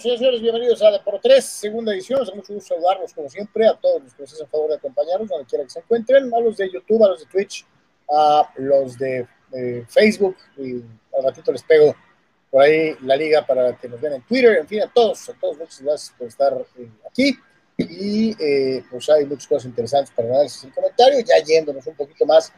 nosotros, 0.00 0.18
señores, 0.18 0.40
bienvenidos 0.40 0.82
a 0.82 1.04
Por 1.04 1.20
3, 1.20 1.44
segunda 1.44 1.92
edición. 1.92 2.20
Nos 2.20 2.34
mucho 2.34 2.54
gusto 2.54 2.74
saludarlos, 2.74 3.12
como 3.12 3.28
siempre, 3.28 3.68
a 3.68 3.74
todos 3.74 4.02
los 4.02 4.14
que 4.14 4.22
nos 4.22 4.32
hacen 4.32 4.48
favor 4.48 4.70
de 4.70 4.76
acompañarnos, 4.76 5.28
donde 5.28 5.44
quiera 5.44 5.62
que 5.62 5.68
se 5.68 5.80
encuentren, 5.80 6.32
a 6.32 6.40
los 6.40 6.56
de 6.56 6.72
YouTube, 6.72 7.04
a 7.04 7.08
los 7.08 7.20
de 7.20 7.26
Twitch, 7.26 7.66
a 8.08 8.50
los 8.56 8.96
de 8.96 9.26
Facebook, 9.88 10.36
y 10.56 10.76
al 11.14 11.24
ratito 11.24 11.52
les 11.52 11.62
pego 11.64 11.94
por 12.50 12.62
ahí 12.62 12.96
la 13.02 13.14
liga 13.14 13.44
para 13.46 13.76
que 13.76 13.90
nos 13.90 14.00
vean 14.00 14.14
en 14.14 14.22
Twitter, 14.22 14.56
en 14.56 14.66
fin, 14.66 14.80
a 14.80 14.90
todos, 14.90 15.28
a 15.28 15.34
todos, 15.38 15.58
muchas 15.58 15.82
gracias 15.82 16.14
por 16.16 16.28
estar 16.28 16.54
eh, 16.78 16.88
aquí. 17.06 17.38
Y 17.76 18.34
eh, 18.42 18.82
pues 18.90 19.10
hay 19.10 19.26
muchas 19.26 19.48
cosas 19.48 19.66
interesantes 19.66 20.14
para 20.16 20.28
análisis 20.28 20.64
en 20.64 20.70
comentarios, 20.70 21.24
ya 21.24 21.44
yéndonos 21.44 21.86
un 21.86 21.94
poquito 21.94 22.24
más 22.24 22.50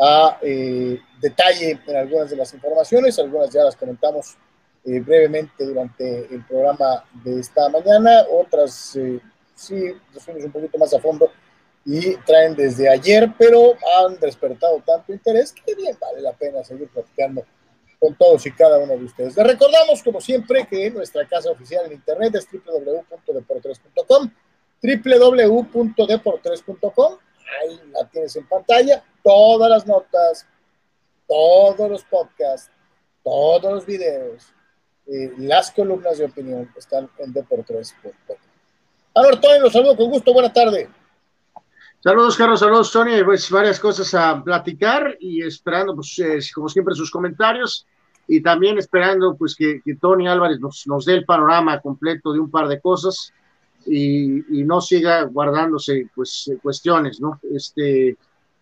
a 0.00 0.38
eh, 0.42 1.00
detalle 1.20 1.76
en 1.88 1.96
algunas 1.96 2.30
de 2.30 2.36
las 2.36 2.54
informaciones, 2.54 3.18
algunas 3.18 3.50
ya 3.50 3.64
las 3.64 3.74
comentamos 3.74 4.36
brevemente 4.84 5.64
durante 5.64 6.34
el 6.34 6.44
programa 6.46 7.04
de 7.24 7.40
esta 7.40 7.68
mañana, 7.68 8.24
otras 8.30 8.96
sí 9.54 9.94
nos 10.12 10.22
fuimos 10.22 10.44
un 10.44 10.52
poquito 10.52 10.78
más 10.78 10.92
a 10.92 11.00
fondo 11.00 11.30
y 11.84 12.16
traen 12.18 12.54
desde 12.54 12.88
ayer, 12.88 13.32
pero 13.38 13.74
han 13.98 14.18
despertado 14.18 14.82
tanto 14.84 15.12
interés 15.12 15.52
que 15.52 15.74
bien 15.74 15.96
vale 16.00 16.20
la 16.20 16.32
pena 16.32 16.62
seguir 16.64 16.88
platicando 16.88 17.44
con 18.00 18.16
todos 18.16 18.44
y 18.46 18.52
cada 18.52 18.78
uno 18.78 18.96
de 18.96 19.04
ustedes. 19.04 19.36
Les 19.36 19.46
recordamos, 19.46 20.02
como 20.02 20.20
siempre, 20.20 20.66
que 20.66 20.90
nuestra 20.90 21.24
casa 21.26 21.50
oficial 21.50 21.86
en 21.86 21.92
internet 21.92 22.34
es 22.34 22.48
www.deportres.com, 22.50 24.30
www.deportres.com, 24.82 27.18
ahí 27.60 27.80
la 27.92 28.08
tienes 28.08 28.34
en 28.36 28.48
pantalla, 28.48 29.04
todas 29.22 29.70
las 29.70 29.86
notas, 29.86 30.46
todos 31.26 31.90
los 31.90 32.04
podcasts, 32.04 32.70
todos 33.22 33.72
los 33.72 33.86
videos, 33.86 34.52
eh, 35.06 35.32
las 35.38 35.70
columnas 35.70 36.18
de 36.18 36.24
opinión 36.24 36.70
están 36.76 37.08
en 37.18 37.32
deportres.com. 37.32 38.36
Ahora, 39.14 39.40
Tony, 39.40 39.60
los 39.60 39.72
saludo 39.72 39.96
con 39.96 40.10
gusto, 40.10 40.32
buena 40.32 40.52
tarde. 40.52 40.88
Saludos, 42.00 42.36
Carlos, 42.36 42.60
saludos, 42.60 42.92
Tony. 42.92 43.22
Pues 43.22 43.50
varias 43.50 43.78
cosas 43.78 44.12
a 44.14 44.42
platicar 44.42 45.16
y 45.20 45.42
esperando, 45.42 45.94
pues, 45.94 46.18
eh, 46.18 46.38
como 46.54 46.68
siempre, 46.68 46.94
sus 46.94 47.10
comentarios 47.10 47.86
y 48.26 48.42
también 48.42 48.76
esperando, 48.78 49.36
pues, 49.36 49.54
que, 49.54 49.80
Tony 50.00 50.26
Álvarez 50.26 50.58
nos, 50.60 50.86
nos, 50.86 51.04
dé 51.04 51.14
el 51.14 51.24
panorama 51.24 51.80
completo 51.80 52.32
de 52.32 52.40
un 52.40 52.50
par 52.50 52.68
de 52.68 52.80
cosas 52.80 53.32
y, 53.86 54.60
y 54.60 54.64
no 54.64 54.80
siga 54.80 55.22
guardándose, 55.22 56.08
pues, 56.14 56.50
cuestiones, 56.62 57.20
¿no? 57.20 57.40
Este, 57.54 58.16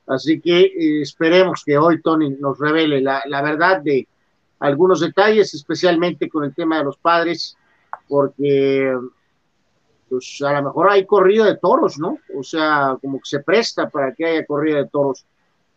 así 0.07 0.41
que 0.41 0.61
eh, 0.61 1.03
esperemos 1.03 1.63
que 1.65 1.79
hoy 1.79 2.03
Tony 2.03 2.31
nos 2.31 2.59
revele 2.59 3.01
la, 3.01 3.23
la 3.27 3.43
verdad 3.43 3.81
de 3.81 4.07
algunos 4.63 5.01
detalles, 5.01 5.53
especialmente 5.55 6.29
con 6.29 6.45
el 6.45 6.55
tema 6.55 6.79
de 6.79 6.85
los 6.85 6.97
padres, 6.97 7.57
porque 8.09 8.97
pues 10.09 10.41
a 10.43 10.53
lo 10.53 10.63
mejor 10.65 10.91
hay 10.91 11.05
corrida 11.05 11.45
de 11.47 11.57
toros, 11.57 11.99
¿no? 11.99 12.19
O 12.37 12.43
sea, 12.43 12.97
como 13.01 13.19
que 13.19 13.25
se 13.25 13.41
presta 13.41 13.89
para 13.89 14.15
que 14.15 14.25
haya 14.25 14.47
corrida 14.47 14.77
de 14.79 14.89
toros 14.89 15.27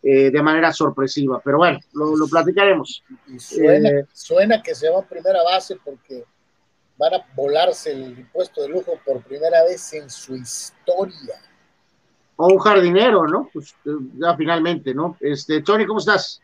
eh, 0.02 0.30
de 0.30 0.42
manera 0.42 0.72
sorpresiva, 0.72 1.40
pero 1.44 1.58
bueno, 1.58 1.80
lo, 1.94 2.28
platicaremos. 2.28 3.02
suena, 3.38 3.88
eh, 3.88 4.04
suena, 4.12 4.62
que 4.62 4.74
se 4.74 4.88
va 4.88 5.00
a 5.00 5.02
primera 5.02 5.42
base 5.42 5.76
porque 5.84 6.22
van 6.96 7.14
a 7.14 7.26
volarse 7.34 7.90
el 7.90 8.18
impuesto 8.18 8.62
de 8.62 8.68
lujo 8.68 8.92
por 9.04 9.20
primera 9.22 9.64
vez 9.64 9.94
en 9.94 10.08
su 10.08 10.36
historia. 10.36 11.34
O 12.36 12.46
un 12.46 12.58
jardinero, 12.58 13.26
¿no? 13.26 13.50
Pues 13.52 13.74
ya 13.84 14.36
finalmente, 14.36 14.94
¿no? 14.94 15.16
Este, 15.18 15.62
Tony, 15.62 15.86
¿cómo 15.86 15.98
estás? 15.98 16.40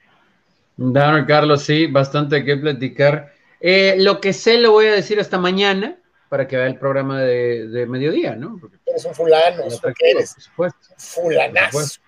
Dano, 0.77 1.27
Carlos, 1.27 1.63
sí, 1.63 1.87
bastante 1.87 2.45
que 2.45 2.57
platicar. 2.57 3.33
Eh, 3.61 3.97
lo 3.99 4.21
que 4.21 4.33
sé 4.33 4.59
lo 4.59 4.73
voy 4.73 4.87
a 4.87 4.93
decir 4.93 5.21
hasta 5.21 5.39
mañana 5.39 5.99
para 6.29 6.49
que 6.49 6.57
vea 6.57 6.67
el 6.67 6.79
programa 6.79 7.21
de, 7.21 7.87
mediodía, 7.87 8.35
¿no? 8.35 8.59
eres 8.87 9.05
un 9.05 9.15
fulano, 9.15 9.65
¿qué 9.99 10.11
eres? 10.13 10.33
Por 10.33 10.43
supuesto. 10.43 10.79
Fulanazo. 10.97 12.01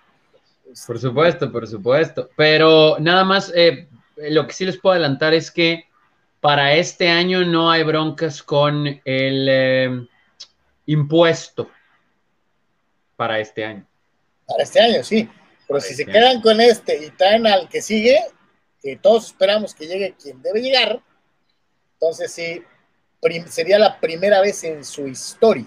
Por 0.87 0.99
supuesto, 0.99 1.53
por 1.53 1.67
supuesto. 1.67 2.31
Pero 2.35 2.97
nada 2.99 3.23
más, 3.23 3.53
eh, 3.55 3.87
lo 4.17 4.47
que 4.47 4.55
sí 4.55 4.65
les 4.65 4.79
puedo 4.79 4.95
adelantar 4.95 5.35
es 5.35 5.51
que 5.51 5.85
para 6.41 6.75
este 6.75 7.11
año 7.11 7.45
no 7.45 7.71
hay 7.71 7.83
broncas 7.83 8.43
con 8.43 8.87
el 8.87 9.47
eh, 9.51 10.07
impuesto 10.87 11.71
para 13.17 13.39
este 13.39 13.65
año. 13.65 13.87
Para 14.47 14.63
este 14.63 14.81
año, 14.81 15.05
sí. 15.05 15.29
Pero 15.69 15.81
si 15.81 15.95
se 15.95 16.07
quedan 16.07 16.41
con 16.41 16.61
este 16.61 17.05
y 17.05 17.11
traen 17.11 17.47
al 17.47 17.69
que 17.69 17.81
sigue, 17.81 18.19
que 18.85 18.97
todos 18.97 19.29
esperamos 19.29 19.75
que 19.75 19.87
llegue 19.87 20.15
quien 20.23 20.43
debe 20.43 20.61
llegar, 20.61 21.01
entonces 21.95 22.31
sí, 22.31 22.63
sería 23.49 23.79
la 23.79 23.99
primera 23.99 24.43
vez 24.43 24.63
en 24.63 24.85
su 24.85 25.09
historia. 25.09 25.65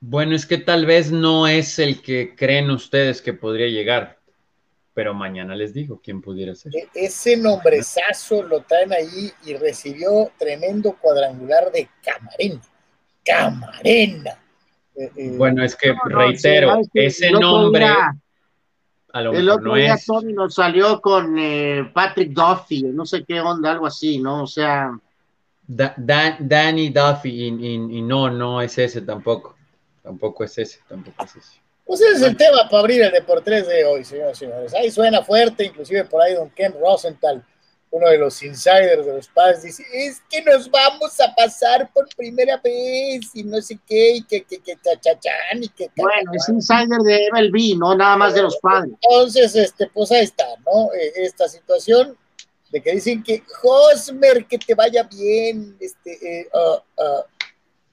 Bueno, 0.00 0.36
es 0.36 0.44
que 0.44 0.58
tal 0.58 0.84
vez 0.84 1.10
no 1.10 1.48
es 1.48 1.78
el 1.78 2.02
que 2.02 2.34
creen 2.36 2.70
ustedes 2.70 3.22
que 3.22 3.32
podría 3.32 3.68
llegar, 3.68 4.18
pero 4.92 5.14
mañana 5.14 5.56
les 5.56 5.72
digo 5.72 6.02
quién 6.04 6.20
pudiera 6.20 6.54
ser. 6.54 6.76
E-, 6.76 6.88
ese 6.94 7.38
nombrezazo 7.38 8.42
lo 8.42 8.60
traen 8.60 8.92
ahí 8.92 9.32
y 9.46 9.54
recibió 9.54 10.30
tremendo 10.38 10.94
cuadrangular 11.00 11.72
de 11.72 11.88
Camarena. 12.04 12.60
Camarena. 13.24 14.38
Eh, 14.94 15.10
eh, 15.16 15.30
bueno, 15.38 15.64
es 15.64 15.74
que 15.74 15.94
reitero, 16.04 16.82
ese 16.92 17.30
nombre 17.30 17.86
a 19.12 19.20
lo 19.20 19.32
el 19.32 19.48
otro 19.48 19.74
día 19.74 19.96
Tony 20.04 20.32
nos 20.32 20.54
salió 20.54 21.00
con 21.00 21.38
eh, 21.38 21.90
Patrick 21.92 22.30
Duffy, 22.32 22.82
no 22.84 23.04
sé 23.04 23.24
qué 23.24 23.40
onda, 23.40 23.72
algo 23.72 23.86
así, 23.86 24.18
¿no? 24.18 24.44
O 24.44 24.46
sea. 24.46 24.98
Danny 25.66 26.90
Duffy 26.90 27.46
y, 27.46 28.02
no, 28.02 28.28
no 28.28 28.60
es 28.60 28.76
ese 28.78 29.00
tampoco. 29.02 29.56
Tampoco 30.02 30.44
es 30.44 30.58
ese, 30.58 30.80
tampoco 30.88 31.24
es 31.24 31.36
ese. 31.36 31.60
Pues 31.84 32.00
ese 32.00 32.12
es 32.12 32.22
el 32.22 32.36
tema 32.36 32.68
para 32.68 32.80
abrir 32.80 33.02
el 33.02 33.12
Deportes 33.12 33.68
de 33.68 33.84
hoy, 33.84 34.04
señores 34.04 34.36
y 34.36 34.46
señores. 34.46 34.74
Ahí 34.74 34.90
suena 34.90 35.22
fuerte, 35.22 35.64
inclusive 35.64 36.04
por 36.04 36.22
ahí 36.22 36.34
don 36.34 36.50
Ken 36.50 36.74
Rosenthal, 36.80 37.44
uno 37.92 38.08
de 38.08 38.16
los 38.16 38.42
insiders 38.42 39.04
de 39.04 39.12
los 39.12 39.28
padres, 39.28 39.62
dice, 39.62 39.84
es 39.92 40.22
que 40.30 40.40
nos 40.42 40.70
vamos 40.70 41.20
a 41.20 41.34
pasar 41.34 41.92
por 41.92 42.08
primera 42.16 42.56
vez 42.56 43.30
y 43.34 43.44
no 43.44 43.60
sé 43.60 43.78
qué, 43.86 44.16
y 44.16 44.22
que, 44.22 44.44
que, 44.44 44.60
que, 44.60 44.78
chachachán, 44.80 45.62
y 45.62 45.68
que... 45.68 45.90
Bueno, 45.96 46.32
es 46.32 46.48
insider 46.48 47.00
de 47.04 47.28
MLB, 47.30 47.78
no 47.78 47.94
nada 47.94 48.16
más 48.16 48.32
de 48.32 48.42
los 48.42 48.56
padres. 48.56 48.94
Entonces, 49.02 49.54
este, 49.56 49.88
pues 49.88 50.10
ahí 50.10 50.24
está, 50.24 50.46
¿no? 50.64 50.90
Eh, 50.94 51.12
esta 51.16 51.46
situación 51.48 52.16
de 52.70 52.82
que 52.82 52.92
dicen 52.92 53.22
que 53.22 53.42
Hosmer, 53.62 54.46
que 54.46 54.56
te 54.56 54.74
vaya 54.74 55.02
bien, 55.02 55.76
este, 55.78 56.40
eh, 56.40 56.48
ah, 56.54 56.82
ah, 56.98 57.26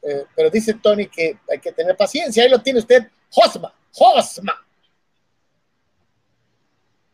eh, 0.02 0.24
pero 0.34 0.50
dice 0.50 0.76
Tony 0.76 1.08
que 1.08 1.40
hay 1.52 1.60
que 1.60 1.74
tener 1.74 1.98
paciencia, 1.98 2.42
ahí 2.42 2.50
lo 2.50 2.62
tiene 2.62 2.80
usted, 2.80 3.06
Hosma, 3.36 3.74
Hosma. 3.98 4.66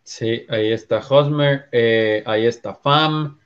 Sí, 0.05 0.45
ahí 0.49 0.71
está 0.71 0.99
Hosmer, 0.99 1.67
eh, 1.71 2.23
ahí 2.25 2.45
está 2.45 2.75
Fam, 2.75 3.39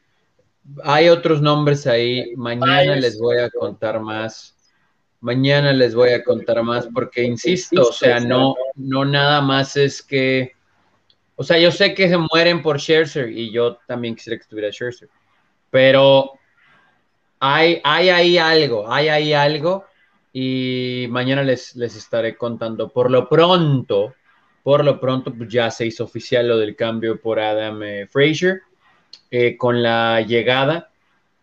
hay 0.84 1.10
otros 1.10 1.42
nombres 1.42 1.88
ahí, 1.88 2.36
mañana 2.36 2.96
les 2.98 3.18
voy 3.18 3.40
a 3.40 3.50
contar 3.50 4.00
más. 4.00 4.56
Mañana 5.22 5.74
les 5.74 5.96
voy 5.96 6.12
a 6.12 6.24
contar 6.24 6.64
más 6.64 6.88
porque 6.94 7.24
insisto, 7.24 7.90
o 7.90 7.92
sea, 7.92 8.22
no, 8.22 8.56
no 8.76 9.04
nada 9.04 9.42
más 9.42 9.76
es 9.76 10.02
que 10.02 10.54
o 11.42 11.44
sea, 11.46 11.58
yo 11.58 11.72
sé 11.72 11.94
que 11.94 12.10
se 12.10 12.18
mueren 12.18 12.62
por 12.62 12.82
Scherzer 12.82 13.30
y 13.30 13.50
yo 13.50 13.78
también 13.88 14.14
quisiera 14.14 14.36
que 14.36 14.42
estuviera 14.42 14.74
Scherzer, 14.74 15.08
pero 15.70 16.34
hay, 17.40 17.80
hay 17.82 18.10
ahí 18.10 18.38
algo, 18.38 18.92
hay 18.92 19.08
ahí 19.08 19.32
algo 19.32 19.86
y 20.34 21.08
mañana 21.10 21.42
les, 21.42 21.78
les 21.78 21.96
estaré 21.96 22.36
contando. 22.36 22.90
Por 22.90 23.10
lo 23.10 23.30
pronto, 23.30 24.16
por 24.64 24.84
lo 24.84 25.00
pronto 25.00 25.34
pues 25.34 25.50
ya 25.50 25.72
se 25.72 25.86
hizo 25.86 26.04
oficial 26.04 26.48
lo 26.48 26.58
del 26.58 26.76
cambio 26.76 27.20
por 27.20 27.40
Adam 27.40 27.82
eh, 27.84 28.08
Frazier 28.08 28.62
eh, 29.32 29.58
con 29.58 29.82
la 29.82 30.22
llegada 30.22 30.92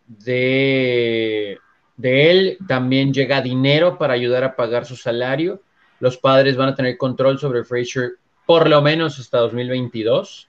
de, 0.07 1.59
de 1.97 2.31
él. 2.31 2.59
También 2.67 3.13
llega 3.13 3.41
dinero 3.41 3.99
para 3.99 4.15
ayudar 4.15 4.45
a 4.45 4.57
pagar 4.57 4.87
su 4.87 4.97
salario. 4.97 5.63
Los 6.01 6.19
padres 6.19 6.57
van 6.57 6.69
a 6.69 6.75
tener 6.75 6.97
control 6.99 7.39
sobre 7.39 7.65
Frazier 7.65 8.13
por 8.45 8.69
lo 8.69 8.81
menos 8.83 9.19
hasta 9.19 9.39
2022. 9.39 10.49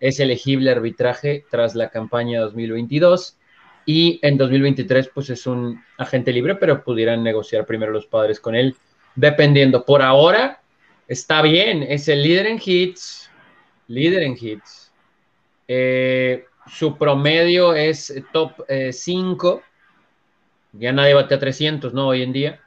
Es 0.00 0.20
elegible 0.20 0.70
arbitraje 0.70 1.44
tras 1.50 1.74
la 1.74 1.90
campaña 1.90 2.40
2022 2.40 3.36
y 3.86 4.20
en 4.22 4.36
2023 4.36 5.10
pues 5.14 5.30
es 5.30 5.46
un 5.46 5.82
agente 5.96 6.32
libre, 6.32 6.56
pero 6.56 6.84
pudieran 6.84 7.22
negociar 7.22 7.64
primero 7.64 7.90
los 7.92 8.06
padres 8.06 8.38
con 8.38 8.54
él, 8.54 8.76
dependiendo. 9.14 9.84
Por 9.84 10.02
ahora 10.02 10.60
está 11.08 11.42
bien, 11.42 11.82
es 11.82 12.06
el 12.08 12.22
líder 12.22 12.46
en 12.46 12.60
hits, 12.64 13.30
líder 13.88 14.22
en 14.22 14.36
hits. 14.40 14.92
Eh, 15.66 16.44
su 16.66 16.96
promedio 16.96 17.74
es 17.74 18.14
top 18.32 18.52
5. 18.92 19.58
Eh, 19.58 19.62
ya 20.74 20.92
nadie 20.92 21.14
bate 21.14 21.34
a 21.34 21.38
300, 21.38 21.92
¿no? 21.94 22.08
Hoy 22.08 22.22
en 22.22 22.32
día 22.32 22.60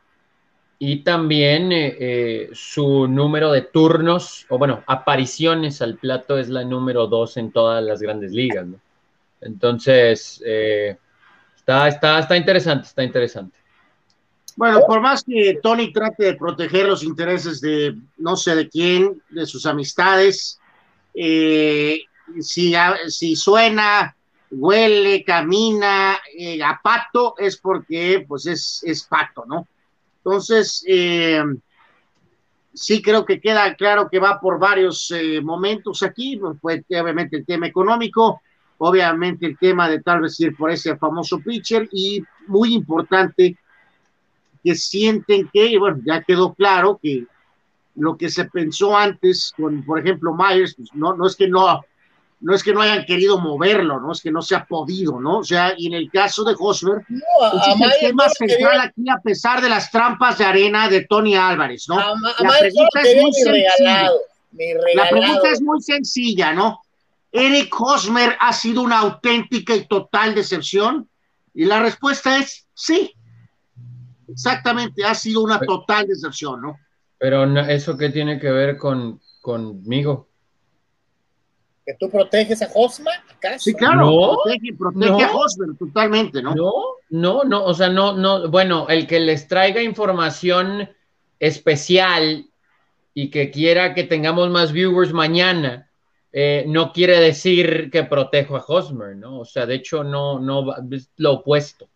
y 0.83 1.03
también 1.03 1.71
eh, 1.71 1.95
eh, 1.99 2.49
su 2.53 3.07
número 3.07 3.51
de 3.51 3.61
turnos, 3.61 4.47
o 4.49 4.57
bueno, 4.57 4.83
apariciones 4.87 5.79
al 5.83 5.97
plato 5.97 6.39
es 6.39 6.49
la 6.49 6.63
número 6.63 7.05
dos 7.05 7.37
en 7.37 7.51
todas 7.51 7.83
las 7.83 8.01
grandes 8.01 8.31
ligas, 8.31 8.65
¿no? 8.65 8.79
Entonces, 9.41 10.41
eh, 10.43 10.97
Está, 11.55 11.87
está, 11.87 12.17
está 12.17 12.35
interesante, 12.35 12.87
está 12.87 13.03
interesante. 13.03 13.55
Bueno, 14.55 14.81
por 14.85 15.01
más 15.01 15.23
que 15.23 15.59
Tony 15.61 15.93
trate 15.93 16.25
de 16.25 16.33
proteger 16.35 16.87
los 16.87 17.03
intereses 17.03 17.61
de 17.61 17.95
no 18.17 18.35
sé 18.35 18.55
de 18.55 18.69
quién, 18.69 19.21
de 19.29 19.45
sus 19.45 19.65
amistades, 19.65 20.59
eh, 21.13 22.01
si, 22.39 23.35
suena, 23.35 24.15
huele, 24.49 25.23
camina 25.23 26.19
eh, 26.37 26.61
a 26.61 26.79
pato, 26.81 27.35
es 27.37 27.57
porque 27.57 28.25
pues 28.27 28.45
es, 28.45 28.83
es 28.85 29.03
pato, 29.03 29.45
¿no? 29.47 29.67
Entonces, 30.17 30.83
eh, 30.87 31.43
sí 32.73 33.01
creo 33.01 33.25
que 33.25 33.39
queda 33.39 33.73
claro 33.75 34.09
que 34.09 34.19
va 34.19 34.39
por 34.39 34.59
varios 34.59 35.13
momentos 35.41 36.03
aquí, 36.03 36.39
pues, 36.61 36.83
obviamente 36.89 37.37
el 37.37 37.45
tema 37.45 37.67
económico, 37.67 38.41
obviamente 38.77 39.45
el 39.45 39.57
tema 39.57 39.89
de 39.89 40.01
tal 40.01 40.21
vez 40.21 40.39
ir 40.39 40.55
por 40.55 40.71
ese 40.71 40.97
famoso 40.97 41.39
pitcher 41.39 41.87
y 41.91 42.23
muy 42.47 42.73
importante 42.73 43.57
que 44.63 44.75
sienten 44.75 45.49
que, 45.51 45.77
bueno, 45.77 45.99
ya 46.05 46.21
quedó 46.21 46.53
claro 46.53 46.99
que 47.01 47.25
lo 47.95 48.17
que 48.17 48.29
se 48.29 48.45
pensó 48.45 48.95
antes 48.95 49.53
con, 49.55 49.83
por 49.83 49.99
ejemplo, 49.99 50.33
Myers, 50.33 50.75
pues 50.75 50.89
no, 50.93 51.15
no 51.15 51.27
es 51.27 51.35
que 51.35 51.47
no, 51.47 51.81
no 52.39 52.55
es 52.55 52.63
que 52.63 52.73
no 52.73 52.81
hayan 52.81 53.05
querido 53.05 53.39
moverlo, 53.39 53.99
no 53.99 54.11
es 54.11 54.21
que 54.21 54.31
no 54.31 54.41
se 54.41 54.55
ha 54.55 54.65
podido, 54.65 55.19
¿no? 55.19 55.39
O 55.39 55.43
sea, 55.43 55.73
y 55.77 55.87
en 55.87 55.93
el 55.93 56.09
caso 56.09 56.43
de 56.43 56.55
Hosmer, 56.57 57.05
no, 57.09 57.19
es 57.53 57.81
el 57.81 58.09
tema 58.09 58.29
central 58.29 58.79
aquí 58.81 59.09
a 59.09 59.21
pesar 59.21 59.61
de 59.61 59.69
las 59.69 59.91
trampas 59.91 60.37
de 60.37 60.45
arena 60.45 60.89
de 60.89 61.05
Tony 61.05 61.35
Álvarez, 61.35 61.85
¿no? 61.87 61.97
la 61.97 62.59
pregunta 62.59 63.01
es 63.01 63.21
muy 63.21 63.33
sencilla. 63.33 64.11
La 64.95 65.09
pregunta 65.09 65.49
es 65.49 65.61
muy 65.61 65.81
sencilla, 65.81 66.53
¿no? 66.53 66.81
Eric 67.31 67.73
Hosmer 67.79 68.35
ha 68.39 68.51
sido 68.51 68.81
una 68.81 68.99
auténtica 68.99 69.75
y 69.75 69.87
total 69.87 70.35
decepción? 70.35 71.07
Y 71.53 71.65
la 71.65 71.79
respuesta 71.81 72.37
es 72.37 72.67
sí. 72.73 73.13
Exactamente, 74.31 75.03
ha 75.03 75.15
sido 75.15 75.41
una 75.41 75.59
total 75.59 76.07
decepción, 76.07 76.61
¿no? 76.61 76.77
Pero 77.17 77.43
eso 77.61 77.97
qué 77.97 78.09
tiene 78.09 78.39
que 78.39 78.51
ver 78.51 78.77
con 78.77 79.19
conmigo? 79.41 80.29
¿Que 81.85 81.95
tú 81.99 82.09
proteges 82.09 82.61
a 82.61 82.69
Hosmer, 82.75 83.15
acaso? 83.35 83.59
Sí, 83.59 83.73
claro, 83.73 84.05
no, 84.05 84.37
protege, 84.77 85.23
a 85.23 85.31
Hosmer 85.35 85.69
totalmente, 85.77 86.41
¿no? 86.41 86.53
No, 86.53 86.73
no, 87.09 87.43
no, 87.43 87.65
o 87.65 87.73
sea, 87.73 87.89
no, 87.89 88.15
no, 88.15 88.49
bueno, 88.49 88.87
el 88.87 89.07
que 89.07 89.19
les 89.19 89.47
traiga 89.47 89.81
información 89.81 90.89
especial 91.39 92.45
y 93.15 93.29
que 93.31 93.49
quiera 93.49 93.95
que 93.95 94.03
tengamos 94.03 94.49
más 94.51 94.71
viewers 94.71 95.11
mañana, 95.11 95.89
eh, 96.31 96.63
no 96.67 96.93
quiere 96.93 97.19
decir 97.19 97.89
que 97.91 98.03
protejo 98.03 98.55
a 98.55 98.63
Hosmer, 98.65 99.17
¿no? 99.17 99.39
O 99.39 99.45
sea, 99.45 99.65
de 99.65 99.75
hecho, 99.75 100.03
no, 100.03 100.39
no, 100.39 100.73
es 100.91 101.11
lo 101.17 101.33
opuesto. 101.33 101.89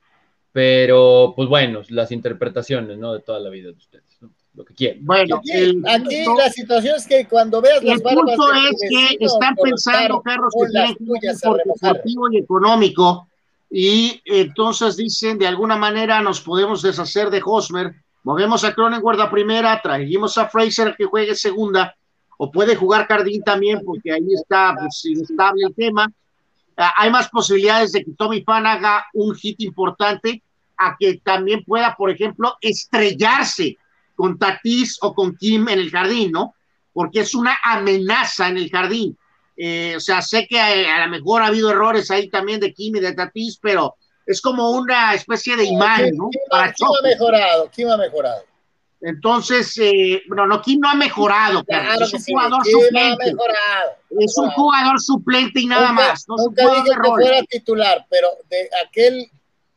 Pero, 0.55 1.33
pues 1.35 1.49
bueno, 1.49 1.81
las 1.89 2.13
interpretaciones, 2.13 2.97
¿no? 2.97 3.11
De 3.11 3.19
toda 3.19 3.41
la 3.41 3.49
vida 3.49 3.71
de 3.71 3.77
ustedes, 3.77 4.17
¿no? 4.21 4.31
Lo 4.53 4.63
que 4.63 4.73
quieren. 4.73 5.05
Bueno, 5.05 5.35
aquí, 5.35 6.23
la 6.37 6.49
situación 6.49 6.95
es 6.95 7.05
que 7.05 7.27
cuando 7.27 7.59
veas 7.59 7.83
las 7.83 7.97
El 7.97 8.01
punto 8.01 8.53
es 8.53 8.89
que 8.89 9.25
están 9.25 9.53
pensando, 9.61 10.21
Carlos, 10.21 10.53
que 10.57 10.71
tienen 10.71 10.95
un 11.01 11.19
deportivo 11.19 12.31
y 12.31 12.37
económico, 12.37 13.27
y 13.69 14.21
entonces 14.23 14.95
dicen, 14.95 15.37
de 15.37 15.45
alguna 15.45 15.75
manera 15.75 16.21
nos 16.21 16.39
podemos 16.39 16.81
deshacer 16.81 17.29
de 17.29 17.41
Hosmer, 17.43 17.93
movemos 18.23 18.63
a 18.63 18.73
Cronenworth 18.73 19.19
a 19.19 19.29
primera, 19.29 19.81
trajimos 19.81 20.37
a 20.37 20.47
Fraser 20.47 20.95
que 20.97 21.03
juegue 21.03 21.35
segunda, 21.35 21.93
o 22.37 22.49
puede 22.49 22.77
jugar 22.77 23.07
Cardín 23.07 23.43
también, 23.43 23.81
porque 23.83 24.09
ahí 24.09 24.33
está 24.33 24.73
pues, 24.79 25.03
inestable 25.03 25.65
el 25.67 25.75
tema. 25.75 26.09
Ah, 26.77 26.93
hay 26.95 27.11
más 27.11 27.27
posibilidades 27.27 27.91
de 27.91 28.05
que 28.05 28.11
Tommy 28.13 28.41
Fan 28.41 28.65
haga 28.65 29.05
un 29.13 29.35
hit 29.35 29.59
importante 29.59 30.41
a 30.77 30.95
que 30.99 31.19
también 31.23 31.63
pueda, 31.63 31.95
por 31.95 32.09
ejemplo, 32.11 32.55
estrellarse 32.61 33.77
con 34.15 34.37
Tatis 34.37 34.97
o 35.01 35.13
con 35.13 35.35
Kim 35.35 35.67
en 35.69 35.79
el 35.79 35.91
jardín, 35.91 36.31
¿no? 36.31 36.55
Porque 36.93 37.21
es 37.21 37.35
una 37.35 37.57
amenaza 37.63 38.47
en 38.47 38.57
el 38.57 38.69
jardín. 38.69 39.17
Eh, 39.57 39.93
o 39.95 39.99
sea, 39.99 40.21
sé 40.21 40.47
que 40.47 40.59
a, 40.59 41.05
lo 41.05 41.11
mejor 41.11 41.41
ha 41.41 41.47
habido 41.47 41.69
errores 41.69 42.11
ahí 42.11 42.29
también 42.29 42.59
de 42.59 42.73
Kim 42.73 42.95
y 42.95 42.99
de 42.99 43.13
Tatis, 43.13 43.57
pero 43.61 43.95
es 44.25 44.41
como 44.41 44.71
una 44.71 45.13
especie 45.13 45.55
de 45.55 45.65
imán, 45.65 46.11
¿no? 46.15 46.29
Para 46.49 46.73
Kim 46.73 46.87
ha 46.87 47.07
mejorado, 47.07 47.69
Kim 47.71 47.89
ha 47.89 47.97
mejorado. 47.97 48.43
Entonces, 49.01 49.77
eh, 49.77 50.23
bueno, 50.27 50.47
no, 50.47 50.61
Kim 50.61 50.79
no 50.79 50.89
ha 50.89 50.95
mejorado, 50.95 51.63
es 51.67 52.13
un 52.13 52.23
jugador 52.23 52.65
suplente. 52.65 53.35
Es 54.19 54.37
un 54.37 54.49
jugador 54.51 54.99
suplente 54.99 55.61
y 55.61 55.67
nada 55.67 55.91
más. 55.91 56.25
No 56.27 56.37
nunca 56.37 56.63
dije 56.63 56.89
que 57.03 57.09
fuera 57.09 57.41
titular, 57.43 58.05
pero 58.09 58.29
de 58.49 58.69
aquel 58.83 59.29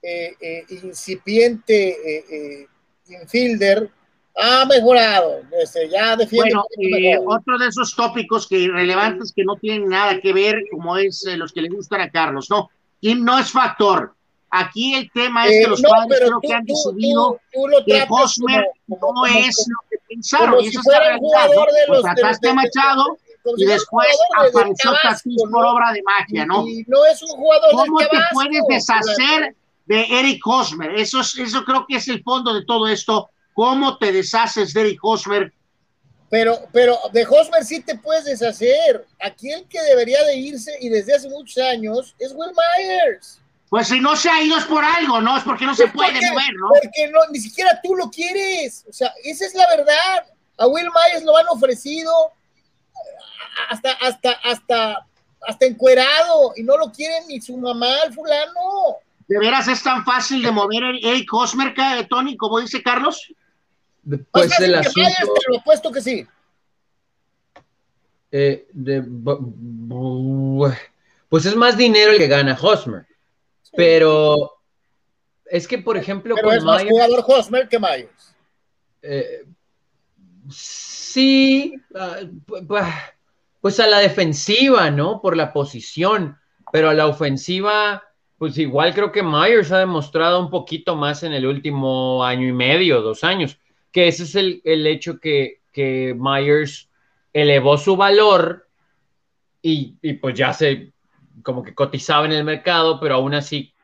eh, 0.03 0.35
eh, 0.41 0.65
incipiente 0.83 1.89
eh, 1.89 2.25
eh, 2.31 2.67
infielder 3.09 3.91
ha 4.37 4.65
mejorado. 4.67 5.41
Este, 5.61 5.89
ya 5.89 6.17
defiende 6.17 6.55
bueno, 6.55 7.25
otro 7.27 7.59
de 7.59 7.67
esos 7.67 7.95
tópicos 7.97 8.47
que 8.47 8.69
relevantes 8.69 9.33
que 9.35 9.45
no 9.45 9.57
tienen 9.57 9.89
nada 9.89 10.21
que 10.21 10.33
ver, 10.33 10.63
como 10.71 10.97
es 10.97 11.25
los 11.37 11.53
que 11.53 11.63
le 11.63 11.69
gustan 11.69 12.01
a 12.01 12.11
Carlos, 12.11 12.49
no. 12.49 12.71
Kim 13.01 13.25
no 13.25 13.39
es 13.39 13.51
factor. 13.51 14.15
Aquí 14.51 14.95
el 14.95 15.11
tema 15.11 15.47
es 15.47 15.65
que 15.65 15.71
los 15.71 15.83
padres 15.83 16.21
creo 16.21 16.41
que 16.41 16.53
han 16.53 16.65
decidido 16.65 17.41
que 17.87 18.07
Hosmer 18.09 18.67
no 18.87 19.27
es 19.27 19.67
lo 19.69 19.91
que 19.91 19.97
pensaron. 20.09 20.65
y 20.65 20.69
eso 20.69 20.81
es 20.81 20.87
la 20.87 21.01
realidad. 21.01 21.49
¿no? 21.89 22.01
trataste 22.03 22.49
a 22.49 22.55
Machado 22.55 23.19
y 23.57 23.65
después 23.65 24.09
apareció 24.37 24.93
Tatis 25.03 25.43
por 25.51 25.65
obra 25.65 25.93
de 25.93 26.03
magia, 26.03 26.47
¿no? 26.47 26.67
Y, 26.67 26.85
no 26.87 27.05
es 27.07 27.23
un 27.23 27.31
jugador 27.31 27.71
¿Cómo 27.73 27.99
te 27.99 28.09
puedes 28.33 28.63
deshacer 28.69 29.55
de 29.89 30.05
Eric 30.21 30.47
Hosmer. 30.47 30.95
Eso, 30.97 31.21
eso 31.21 31.65
creo 31.65 31.87
que 31.89 31.97
es 31.97 32.07
el 32.09 32.23
fondo 32.23 32.55
de 32.55 32.65
todo 32.65 32.87
esto. 32.87 33.31
¿Cómo 33.55 33.99
te 33.99 34.13
deshaces 34.13 34.73
de 34.75 34.83
Eric 34.83 35.01
Hosmer? 35.03 35.53
Pero, 36.31 36.59
pero 36.73 36.99
de 37.13 37.27
Hosmer 37.27 37.65
sí 37.65 37.81
te 37.81 37.97
puedes 37.97 38.27
deshacer. 38.27 39.07
Aquí 39.19 39.51
el 39.51 39.67
que 39.67 39.81
debería 39.83 40.23
de 40.25 40.37
irse 40.37 40.73
y 40.81 40.91
desde 40.91 41.17
hace 41.17 41.29
muchos 41.31 41.57
años 41.65 42.15
es 42.19 42.33
Will 42.35 42.53
Myers. 42.53 43.41
Pues 43.71 43.89
si 43.89 43.99
no 43.99 44.15
se 44.15 44.29
ha 44.29 44.43
ido 44.43 44.59
es 44.59 44.65
por 44.65 44.85
algo, 44.85 45.21
¿no? 45.21 45.37
Es 45.37 45.45
porque 45.45 45.65
no 45.65 45.75
se 45.75 45.89
puede 45.89 46.13
mover, 46.13 46.55
¿no? 46.55 46.69
Porque 46.69 47.09
no, 47.11 47.21
ni 47.31 47.41
siquiera 47.41 47.81
tú 47.83 47.95
lo 47.97 48.11
quieres. 48.11 48.85
O 48.89 48.93
sea, 48.93 49.13
esa 49.25 49.47
es 49.47 49.55
la 49.55 49.67
verdad. 49.69 50.27
A 50.59 50.67
Will 50.67 50.87
Myers 50.87 51.25
lo 51.25 51.37
han 51.37 51.47
ofrecido 51.49 52.13
hasta, 53.71 53.93
hasta, 53.93 54.33
hasta, 54.33 55.07
hasta 55.47 55.67
encuerado 55.67 56.53
y 56.57 56.63
no 56.63 56.77
lo 56.77 56.93
quieren 56.93 57.27
ni 57.27 57.41
su 57.41 57.57
mamá, 57.57 58.03
el 58.07 58.13
fulano. 58.13 58.99
¿De 59.29 59.39
veras 59.39 59.69
es 59.69 59.83
tan 59.83 60.05
fácil 60.07 60.43
de 60.43 60.51
mover 60.51 60.83
el 60.85 61.05
Eric 61.05 61.33
Hosmer, 61.33 61.75
Tony, 62.09 62.37
como 62.37 62.61
dice 62.61 62.83
Carlos? 62.83 63.31
Después 64.03 64.51
del 64.59 64.75
asunto... 64.75 65.03
Te 65.03 65.53
lo 65.53 65.63
puesto 65.63 65.93
que 65.93 66.01
sí. 66.01 66.27
Eh, 68.33 68.67
pues 71.29 71.45
es 71.45 71.55
más 71.57 71.77
dinero 71.77 72.13
el 72.13 72.19
que 72.19 72.27
gana 72.27 72.59
Hosmer. 72.61 73.07
Pero 73.77 74.61
es 75.45 75.69
que, 75.69 75.77
por 75.77 75.99
ejemplo, 75.99 76.35
pero 76.35 76.53
es 76.53 76.65
más 76.65 76.83
jugador 76.85 77.23
Hosmer 77.27 77.69
que 77.69 77.79
Myers. 77.79 78.35
Eh, 79.03 79.45
sí, 80.51 81.75
ah, 81.95 82.21
pues 83.61 83.79
a 83.79 83.87
la 83.87 83.99
defensiva, 83.99 84.91
¿no? 84.91 85.21
Por 85.21 85.37
la 85.37 85.53
posición, 85.53 86.39
pero 86.73 86.89
a 86.89 86.95
la 86.95 87.07
ofensiva 87.07 88.08
pues 88.39 88.57
igual 88.57 88.95
creo 88.95 89.11
que 89.11 89.23
Myers 89.23 89.73
ha 89.73 89.79
demostrado 89.79 90.41
un 90.41 90.49
poquito 90.49 90.95
más 90.95 91.25
en 91.25 91.33
el 91.33 91.45
último 91.45 92.25
año 92.25 92.47
y 92.47 92.53
medio, 92.53 93.03
dos 93.03 93.25
años, 93.25 93.59
que 93.91 94.07
ese 94.07 94.23
es 94.23 94.35
el, 94.37 94.87
hecho 94.87 95.19
que, 95.19 95.61
que, 95.73 96.17
Myers 96.17 96.89
elevó 97.33 97.77
su 97.77 97.97
valor 97.97 98.69
y, 99.61 99.97
pues 100.15 100.39
ya 100.39 100.53
se 100.53 100.93
como 101.43 101.63
que 101.63 101.75
cotizaba 101.75 102.27
en 102.27 102.33
el 102.33 102.45
mercado, 102.45 103.01
pero 103.01 103.17
aún 103.17 103.35
así 103.35 103.75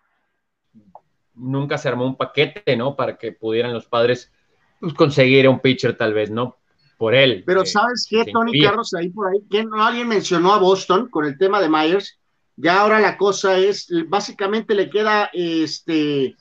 nunca 1.35 1.77
se 1.77 1.89
armó 1.89 2.07
un 2.07 2.17
paquete, 2.17 2.77
¿no? 2.77 2.95
Para 2.95 3.17
que 3.17 3.33
pudieran 3.33 3.73
los 3.73 3.87
padres 3.87 4.33
pues, 4.81 4.95
conseguir 4.95 5.49
un 5.49 5.61
pitcher 5.61 5.97
tal 5.97 6.15
vez, 6.15 6.31
¿no? 6.31 6.59
Por 6.97 7.15
él. 7.15 7.43
Pero 7.45 7.65
¿sabes 7.67 8.07
qué, 8.09 8.25
Tony 8.33 8.61
Carlos, 8.61 8.95
ahí 8.95 9.11
por 9.11 9.29
ahí? 9.29 9.41
¿Quién, 9.51 9.69
alguien 9.75 10.09
mencionó 10.09 10.53
a 10.53 10.59
Boston 10.59 11.09
con 11.09 11.25
el 11.25 11.37
tema 11.39 11.61
de 11.61 11.69
Myers 11.69 12.19
ya 12.57 12.81
ahora 12.81 13.01
la 13.01 13.17
cosa 13.17 13.59
es, 13.59 13.89
básicamente 14.09 14.75
le 14.75 14.89
queda 14.89 15.31
este, 15.33 16.37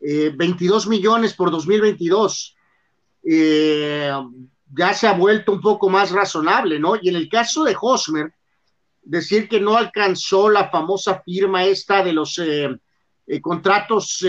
22 0.00 0.86
eh, 0.86 0.88
millones 0.88 1.34
por 1.34 1.50
2022. 1.50 2.56
Eh, 3.28 4.12
ya 4.72 4.94
se 4.94 5.08
ha 5.08 5.12
vuelto 5.12 5.52
un 5.52 5.60
poco 5.60 5.88
más 5.88 6.10
razonable, 6.12 6.78
¿no? 6.78 6.94
Y 7.00 7.08
en 7.08 7.16
el 7.16 7.28
caso 7.28 7.64
de 7.64 7.76
Hosmer, 7.80 8.32
decir 9.02 9.48
que 9.48 9.60
no 9.60 9.76
alcanzó 9.76 10.48
la 10.50 10.68
famosa 10.70 11.22
firma 11.24 11.64
esta 11.64 12.02
de 12.02 12.12
los 12.12 12.38
eh, 12.38 12.68
contratos 13.40 14.24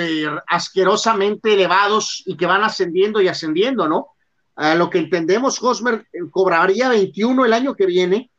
asquerosamente 0.47 1.53
elevados 1.53 2.23
y 2.25 2.35
que 2.35 2.47
van 2.47 2.63
ascendiendo 2.63 3.21
y 3.21 3.27
ascendiendo, 3.27 3.87
¿no? 3.87 4.07
A 4.55 4.73
lo 4.73 4.89
que 4.89 4.97
entendemos, 4.97 5.61
Hosmer 5.61 6.07
cobraría 6.31 6.89
21 6.89 7.45
el 7.45 7.53
año 7.53 7.75
que 7.75 7.85
viene 7.85 8.31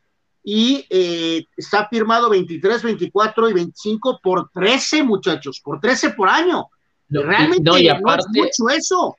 y 0.51 0.87
eh, 0.89 1.47
está 1.55 1.87
firmado 1.91 2.31
23, 2.31 2.83
24 2.83 3.51
y 3.51 3.53
25 3.53 4.19
por 4.23 4.49
13 4.51 5.03
muchachos, 5.03 5.61
por 5.63 5.79
13 5.79 6.15
por 6.15 6.31
año. 6.31 6.71
Realmente 7.11 7.63
no, 7.63 7.77
y 7.77 7.91
aparte, 7.91 8.31
es 8.33 8.59
mucho 8.59 8.75
eso. 8.75 9.19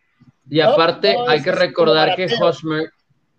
Y 0.49 0.59
aparte 0.59 1.15
hay 1.27 1.43
que 1.43 1.51
recordar 1.51 2.15
que 2.15 2.27
Hosmer 2.41 2.91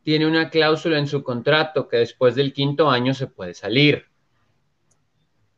tiene 0.05 0.29
una 0.29 0.51
cláusula 0.51 1.01
en 1.01 1.09
su 1.09 1.25
contrato 1.25 1.89
que 1.89 1.97
después 1.97 2.37
del 2.37 2.53
quinto 2.53 2.89
año 2.89 3.13
se 3.13 3.27
puede 3.27 3.55
salir. 3.55 4.05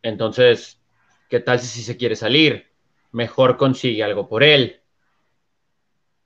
Entonces, 0.00 0.80
¿qué 1.28 1.40
tal 1.40 1.60
si 1.60 1.82
se 1.82 1.98
quiere 1.98 2.16
salir? 2.16 2.70
Mejor 3.10 3.58
consigue 3.58 4.02
algo 4.02 4.26
por 4.26 4.42
él. 4.42 4.80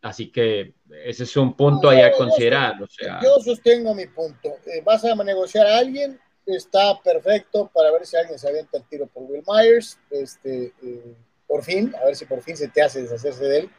Así 0.06 0.30
que 0.30 0.72
ese 1.04 1.25
es 1.25 1.36
un 1.36 1.56
punto 1.56 1.88
ahí 1.88 2.00
a 2.00 2.12
considerar. 2.12 2.80
O 2.80 2.86
sea, 2.86 3.18
yo 3.20 3.40
sostengo 3.40 3.92
mi 3.92 4.06
punto. 4.06 4.50
Eh, 4.66 4.80
vas 4.84 5.04
a 5.04 5.16
negociar 5.16 5.66
a 5.66 5.78
alguien, 5.78 6.20
está 6.46 7.00
perfecto 7.02 7.68
para 7.75 7.90
ver 7.90 8.06
si 8.06 8.16
alguien 8.16 8.38
se 8.38 8.48
avienta 8.48 8.78
el 8.78 8.84
tiro 8.84 9.08
por 9.08 9.25
Will 9.25 9.42
Myers. 9.48 9.98
Este, 10.10 10.72
eh, 10.80 11.16
por 11.48 11.64
fin, 11.64 11.92
a 12.00 12.04
ver 12.04 12.14
si 12.14 12.25
por 12.25 12.40
fin 12.40 12.56
se 12.56 12.68
te 12.68 12.82
hace 12.82 13.02
deshacerse 13.02 13.44
de 13.46 13.58
él. 13.58 13.70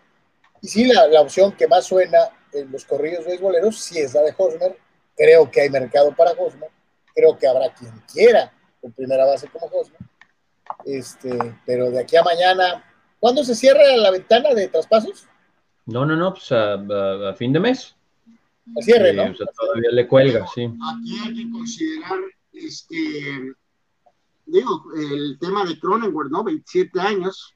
Y 0.61 0.67
sí, 0.67 0.83
la, 0.85 1.07
la 1.07 1.21
opción 1.21 1.53
que 1.53 1.65
más 1.65 1.85
suena 1.85 2.17
en 2.51 2.69
los 2.73 2.83
corridos 2.83 3.25
beisboleros 3.25 3.79
sí 3.79 3.97
es 3.97 4.13
la 4.13 4.23
de 4.23 4.33
Hosmer. 4.37 4.75
Creo 5.15 5.49
que 5.49 5.61
hay 5.61 5.69
mercado 5.69 6.13
para 6.13 6.31
Hosmer. 6.31 6.69
Creo 7.15 7.37
que 7.37 7.47
habrá 7.47 7.73
quien 7.73 7.93
quiera 8.11 8.51
con 8.81 8.91
primera 8.91 9.25
base 9.25 9.47
como 9.47 9.67
Hosmer. 9.67 10.01
Este, 10.83 11.29
pero 11.65 11.89
de 11.89 12.01
aquí 12.01 12.17
a 12.17 12.23
mañana, 12.23 12.83
¿cuándo 13.17 13.45
se 13.45 13.55
cierra 13.55 13.95
la 13.95 14.11
ventana 14.11 14.53
de 14.53 14.67
traspasos? 14.67 15.26
No, 15.87 16.05
no, 16.05 16.15
no, 16.15 16.33
pues 16.33 16.51
a, 16.51 17.33
fin 17.35 17.53
de 17.53 17.59
mes. 17.59 17.95
A 18.77 18.81
cierre, 18.81 19.13
¿no? 19.13 19.33
todavía 19.33 19.89
le 19.91 20.07
cuelga, 20.07 20.45
sí. 20.53 20.65
Aquí 20.65 21.17
hay 21.23 21.33
que 21.33 21.51
considerar, 21.51 22.19
este, 22.51 23.53
digo, 24.45 24.83
el 24.97 25.37
tema 25.39 25.63
de 25.63 25.79
Cronenworth, 25.79 26.29
¿no? 26.29 26.43
27 26.43 26.99
años. 26.99 27.53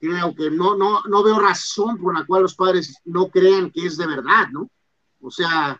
Creo 0.00 0.34
que 0.34 0.50
no, 0.50 0.74
no, 0.76 1.02
no 1.06 1.22
veo 1.22 1.38
razón 1.38 1.98
por 1.98 2.18
la 2.18 2.24
cual 2.24 2.42
los 2.42 2.54
padres 2.54 2.96
no 3.04 3.28
crean 3.28 3.70
que 3.70 3.86
es 3.86 3.98
de 3.98 4.06
verdad, 4.06 4.48
¿no? 4.50 4.70
O 5.20 5.30
sea, 5.30 5.76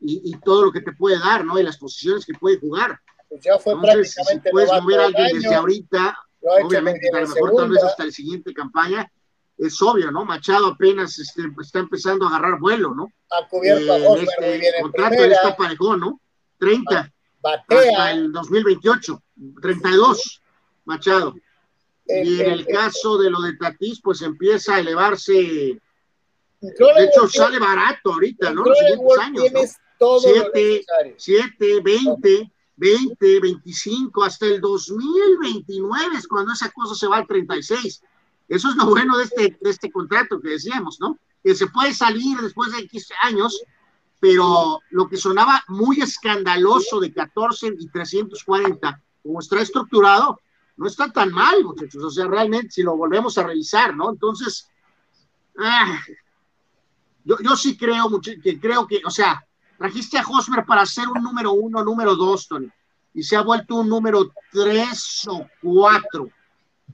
y, 0.00 0.32
todo 0.44 0.66
lo 0.66 0.72
que 0.72 0.80
te 0.80 0.92
puede 0.92 1.18
dar, 1.18 1.44
¿no? 1.44 1.58
Y 1.58 1.64
las 1.64 1.78
posiciones 1.78 2.24
que 2.24 2.34
puede 2.34 2.60
jugar. 2.60 3.00
Pues 3.28 3.42
ya 3.42 3.58
fue 3.58 3.74
prácticamente. 3.80 4.48
Si 4.48 4.52
puedes 4.52 4.70
mover 4.70 5.00
a 5.00 5.04
alguien 5.06 5.40
desde 5.40 5.54
ahorita, 5.54 6.16
obviamente, 6.64 7.08
a 7.12 7.20
lo 7.22 7.28
mejor 7.28 7.56
tal 7.56 7.70
vez 7.70 7.82
hasta 7.82 8.04
la 8.04 8.12
siguiente 8.12 8.54
campaña, 8.54 9.10
es 9.58 9.82
obvio, 9.82 10.10
¿no? 10.10 10.24
Machado 10.24 10.68
apenas 10.68 11.18
este, 11.18 11.42
está 11.60 11.80
empezando 11.80 12.24
a 12.24 12.28
agarrar 12.28 12.60
vuelo, 12.60 12.94
¿no? 12.94 13.12
Ha 13.30 13.48
cubierto 13.48 13.92
a 13.92 13.98
eh, 13.98 14.22
este 14.22 14.48
muy 14.48 14.58
bien 14.60 14.72
contrato, 14.80 15.24
él 15.24 15.32
está 15.32 15.56
parejón, 15.56 16.00
¿no? 16.00 16.20
30 16.58 17.12
Batea. 17.40 17.78
hasta 17.78 18.12
el 18.12 18.32
2028, 18.32 19.22
32 19.60 20.42
Machado. 20.84 21.34
y 22.06 22.40
en 22.40 22.50
el, 22.50 22.66
caso 22.66 23.18
de 23.18 23.30
lo 23.30 23.40
de 23.40 23.56
Tatís, 23.56 24.00
pues 24.02 24.22
empieza 24.22 24.76
a 24.76 24.80
elevarse. 24.80 25.32
De 26.60 27.04
hecho, 27.04 27.28
sale 27.28 27.58
barato 27.58 28.14
ahorita, 28.14 28.52
¿no? 28.52 28.64
Los 28.64 28.78
siguientes 28.78 29.18
años. 29.18 29.44
¿no? 29.52 29.60
7, 30.20 30.84
7, 31.16 31.80
20, 31.82 32.52
20, 32.76 33.40
25, 33.40 34.24
hasta 34.24 34.46
el 34.46 34.60
2029 34.60 36.16
es 36.16 36.28
cuando 36.28 36.52
esa 36.52 36.70
cosa 36.70 36.94
se 36.94 37.08
va 37.08 37.18
al 37.18 37.26
36. 37.26 38.02
Eso 38.48 38.70
es 38.70 38.76
lo 38.76 38.86
bueno 38.86 39.16
de 39.18 39.24
este, 39.24 39.58
de 39.60 39.70
este 39.70 39.90
contrato 39.90 40.40
que 40.40 40.50
decíamos, 40.50 40.98
¿no? 41.00 41.18
Que 41.44 41.54
se 41.54 41.66
puede 41.68 41.92
salir 41.92 42.38
después 42.38 42.72
de 42.72 42.80
X 42.80 43.08
años, 43.22 43.62
pero 44.20 44.80
lo 44.90 45.08
que 45.08 45.16
sonaba 45.16 45.62
muy 45.68 46.00
escandaloso 46.00 46.98
de 46.98 47.12
14 47.12 47.74
y 47.78 47.88
340, 47.88 49.02
como 49.22 49.40
está 49.40 49.60
estructurado, 49.60 50.40
no 50.76 50.86
está 50.86 51.10
tan 51.10 51.30
mal, 51.30 51.62
muchachos. 51.64 52.02
O 52.02 52.10
sea, 52.10 52.26
realmente, 52.26 52.70
si 52.70 52.82
lo 52.82 52.96
volvemos 52.96 53.36
a 53.36 53.44
revisar, 53.44 53.94
¿no? 53.94 54.10
Entonces, 54.10 54.68
ah, 55.58 56.00
yo, 57.24 57.36
yo 57.40 57.56
sí 57.56 57.76
creo, 57.76 58.08
que 58.20 58.58
creo 58.58 58.86
que, 58.86 59.02
o 59.04 59.10
sea, 59.10 59.44
trajiste 59.76 60.18
a 60.18 60.26
Hosmer 60.26 60.64
para 60.64 60.86
ser 60.86 61.08
un 61.08 61.22
número 61.22 61.52
uno, 61.52 61.84
número 61.84 62.16
dos, 62.16 62.48
Tony, 62.48 62.70
y 63.12 63.22
se 63.22 63.36
ha 63.36 63.42
vuelto 63.42 63.76
un 63.76 63.88
número 63.88 64.32
tres 64.50 65.26
o 65.28 65.46
cuatro. 65.62 66.30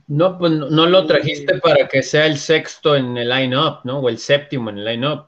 No, 0.07 0.37
pues 0.37 0.51
no, 0.51 0.85
lo 0.85 1.05
trajiste 1.05 1.59
para 1.59 1.87
que 1.87 2.03
sea 2.03 2.25
el 2.25 2.37
sexto 2.37 2.95
en 2.95 3.17
el 3.17 3.29
line-up, 3.29 3.79
¿no? 3.83 3.99
O 3.99 4.09
el 4.09 4.17
séptimo 4.17 4.69
en 4.69 4.77
el 4.79 4.85
line-up. 4.85 5.27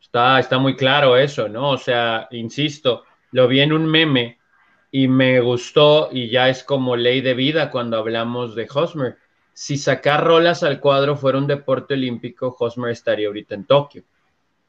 Está, 0.00 0.38
está 0.38 0.58
muy 0.58 0.76
claro 0.76 1.16
eso, 1.16 1.48
¿no? 1.48 1.70
O 1.70 1.78
sea, 1.78 2.28
insisto, 2.32 3.04
lo 3.32 3.48
vi 3.48 3.60
en 3.60 3.72
un 3.72 3.86
meme 3.86 4.38
y 4.90 5.08
me 5.08 5.40
gustó 5.40 6.08
y 6.12 6.28
ya 6.28 6.48
es 6.48 6.64
como 6.64 6.96
ley 6.96 7.20
de 7.20 7.34
vida 7.34 7.70
cuando 7.70 7.98
hablamos 7.98 8.54
de 8.54 8.68
Hosmer. 8.72 9.16
Si 9.52 9.78
sacar 9.78 10.24
rolas 10.24 10.62
al 10.62 10.80
cuadro 10.80 11.16
fuera 11.16 11.38
un 11.38 11.46
deporte 11.46 11.94
olímpico, 11.94 12.56
Hosmer 12.58 12.90
estaría 12.90 13.28
ahorita 13.28 13.54
en 13.54 13.64
Tokio. 13.64 14.02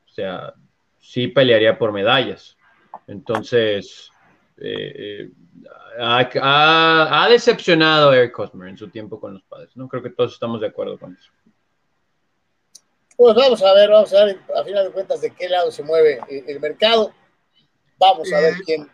O 0.06 0.14
sea, 0.14 0.54
sí 1.00 1.28
pelearía 1.28 1.78
por 1.78 1.92
medallas. 1.92 2.58
Entonces, 3.08 4.11
eh, 4.64 5.26
eh, 5.26 5.32
ha, 6.00 7.28
decepcionado 7.30 8.12
a 8.12 8.18
Eric 8.18 8.38
Hosmer 8.38 8.70
en 8.70 8.78
su 8.78 8.90
tiempo 8.90 9.20
con 9.20 9.34
los 9.34 9.44
padres, 9.44 9.76
¿no? 9.76 9.88
Creo 9.88 10.04
que 10.04 10.12
todos 10.12 10.34
estamos 10.34 10.62
de 10.62 10.68
acuerdo 10.68 11.00
con 11.00 11.16
eso. 11.16 11.32
Pues 13.18 13.36
vamos 13.36 13.62
a 13.62 13.74
ver, 13.74 13.90
vamos 13.90 14.14
a 14.14 14.26
ver 14.26 14.40
a 14.56 14.64
final 14.64 14.86
de 14.86 14.92
cuentas 14.92 15.22
de 15.22 15.32
qué 15.32 15.50
lado 15.50 15.72
se 15.72 15.84
mueve 15.84 16.20
el 16.30 16.60
mercado. 16.60 17.14
Vamos 17.98 18.32
a 18.34 18.40
ver 18.40 18.54
eh, 18.54 18.62
quién. 18.66 18.90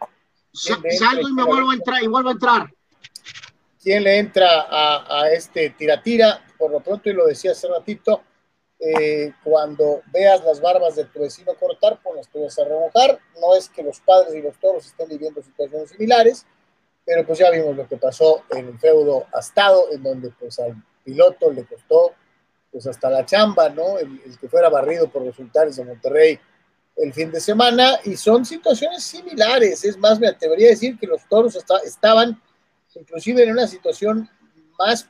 salgo 0.53 1.29
y 1.29 1.33
me 1.33 1.43
vuelvo 1.43 1.71
a 1.71 1.75
entrar 1.75 2.03
y 2.03 2.07
vuelvo 2.07 2.29
a 2.29 2.33
entrar. 2.33 2.67
¿Quién 3.81 4.03
le 4.03 4.19
entra 4.19 4.67
a, 4.69 5.21
a 5.21 5.31
este 5.31 5.69
tira-tira? 5.71 6.43
Por 6.57 6.71
lo 6.71 6.79
pronto, 6.79 7.09
y 7.09 7.13
lo 7.13 7.25
decía 7.25 7.51
hace 7.51 7.67
ratito, 7.67 8.23
eh, 8.79 9.33
cuando 9.43 10.01
veas 10.13 10.43
las 10.43 10.61
barbas 10.61 10.95
de 10.95 11.05
tu 11.05 11.19
vecino 11.19 11.55
cortar, 11.55 11.99
pues 12.03 12.15
las 12.15 12.27
tuyas 12.29 12.57
a 12.59 12.65
remojar. 12.65 13.19
No 13.41 13.55
es 13.55 13.69
que 13.69 13.83
los 13.83 13.99
padres 14.01 14.35
y 14.35 14.41
los 14.41 14.57
toros 14.59 14.85
estén 14.85 15.09
viviendo 15.09 15.41
situaciones 15.41 15.89
similares, 15.89 16.45
pero 17.05 17.25
pues 17.25 17.39
ya 17.39 17.49
vimos 17.49 17.75
lo 17.75 17.87
que 17.87 17.97
pasó 17.97 18.43
en 18.51 18.67
el 18.67 18.79
feudo 18.79 19.25
Astado, 19.33 19.91
en 19.91 20.03
donde 20.03 20.29
pues 20.31 20.59
al 20.59 20.75
piloto 21.03 21.51
le 21.51 21.65
costó 21.65 22.13
pues 22.71 22.85
hasta 22.85 23.09
la 23.09 23.25
chamba, 23.25 23.69
¿no? 23.69 23.97
El, 23.97 24.37
que 24.39 24.49
fuera 24.49 24.69
barrido 24.69 25.09
por 25.09 25.23
resultados 25.23 25.77
de 25.77 25.85
Monterrey 25.85 26.39
el 26.97 27.13
fin 27.13 27.31
de 27.31 27.39
semana, 27.39 27.99
y 28.05 28.17
son 28.17 28.43
situaciones 28.43 29.03
similares. 29.03 29.85
Es 29.85 29.97
más, 29.97 30.19
me 30.19 30.27
atrevería 30.27 30.67
a 30.67 30.71
decir 30.71 30.97
que 30.97 31.05
los 31.05 31.21
toros 31.29 31.55
estaban 31.85 32.41
inclusive 32.95 33.43
en 33.43 33.51
una 33.51 33.67
situación 33.67 34.29
más 34.79 35.07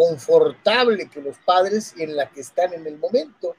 confortable 0.00 1.10
que 1.10 1.20
los 1.20 1.36
padres 1.44 1.92
y 1.94 2.04
en 2.04 2.16
la 2.16 2.30
que 2.30 2.40
están 2.40 2.72
en 2.72 2.86
el 2.86 2.96
momento. 2.96 3.54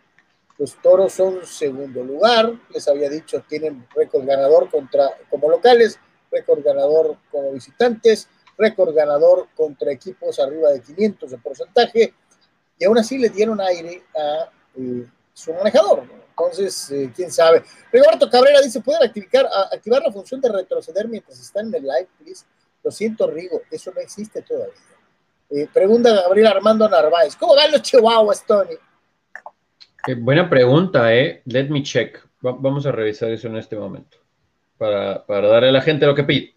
Los 0.58 0.74
toros 0.82 1.14
son 1.14 1.46
segundo 1.46 2.04
lugar, 2.04 2.52
les 2.74 2.88
había 2.88 3.12
dicho, 3.12 3.46
tienen 3.48 3.88
récord 3.96 4.26
ganador 4.26 4.68
contra, 4.72 5.08
como 5.30 5.52
locales, 5.52 6.00
récord 6.32 6.64
ganador 6.64 7.16
como 7.30 7.52
visitantes, 7.52 8.28
récord 8.58 8.92
ganador 8.96 9.50
contra 9.56 9.92
equipos 9.92 10.40
arriba 10.40 10.72
de 10.72 10.82
500 10.82 11.30
de 11.30 11.38
porcentaje, 11.38 12.14
y 12.80 12.86
aún 12.86 12.98
así 12.98 13.20
le 13.20 13.30
dieron 13.30 13.62
aire 13.62 14.02
a 14.18 14.50
eh, 14.78 15.06
su 15.34 15.54
manejador. 15.54 16.06
Entonces, 16.30 16.90
eh, 16.90 17.12
quién 17.16 17.32
sabe. 17.32 17.64
Roberto 17.94 18.28
Cabrera 18.32 18.62
dice: 18.62 18.82
¿Pueden 18.82 19.04
activar, 19.04 19.48
activar 19.72 20.02
la 20.02 20.12
función 20.12 20.42
de 20.42 20.50
retroceder 20.50 21.08
mientras 21.08 21.40
están 21.40 21.68
en 21.68 21.76
el 21.76 21.84
live, 21.84 22.08
please? 22.18 22.46
Lo 22.84 22.90
siento, 22.90 23.28
Rigo, 23.28 23.62
eso 23.70 23.92
no 23.94 24.02
existe 24.02 24.42
todavía. 24.42 24.74
Eh, 25.52 25.68
pregunta 25.72 26.14
Gabriel 26.14 26.48
Armando 26.48 26.88
Narváez. 26.88 27.36
¿Cómo 27.36 27.56
van 27.56 27.72
los 27.72 27.82
chihuahuas, 27.82 28.46
Tony? 28.46 28.76
buena 30.18 30.50
pregunta, 30.50 31.14
¿eh? 31.14 31.42
Let 31.46 31.70
me 31.70 31.84
check. 31.84 32.20
vamos 32.40 32.86
a 32.86 32.92
revisar 32.92 33.30
eso 33.32 33.48
en 33.48 33.58
este 33.58 33.76
momento 33.76 34.18
para, 34.78 35.24
para 35.26 35.48
darle 35.48 35.70
a 35.70 35.74
la 35.74 35.82
gente 35.82 36.06
lo 36.06 36.16
que 36.16 36.24
pide. 36.24 36.56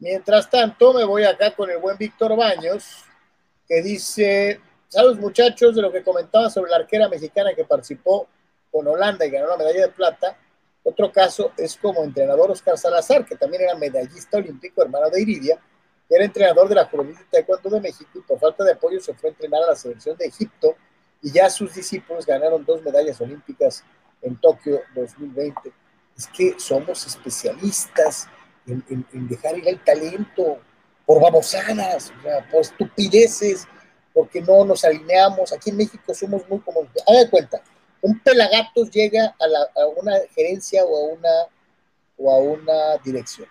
Mientras 0.00 0.50
tanto, 0.50 0.92
me 0.92 1.04
voy 1.04 1.24
acá 1.24 1.52
con 1.52 1.70
el 1.70 1.78
buen 1.78 1.96
Víctor 1.96 2.36
Baños, 2.36 3.04
que 3.66 3.80
dice, 3.80 4.60
saludos 4.88 5.18
muchachos, 5.18 5.74
de 5.74 5.82
lo 5.82 5.90
que 5.90 6.02
comentaba 6.02 6.50
sobre 6.50 6.70
la 6.70 6.76
arquera 6.78 7.08
mexicana 7.08 7.54
que 7.54 7.64
participó 7.64 8.28
con 8.70 8.86
Holanda 8.86 9.24
y 9.24 9.30
ganó 9.30 9.48
la 9.48 9.56
medalla 9.56 9.86
de 9.86 9.92
plata. 9.92 10.36
Otro 10.82 11.10
caso 11.10 11.52
es 11.56 11.76
como 11.76 12.04
entrenador 12.04 12.50
Oscar 12.50 12.76
Salazar, 12.76 13.24
que 13.24 13.36
también 13.36 13.62
era 13.62 13.74
medallista 13.76 14.38
olímpico, 14.38 14.82
hermano 14.82 15.08
de 15.10 15.22
Iridia, 15.22 15.58
era 16.08 16.24
entrenador 16.24 16.68
de 16.68 16.74
la 16.74 16.86
Juvenil 16.86 17.16
de 17.16 17.24
Taekwondo 17.30 17.70
de 17.70 17.80
México 17.80 18.10
y 18.14 18.20
por 18.20 18.38
falta 18.38 18.64
de 18.64 18.72
apoyo 18.72 19.00
se 19.00 19.14
fue 19.14 19.30
a 19.30 19.32
entrenar 19.32 19.62
a 19.62 19.68
la 19.68 19.76
selección 19.76 20.16
de 20.16 20.26
Egipto 20.26 20.74
y 21.22 21.32
ya 21.32 21.50
sus 21.50 21.74
discípulos 21.74 22.24
ganaron 22.24 22.64
dos 22.64 22.82
medallas 22.82 23.20
olímpicas 23.20 23.84
en 24.22 24.36
Tokio 24.36 24.80
2020. 24.94 25.72
Es 26.16 26.26
que 26.28 26.54
somos 26.58 27.06
especialistas 27.06 28.26
en, 28.66 29.28
dejar 29.28 29.58
ir 29.58 29.68
el 29.68 29.82
talento 29.82 30.58
por 31.04 31.20
babosadas, 31.20 32.12
por 32.50 32.60
estupideces, 32.60 33.66
porque 34.12 34.40
no 34.40 34.64
nos 34.64 34.84
alineamos. 34.84 35.52
Aquí 35.52 35.70
en 35.70 35.76
México 35.76 36.14
somos 36.14 36.48
muy 36.48 36.60
como, 36.60 36.80
haga 36.80 37.30
cuenta, 37.30 37.62
un 38.00 38.18
pelagatos 38.20 38.90
llega 38.90 39.34
a, 39.38 39.80
a 39.80 39.86
una 39.86 40.14
gerencia 40.34 40.84
o 40.84 40.96
a 40.96 41.14
una 41.14 41.30
o 42.16 42.32
a 42.32 42.38
una 42.38 42.96
dirección. 43.04 43.48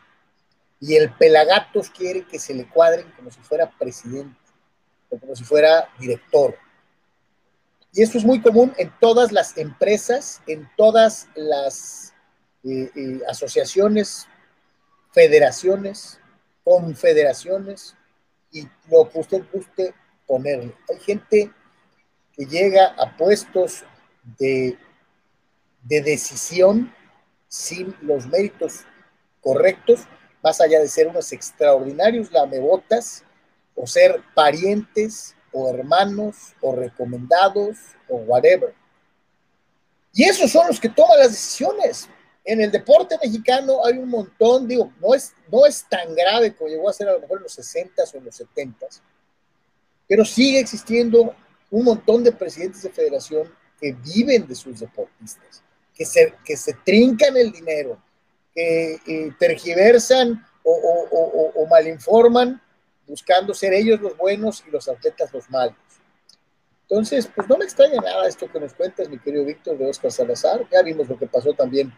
Y 0.80 0.96
el 0.96 1.12
Pelagatos 1.14 1.90
quiere 1.90 2.26
que 2.26 2.40
se 2.40 2.54
le 2.54 2.68
cuadren 2.68 3.12
como 3.12 3.32
si 3.32 3.40
fuera 3.42 3.70
presidente 3.78 4.38
o 5.10 5.18
como 5.18 5.36
si 5.36 5.44
fuera 5.44 5.90
director. 6.00 6.56
Y 7.94 8.04
eso 8.04 8.18
es 8.18 8.26
muy 8.26 8.42
común 8.42 8.74
en 8.78 8.94
todas 9.00 9.32
las 9.32 9.58
empresas, 9.58 10.42
en 10.46 10.70
todas 10.78 11.28
las 11.36 12.14
eh, 12.64 12.92
eh, 12.96 13.22
asociaciones, 13.28 14.28
federaciones, 15.12 16.20
confederaciones 16.64 17.96
y 18.52 18.68
lo 18.92 19.10
que 19.10 19.20
usted 19.20 19.44
guste 19.52 19.96
ponerle. 20.28 20.76
Hay 20.90 21.00
gente 21.00 21.52
que 22.34 22.46
llega 22.46 22.94
a 22.98 23.18
puestos 23.18 23.84
de, 24.38 24.78
de 25.84 26.02
decisión 26.02 26.94
sin 27.48 27.96
los 28.02 28.28
méritos 28.28 28.86
correctos, 29.42 30.02
más 30.48 30.62
allá 30.62 30.80
de 30.80 30.88
ser 30.88 31.08
unos 31.08 31.34
extraordinarios 31.34 32.32
lamebotas 32.32 33.22
o 33.76 33.86
ser 33.86 34.22
parientes 34.34 35.36
o 35.52 35.70
hermanos 35.70 36.56
o 36.62 36.74
recomendados 36.74 37.78
o 38.08 38.16
whatever. 38.16 38.74
Y 40.14 40.24
esos 40.24 40.50
son 40.50 40.68
los 40.68 40.80
que 40.80 40.88
toman 40.88 41.20
las 41.20 41.32
decisiones. 41.32 42.08
En 42.46 42.62
el 42.62 42.72
deporte 42.72 43.18
mexicano 43.22 43.86
hay 43.86 43.98
un 43.98 44.08
montón, 44.08 44.70
digo, 44.70 44.94
no 45.02 45.14
es, 45.14 45.34
no 45.52 45.66
es 45.66 45.86
tan 45.90 46.16
grave 46.16 46.56
como 46.56 46.70
llegó 46.70 46.90
a 46.90 46.94
ser 46.94 47.10
a 47.10 47.14
lo 47.14 47.20
mejor 47.20 47.40
en 47.40 47.44
los 47.44 47.60
60s 47.60 48.14
o 48.14 48.18
en 48.18 48.24
los 48.24 48.40
70s, 48.40 49.02
pero 50.08 50.24
sigue 50.24 50.62
existiendo 50.62 51.36
un 51.70 51.84
montón 51.84 52.24
de 52.24 52.32
presidentes 52.32 52.84
de 52.84 52.90
federación 52.90 53.54
que 53.82 53.92
viven 53.92 54.48
de 54.48 54.56
sus 54.56 54.80
deportistas, 54.80 55.62
que 55.94 56.06
se, 56.06 56.34
que 56.46 56.56
se 56.56 56.74
trincan 56.86 57.36
el 57.36 57.52
dinero, 57.52 58.02
que 58.58 59.00
eh, 59.06 59.32
tergiversan 59.38 60.44
o, 60.64 60.72
o, 60.72 61.62
o, 61.62 61.68
malinforman 61.68 62.60
buscando 63.06 63.54
ser 63.54 63.72
ellos 63.72 64.02
los 64.02 64.18
buenos 64.18 64.64
y 64.68 64.72
los 64.72 64.90
atletas 64.90 65.32
los 65.32 65.48
malos. 65.52 65.76
Entonces, 66.90 67.30
pues 67.36 67.48
no 67.48 67.56
me 67.56 67.66
extraña 67.66 68.02
nada 68.02 68.28
esto 68.28 68.52
que 68.52 68.60
nos 68.60 68.74
cuentas, 68.74 69.10
mi 69.10 69.20
querido 69.20 69.46
Víctor, 69.46 69.78
de 69.78 69.88
Oscar 69.88 70.12
Salazar. 70.12 70.68
Ya 70.72 70.82
vimos 70.82 71.08
lo 71.08 71.20
que 71.20 71.28
pasó 71.28 71.54
también 71.54 71.94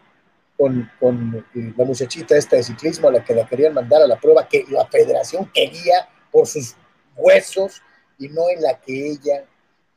con, 0.58 0.90
con 1.00 1.46
eh, 1.54 1.72
la 1.78 1.84
muchachita 1.86 2.36
esta 2.36 2.56
de 2.56 2.62
ciclismo 2.62 3.08
a 3.08 3.12
la 3.12 3.24
que 3.24 3.34
la 3.34 3.46
querían 3.46 3.72
mandar 3.72 4.02
a 4.02 4.06
la 4.06 4.20
prueba 4.20 4.46
que 4.46 4.66
la 4.68 4.86
federación 4.86 5.50
quería 5.54 6.10
por 6.30 6.46
sus 6.46 6.76
huesos 7.16 7.80
y 8.18 8.28
no 8.28 8.50
en 8.50 8.60
la 8.60 8.78
que 8.78 9.12
ella 9.12 9.46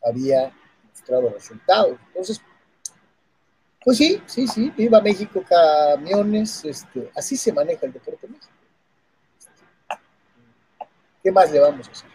había 0.02 0.54
mostrado 0.88 1.30
resultados. 1.30 1.98
Entonces, 2.08 2.42
pues 3.84 3.98
sí, 3.98 4.22
sí, 4.26 4.48
sí, 4.48 4.72
viva 4.76 5.02
México, 5.02 5.44
camiones, 5.48 6.64
este, 6.66 7.12
así 7.16 7.36
se 7.36 7.52
maneja 7.52 7.86
el 7.86 7.94
deporte 7.94 8.28
México. 8.28 8.54
¿Qué 11.22 11.32
más 11.32 11.52
le 11.52 11.60
vamos 11.60 11.88
a 11.88 11.92
hacer? 11.92 12.10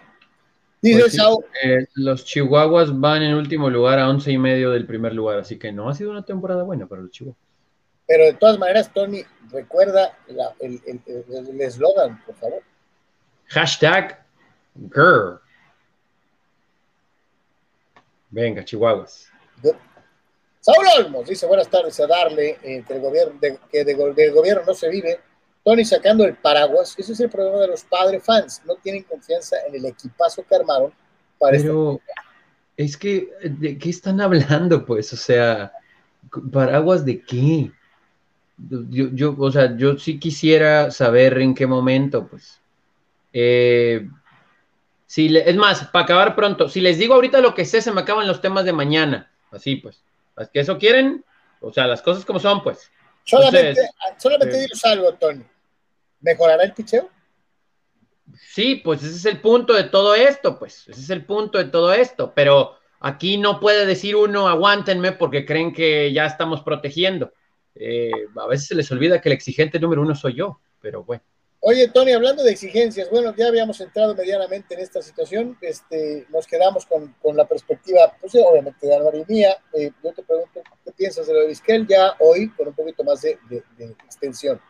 Dice 0.80 1.00
pues 1.00 1.18
eh, 1.64 1.86
los 1.94 2.24
Chihuahuas 2.24 2.98
van 2.98 3.22
en 3.22 3.34
último 3.34 3.68
lugar 3.68 3.98
a 3.98 4.08
once 4.08 4.30
y 4.30 4.38
medio 4.38 4.70
del 4.70 4.86
primer 4.86 5.12
lugar, 5.12 5.40
así 5.40 5.58
que 5.58 5.72
no 5.72 5.88
ha 5.88 5.94
sido 5.94 6.10
una 6.10 6.24
temporada 6.24 6.62
buena 6.62 6.86
para 6.86 7.02
los 7.02 7.10
Chihuahuas. 7.10 7.38
Pero 8.06 8.24
de 8.24 8.34
todas 8.34 8.58
maneras, 8.58 8.90
Tony, 8.92 9.22
recuerda 9.50 10.16
el 10.60 11.60
eslogan, 11.60 12.22
por 12.24 12.34
favor. 12.36 12.62
Hashtag 13.48 14.24
GIR. 14.94 15.40
Venga, 18.30 18.64
Chihuahuas. 18.64 19.30
Saúl 20.60 20.86
Olmos 20.98 21.26
dice 21.28 21.46
buenas 21.46 21.68
tardes 21.68 21.98
a 22.00 22.06
darle 22.06 22.58
eh, 22.62 22.84
el 22.88 23.00
gobierno, 23.00 23.40
que 23.70 23.84
del 23.84 24.32
gobierno 24.32 24.62
no 24.66 24.74
se 24.74 24.88
vive. 24.88 25.20
Tony 25.64 25.84
sacando 25.84 26.24
el 26.24 26.34
paraguas. 26.34 26.94
Ese 26.98 27.12
es 27.12 27.20
el 27.20 27.30
problema 27.30 27.58
de 27.58 27.68
los 27.68 27.84
padres 27.84 28.22
fans. 28.22 28.62
No 28.64 28.76
tienen 28.76 29.02
confianza 29.02 29.56
en 29.66 29.74
el 29.74 29.84
equipazo 29.84 30.44
que 30.46 30.54
armaron 30.54 30.92
para 31.38 31.56
Pero 31.56 32.00
es 32.76 32.96
que, 32.96 33.28
¿de 33.42 33.76
qué 33.76 33.90
están 33.90 34.20
hablando? 34.20 34.86
Pues, 34.86 35.12
o 35.12 35.16
sea, 35.16 35.72
paraguas 36.52 37.04
de 37.04 37.20
qué? 37.22 37.72
yo, 38.58 39.08
yo, 39.12 39.36
o 39.38 39.52
sea, 39.52 39.76
yo 39.76 39.98
sí 39.98 40.18
quisiera 40.18 40.90
saber 40.90 41.38
en 41.38 41.54
qué 41.54 41.66
momento, 41.66 42.26
pues. 42.26 42.60
Eh, 43.32 44.08
si 45.06 45.34
es 45.36 45.56
más, 45.56 45.86
para 45.86 46.04
acabar 46.04 46.34
pronto, 46.34 46.68
si 46.68 46.80
les 46.80 46.98
digo 46.98 47.14
ahorita 47.14 47.40
lo 47.40 47.54
que 47.54 47.64
sé, 47.64 47.80
se 47.80 47.92
me 47.92 48.00
acaban 48.00 48.26
los 48.26 48.40
temas 48.40 48.64
de 48.64 48.72
mañana. 48.72 49.30
Así 49.50 49.76
pues. 49.76 50.02
¿Es 50.40 50.50
que 50.50 50.60
eso 50.60 50.78
quieren? 50.78 51.24
O 51.60 51.72
sea, 51.72 51.86
las 51.86 52.02
cosas 52.02 52.24
como 52.24 52.38
son, 52.38 52.62
pues. 52.62 52.90
Solamente, 53.24 53.80
solamente 54.16 54.64
eh, 54.64 54.68
algo, 54.84 55.14
Tony. 55.14 55.44
¿Mejorará 56.20 56.64
el 56.64 56.72
picheo? 56.72 57.10
Sí, 58.34 58.76
pues 58.76 59.02
ese 59.02 59.16
es 59.16 59.24
el 59.26 59.40
punto 59.40 59.74
de 59.74 59.84
todo 59.84 60.14
esto, 60.14 60.58
pues. 60.58 60.88
Ese 60.88 61.00
es 61.00 61.10
el 61.10 61.24
punto 61.24 61.58
de 61.58 61.66
todo 61.66 61.92
esto. 61.92 62.32
Pero 62.34 62.76
aquí 63.00 63.36
no 63.36 63.60
puede 63.60 63.86
decir 63.86 64.16
uno, 64.16 64.48
aguántenme 64.48 65.12
porque 65.12 65.44
creen 65.44 65.72
que 65.72 66.12
ya 66.12 66.26
estamos 66.26 66.62
protegiendo. 66.62 67.32
Eh, 67.74 68.10
a 68.36 68.46
veces 68.46 68.68
se 68.68 68.74
les 68.74 68.90
olvida 68.90 69.20
que 69.20 69.28
el 69.28 69.34
exigente 69.34 69.78
número 69.78 70.02
uno 70.02 70.14
soy 70.14 70.34
yo, 70.34 70.60
pero 70.80 71.04
bueno. 71.04 71.22
Oye, 71.60 71.88
Tony, 71.88 72.12
hablando 72.12 72.44
de 72.44 72.52
exigencias, 72.52 73.10
bueno, 73.10 73.34
ya 73.36 73.48
habíamos 73.48 73.80
entrado 73.80 74.14
medianamente 74.14 74.74
en 74.74 74.80
esta 74.80 75.02
situación, 75.02 75.58
este, 75.60 76.26
nos 76.30 76.46
quedamos 76.46 76.86
con, 76.86 77.36
la 77.36 77.46
perspectiva, 77.46 78.14
pues 78.20 78.34
obviamente 78.36 78.86
de 78.86 78.94
Álvaro 78.94 79.24
mía. 79.26 79.56
Eh, 79.72 79.90
yo 80.02 80.12
te 80.12 80.22
pregunto, 80.22 80.62
¿qué 80.84 80.92
piensas 80.92 81.26
de 81.26 81.34
lo 81.34 81.40
de 81.40 81.48
Vizquel 81.48 81.86
ya 81.86 82.14
hoy 82.20 82.50
con 82.50 82.68
un 82.68 82.74
poquito 82.74 83.02
más 83.02 83.22
de, 83.22 83.38
extensión? 84.04 84.60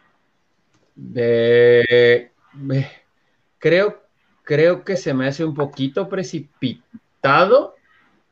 creo, 3.59 4.03
creo 4.43 4.85
que 4.85 4.97
se 4.97 5.15
me 5.15 5.29
hace 5.29 5.45
un 5.45 5.55
poquito 5.55 6.09
precipitado 6.09 7.77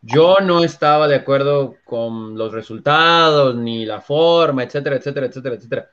yo 0.02 0.36
no 0.40 0.62
estaba 0.62 1.08
de 1.08 1.16
acuerdo 1.16 1.76
con 1.84 2.38
los 2.38 2.52
resultados, 2.52 3.56
ni 3.56 3.84
la 3.84 4.00
forma, 4.00 4.62
etcétera, 4.62 4.96
etcétera, 4.96 5.26
etcétera, 5.26 5.56
etcétera. 5.56 5.90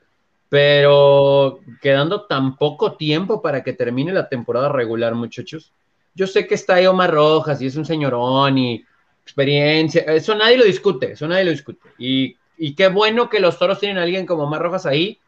Pero 0.54 1.58
quedando 1.82 2.26
tan 2.26 2.56
poco 2.56 2.92
tiempo 2.92 3.42
para 3.42 3.64
que 3.64 3.72
termine 3.72 4.12
la 4.12 4.28
temporada 4.28 4.68
regular, 4.68 5.12
muchachos. 5.16 5.72
Yo 6.14 6.28
sé 6.28 6.46
que 6.46 6.54
está 6.54 6.74
ahí 6.74 6.86
Omar 6.86 7.12
Rojas 7.12 7.60
y 7.60 7.66
es 7.66 7.74
un 7.74 7.84
señorón 7.84 8.56
y 8.56 8.84
experiencia. 9.24 10.02
Eso 10.02 10.32
nadie 10.36 10.56
lo 10.56 10.64
discute, 10.64 11.10
eso 11.10 11.26
nadie 11.26 11.46
lo 11.46 11.50
discute. 11.50 11.80
Y, 11.98 12.36
qué 12.76 12.86
bueno 12.86 13.28
que 13.28 13.40
los 13.40 13.58
toros 13.58 13.80
tienen 13.80 13.98
a 13.98 14.04
alguien 14.04 14.26
como 14.26 14.44
Omar 14.44 14.62
Rojas 14.62 14.86
ahí, 14.86 15.18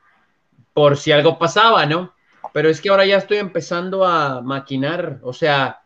por 0.73 0.97
si 0.97 1.11
algo 1.11 1.41
pasaba, 1.41 1.87
¿no? 1.87 2.15
Pero 2.53 2.69
es 2.69 2.81
que 2.81 2.91
ahora 2.91 3.05
ya 3.05 3.17
estoy 3.17 3.39
empezando 3.39 4.05
a 4.05 4.43
maquinar, 4.43 5.19
o 5.25 5.33
sea, 5.33 5.81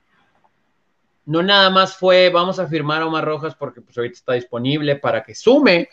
no 1.24 1.42
nada 1.42 1.70
más 1.70 1.96
fue 1.96 2.28
vamos 2.28 2.58
a 2.58 2.66
firmar 2.66 3.00
a 3.00 3.06
Omar 3.06 3.24
Rojas 3.24 3.54
porque 3.54 3.80
pues 3.80 3.96
ahorita 3.96 4.18
está 4.18 4.32
disponible 4.34 4.96
para 4.96 5.22
que 5.22 5.34
sume, 5.34 5.88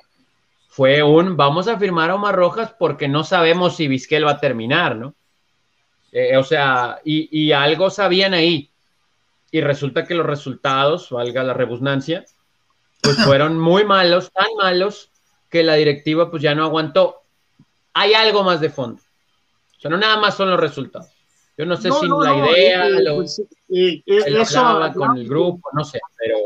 fue 0.77 1.01
un 1.01 1.35
vamos 1.35 1.67
a 1.67 1.79
firmar 1.79 2.11
a 2.11 2.15
Omar 2.15 2.35
Rojas 2.35 2.71
porque 2.77 3.07
no 3.07 3.23
sabemos 3.23 3.75
si 3.75 3.87
Vizquel 3.87 4.27
va 4.27 4.33
a 4.33 4.39
terminar, 4.39 4.95
¿no? 4.95 5.15
Eh, 6.11 6.37
o 6.37 6.43
sea, 6.43 6.99
y, 7.03 7.51
algo 7.51 7.89
sabían 7.89 8.35
ahí. 8.35 8.69
Y 9.49 9.61
resulta 9.61 10.05
que 10.05 10.13
los 10.13 10.27
resultados, 10.27 11.09
valga 11.09 11.43
la 11.43 11.55
rebusnancia, 11.55 12.25
pues 13.01 13.17
fueron 13.25 13.57
muy 13.57 13.85
malos, 13.85 14.31
tan 14.31 14.45
malos, 14.55 15.09
que 15.49 15.63
la 15.63 15.73
directiva 15.73 16.29
pues 16.29 16.43
ya 16.43 16.53
no 16.53 16.63
aguantó. 16.63 17.23
Hay 17.93 18.13
algo 18.13 18.43
más 18.43 18.61
de 18.61 18.69
fondo. 18.69 19.01
O 19.77 19.79
sea, 19.79 19.89
no 19.89 19.97
nada 19.97 20.17
más 20.17 20.37
son 20.37 20.51
los 20.51 20.59
resultados. 20.59 21.09
Yo 21.57 21.65
no 21.65 21.75
sé 21.75 21.89
si 21.89 22.07
la 22.07 22.51
idea 22.51 22.87
lo, 22.87 23.15
pues, 23.15 23.41
eso, 23.67 24.91
con 24.93 25.17
el 25.17 25.27
grupo, 25.27 25.71
no 25.73 25.83
sé, 25.83 25.99
pero. 26.19 26.37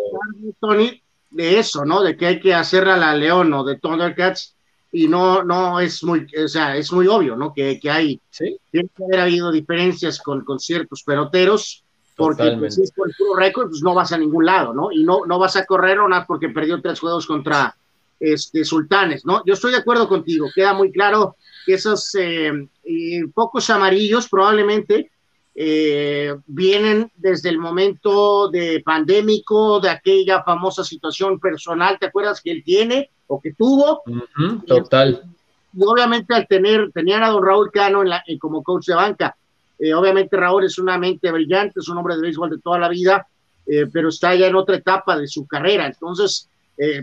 Tony, 0.62 1.04
de 1.32 1.60
eso, 1.60 1.86
¿no? 1.86 2.04
De 2.04 2.15
que 2.15 2.28
hay 2.28 2.39
que 2.39 2.54
hacer 2.54 2.88
a 2.88 2.98
la 2.98 3.15
León 3.15 3.54
o 3.54 3.63
de 3.63 3.78
Thundercats 3.78 4.56
y 4.91 5.08
no, 5.08 5.44
no 5.44 5.80
es 5.80 6.04
muy, 6.04 6.28
o 6.44 6.48
sea, 6.48 6.76
es 6.76 6.91
muy 6.91 7.08
obvio, 7.08 7.36
¿no? 7.36 7.54
Que, 7.54 7.80
que 7.80 7.89
hay, 7.89 8.20
¿Sí? 8.30 8.58
tiene 8.70 8.89
que 8.96 9.04
haber 9.04 9.22
habido 9.22 9.52
diferencias 9.52 10.20
con, 10.20 10.44
con 10.44 10.60
ciertos 10.60 11.04
peloteros, 11.04 11.84
porque 12.17 12.56
pues, 12.60 12.76
si 12.76 12.84
es 12.84 12.91
por 12.91 13.08
el 13.08 13.15
puro 13.17 13.36
récord, 13.36 13.70
pues 13.70 13.82
no 13.82 13.94
vas 13.94 14.12
a 14.12 14.17
ningún 14.17 14.46
lado, 14.46 14.74
¿no? 14.74 14.91
Y 14.91 15.04
no, 15.04 15.26
no 15.26 15.39
vas 15.39 15.56
a 15.56 15.65
correr 15.65 16.00
o 16.00 16.08
nada 16.08 16.26
porque 16.28 16.50
perdió 16.50 16.82
tres 16.82 17.00
juegos 17.00 17.26
contra 17.26 17.76
este, 18.20 18.65
Sultanes, 18.65 19.26
¿no? 19.26 19.44
Yo 19.46 19.54
estoy 19.54 19.72
de 19.72 19.78
acuerdo 19.78 20.08
contigo, 20.08 20.48
queda 20.54 20.74
muy 20.74 20.91
claro 20.91 21.38
que 21.65 21.76
esos 21.76 22.13
eh, 22.20 22.52
pocos 23.34 23.70
amarillos 23.70 24.28
probablemente 24.28 25.10
eh, 25.56 26.36
vienen 26.48 27.12
desde 27.16 27.50
el 27.50 27.58
momento 27.58 28.50
de 28.50 28.82
pandémico, 28.86 29.80
de 29.80 29.90
aquella 29.90 30.44
famosa 30.44 30.84
situación 30.84 31.40
personal, 31.40 31.98
¿te 32.00 32.08
acuerdas 32.08 32.42
que 32.42 32.52
él 32.52 32.64
tiene 32.64 33.10
o 33.28 33.40
que 33.40 33.54
tuvo? 33.54 34.04
total. 34.66 35.24
Y, 35.74 35.84
obviamente 35.84 36.34
al 36.34 36.48
tener, 36.48 36.92
tenían 36.92 37.24
a 37.24 37.30
don 37.30 37.46
Raúl 37.46 37.72
Cano 37.72 38.02
en 38.02 38.10
la, 38.10 38.24
como 38.40 38.64
coach 38.64 38.88
de 38.88 38.96
banca. 38.96 39.36
Eh, 39.80 39.94
obviamente 39.94 40.38
Raúl 40.38 40.66
es 40.66 40.78
una 40.78 40.98
mente 40.98 41.32
brillante, 41.32 41.80
es 41.80 41.90
un 41.90 41.98
hombre 41.98 42.16
de 42.16 42.22
béisbol 42.22 42.50
de 42.50 42.60
toda 42.60 42.80
la 42.80 42.90
vida, 42.90 43.28
pero 43.94 44.10
está 44.10 44.36
ya 44.36 44.48
en 44.48 44.56
otra 44.56 44.76
etapa 44.76 45.18
de 45.18 45.28
su 45.28 45.48
carrera. 45.48 45.86
Entonces, 45.86 46.50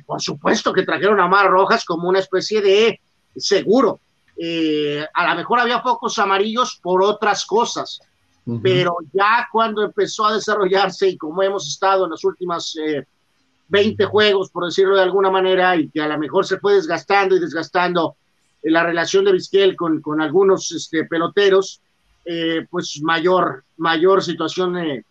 por 0.04 0.20
supuesto 0.20 0.70
que 0.72 0.82
trajeron 0.82 1.18
a 1.18 1.26
Mar 1.26 1.48
Rojas 1.48 1.82
como 1.84 2.08
una 2.08 2.18
especie 2.18 2.60
de 2.60 3.00
seguro, 3.34 4.00
eh, 4.40 5.04
a 5.12 5.28
lo 5.28 5.34
mejor 5.34 5.58
había 5.58 5.80
focos 5.80 6.16
amarillos 6.20 6.78
por 6.80 7.02
otras 7.02 7.44
cosas, 7.44 8.00
pero 8.62 8.96
ya 9.12 9.46
cuando 9.52 9.82
empezó 9.84 10.26
a 10.26 10.34
desarrollarse 10.34 11.08
y 11.08 11.16
como 11.18 11.42
hemos 11.42 11.68
estado 11.68 12.04
en 12.04 12.10
las 12.12 12.24
últimas 12.24 12.74
20 13.68 14.04
juegos, 14.06 14.50
por 14.50 14.64
decirlo 14.64 14.96
de 14.96 15.02
alguna 15.02 15.30
manera, 15.30 15.76
y 15.76 15.88
que 15.88 16.00
a 16.00 16.08
lo 16.08 16.18
mejor 16.18 16.46
se 16.46 16.58
fue 16.58 16.74
desgastando 16.74 17.36
y 17.36 17.40
desgastando 17.40 18.16
la 18.62 18.82
relación 18.82 19.24
de 19.24 19.32
Vizquel 19.32 19.76
con, 19.76 20.00
con 20.00 20.20
algunos 20.20 20.70
este, 20.72 21.04
peloteros, 21.04 21.80
eh, 22.24 22.66
pues 22.70 23.00
mayor, 23.02 23.64
mayor 23.76 24.22
situación 24.22 24.76
eh, 24.78 25.04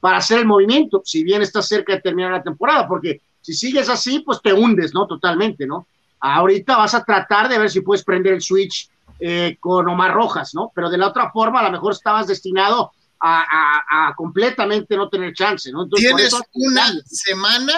para 0.00 0.18
hacer 0.18 0.40
el 0.40 0.46
movimiento, 0.46 1.02
si 1.04 1.22
bien 1.22 1.42
está 1.42 1.62
cerca 1.62 1.94
de 1.94 2.00
terminar 2.00 2.32
la 2.32 2.42
temporada, 2.42 2.86
porque 2.88 3.20
si 3.40 3.52
sigues 3.52 3.88
así, 3.88 4.20
pues 4.20 4.40
te 4.42 4.52
hundes, 4.52 4.94
¿no? 4.94 5.06
Totalmente, 5.06 5.66
¿no? 5.66 5.86
Ahorita 6.20 6.76
vas 6.76 6.94
a 6.94 7.04
tratar 7.04 7.48
de 7.48 7.58
ver 7.58 7.70
si 7.70 7.80
puedes 7.80 8.04
prender 8.04 8.34
el 8.34 8.40
switch 8.40 8.88
eh, 9.20 9.56
con 9.60 9.88
Omar 9.88 10.12
Rojas, 10.12 10.54
¿no? 10.54 10.72
Pero 10.74 10.90
de 10.90 10.98
la 10.98 11.08
otra 11.08 11.30
forma, 11.30 11.60
a 11.60 11.64
lo 11.64 11.70
mejor 11.70 11.92
estabas 11.92 12.26
destinado 12.26 12.92
a, 13.20 14.12
completamente 14.16 14.96
no 14.96 15.08
tener 15.08 15.32
chance, 15.32 15.72
¿no? 15.72 15.88
Tienes 15.88 16.34
una 16.52 16.92
semana 17.06 17.72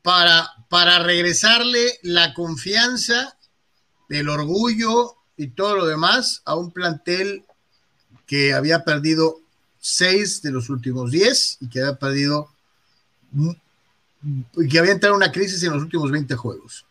para, 0.00 0.50
para 0.70 1.00
regresarle 1.00 1.98
la 2.02 2.32
confianza, 2.32 3.36
el 4.08 4.28
orgullo 4.30 5.16
y 5.36 5.48
todo 5.48 5.76
lo 5.76 5.86
demás 5.86 6.40
a 6.46 6.54
un 6.54 6.70
plantel 6.70 7.44
que 8.26 8.54
había 8.54 8.84
perdido 8.84 9.40
seis 9.78 10.40
de 10.40 10.50
los 10.50 10.70
últimos 10.70 11.10
diez 11.10 11.58
y 11.60 11.68
que 11.68 11.80
había 11.80 11.96
perdido 11.96 12.48
y 14.56 14.68
que 14.68 14.78
había 14.78 14.92
entrado 14.92 15.14
en 15.14 15.22
una 15.22 15.32
crisis 15.32 15.62
en 15.62 15.72
los 15.72 15.82
últimos 15.82 16.10
20 16.10 16.34
juegos. 16.36 16.86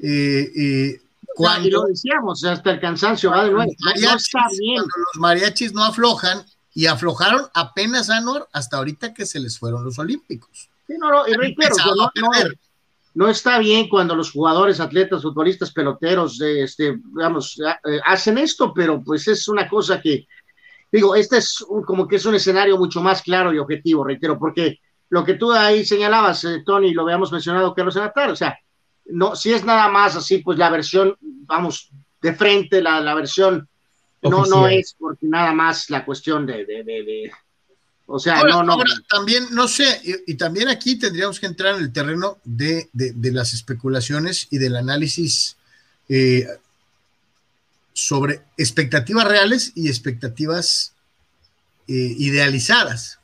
Eh, 0.00 1.00
cuando, 1.34 1.68
y 1.68 1.70
lo 1.70 1.82
decíamos, 1.84 2.44
hasta 2.44 2.70
el 2.70 2.80
cansancio 2.80 3.30
va 3.30 3.44
de 3.44 3.50
nuevo. 3.50 3.70
Cuando 3.82 4.12
los 4.12 5.20
mariachis 5.20 5.72
no 5.72 5.84
aflojan, 5.84 6.44
y 6.74 6.86
aflojaron 6.86 7.42
apenas 7.54 8.10
Anor 8.10 8.48
hasta 8.52 8.76
ahorita 8.76 9.14
que 9.14 9.24
se 9.24 9.38
les 9.38 9.58
fueron 9.58 9.84
los 9.84 9.98
Olímpicos. 9.98 10.68
Sí, 10.86 10.94
no, 10.98 11.10
no, 11.10 11.26
y 11.26 11.32
reitero, 11.34 11.74
no, 11.96 12.30
no 13.14 13.28
está 13.28 13.58
bien 13.58 13.88
cuando 13.88 14.16
los 14.16 14.32
jugadores, 14.32 14.80
atletas, 14.80 15.22
futbolistas, 15.22 15.72
peloteros, 15.72 16.40
este, 16.40 16.98
digamos, 17.14 17.58
eh, 17.84 18.00
hacen 18.04 18.38
esto, 18.38 18.74
pero 18.74 19.02
pues 19.02 19.28
es 19.28 19.46
una 19.46 19.68
cosa 19.68 20.00
que, 20.00 20.26
digo, 20.90 21.14
este 21.14 21.38
es 21.38 21.64
como 21.86 22.08
que 22.08 22.16
es 22.16 22.26
un 22.26 22.34
escenario 22.34 22.76
mucho 22.76 23.00
más 23.00 23.22
claro 23.22 23.54
y 23.54 23.58
objetivo, 23.58 24.04
reitero, 24.04 24.36
porque 24.36 24.80
lo 25.10 25.24
que 25.24 25.34
tú 25.34 25.52
ahí 25.52 25.84
señalabas, 25.84 26.42
eh, 26.44 26.64
Tony, 26.66 26.92
lo 26.92 27.02
habíamos 27.02 27.30
mencionado 27.30 27.72
que 27.72 27.84
los 27.84 27.94
tarde, 27.94 28.32
o 28.32 28.36
sea, 28.36 28.58
no, 29.06 29.36
si 29.36 29.52
es 29.52 29.64
nada 29.64 29.88
más 29.88 30.16
así, 30.16 30.38
pues 30.38 30.58
la 30.58 30.70
versión, 30.70 31.16
vamos, 31.20 31.90
de 32.22 32.34
frente, 32.34 32.80
la, 32.80 33.00
la 33.00 33.14
versión, 33.14 33.68
no, 34.22 34.46
no 34.46 34.66
es 34.66 34.96
porque 34.98 35.26
nada 35.26 35.52
más 35.52 35.90
la 35.90 36.04
cuestión 36.04 36.46
de, 36.46 36.64
de, 36.64 36.82
de 36.84 37.32
o 38.06 38.18
sea, 38.18 38.42
no, 38.42 38.62
no. 38.62 38.76
también, 39.08 39.46
no 39.50 39.66
sé, 39.66 40.00
y, 40.26 40.34
también 40.34 40.68
aquí 40.68 40.96
tendríamos 40.96 41.40
que 41.40 41.46
entrar 41.46 41.76
en 41.76 41.82
el 41.82 41.92
terreno 41.92 42.38
de, 42.44 42.88
las 42.92 43.54
especulaciones 43.54 44.46
y 44.50 44.58
del 44.58 44.76
análisis 44.76 45.56
eh, 46.10 46.46
sobre 47.94 48.42
expectativas 48.58 49.26
reales 49.26 49.72
y 49.74 49.88
expectativas 49.88 50.92
eh, 51.88 52.14
idealizadas. 52.18 53.20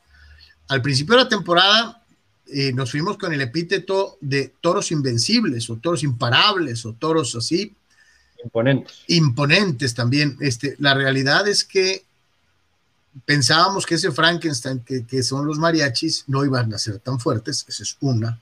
Al 0.68 0.80
principio 0.80 1.16
de 1.16 1.24
la 1.24 1.28
temporada 1.28 1.99
eh, 2.52 2.72
nos 2.72 2.90
fuimos 2.90 3.16
con 3.18 3.32
el 3.32 3.40
epíteto 3.40 4.18
de 4.20 4.52
toros 4.60 4.90
invencibles 4.92 5.68
o 5.70 5.76
toros 5.76 6.02
imparables 6.02 6.84
o 6.86 6.92
toros 6.92 7.34
así. 7.36 7.74
Imponentes. 8.42 8.94
Imponentes 9.08 9.94
también. 9.94 10.36
Este, 10.40 10.76
la 10.78 10.94
realidad 10.94 11.46
es 11.48 11.64
que 11.64 12.04
pensábamos 13.24 13.86
que 13.86 13.96
ese 13.96 14.12
Frankenstein, 14.12 14.80
que, 14.80 15.22
son 15.22 15.46
los 15.46 15.58
mariachis, 15.58 16.24
no 16.26 16.44
iban 16.44 16.72
a 16.72 16.78
ser 16.78 16.98
tan 16.98 17.18
fuertes, 17.18 17.64
esa 17.68 17.82
es 17.82 17.96
una. 18.00 18.40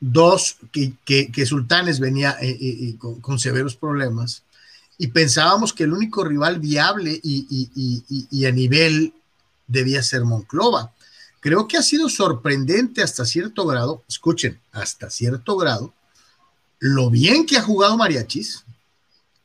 Dos, 0.00 0.56
que, 0.72 0.94
que, 1.04 1.46
Sultanes 1.46 2.00
venía 2.00 2.36
eh, 2.40 2.56
eh, 2.60 2.96
con, 2.98 3.38
severos 3.38 3.76
problemas. 3.76 4.42
Y 4.98 5.08
pensábamos 5.08 5.72
que 5.72 5.84
el 5.84 5.92
único 5.92 6.24
rival 6.24 6.58
viable 6.58 7.18
y, 7.22 8.44
a 8.44 8.50
nivel 8.50 9.12
debía 9.66 10.02
ser 10.02 10.24
Monclova. 10.24 10.92
Creo 11.42 11.68
que 11.68 11.76
ha 11.76 11.82
sido 11.82 12.08
sorprendente 12.08 13.02
hasta 13.02 13.26
cierto 13.26 13.66
grado, 13.66 14.02
escuchen, 14.08 14.60
hasta 14.70 15.10
cierto 15.10 15.56
grado, 15.56 15.92
lo 16.78 17.10
bien 17.10 17.44
que 17.44 17.58
ha 17.58 17.62
jugado 17.62 17.98
Mariachis, 17.98 18.64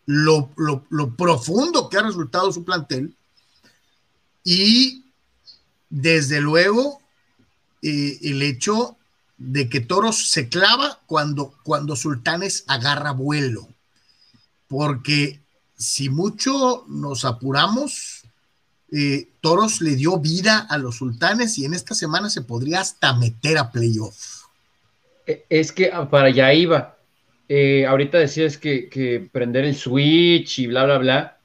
lo, 0.05 0.51
lo 0.55 1.15
profundo 1.15 1.89
que 1.89 1.97
ha 1.97 2.03
resultado 2.03 2.53
su 2.53 2.63
plantel, 2.63 3.13
y 4.43 5.03
desde 5.89 6.39
luego 6.39 7.01
eh, 7.81 8.17
el 8.21 8.41
hecho 8.43 8.95
de 9.37 9.67
que 9.67 9.81
Toros 9.81 10.29
se 10.29 10.49
clava 10.49 11.01
cuando, 11.05 11.53
cuando 11.63 11.95
Sultanes 11.95 12.63
agarra 12.67 13.11
vuelo, 13.11 13.67
porque 14.67 15.41
si 15.77 16.09
mucho 16.09 16.85
nos 16.87 17.25
apuramos, 17.25 18.16
eh, 18.91 19.29
Toros 19.41 19.81
le 19.81 19.95
dio 19.95 20.17
vida 20.19 20.65
a 20.69 20.77
los 20.77 20.97
Sultanes 20.97 21.57
y 21.57 21.65
en 21.65 21.73
esta 21.73 21.93
semana 21.93 22.29
se 22.29 22.41
podría 22.41 22.79
hasta 22.79 23.13
meter 23.13 23.57
a 23.57 23.71
playoff. 23.71 24.45
E, 25.25 25.45
es 25.49 25.71
que 25.71 25.91
ah, 25.91 26.09
para 26.09 26.27
allá 26.27 26.53
iba. 26.53 26.97
Eh, 27.49 27.85
ahorita 27.85 28.17
decías 28.17 28.57
que, 28.57 28.89
que 28.89 29.29
prender 29.31 29.65
el 29.65 29.75
switch 29.75 30.59
y 30.59 30.67
bla, 30.67 30.85
bla, 30.85 30.97
bla. 30.97 31.37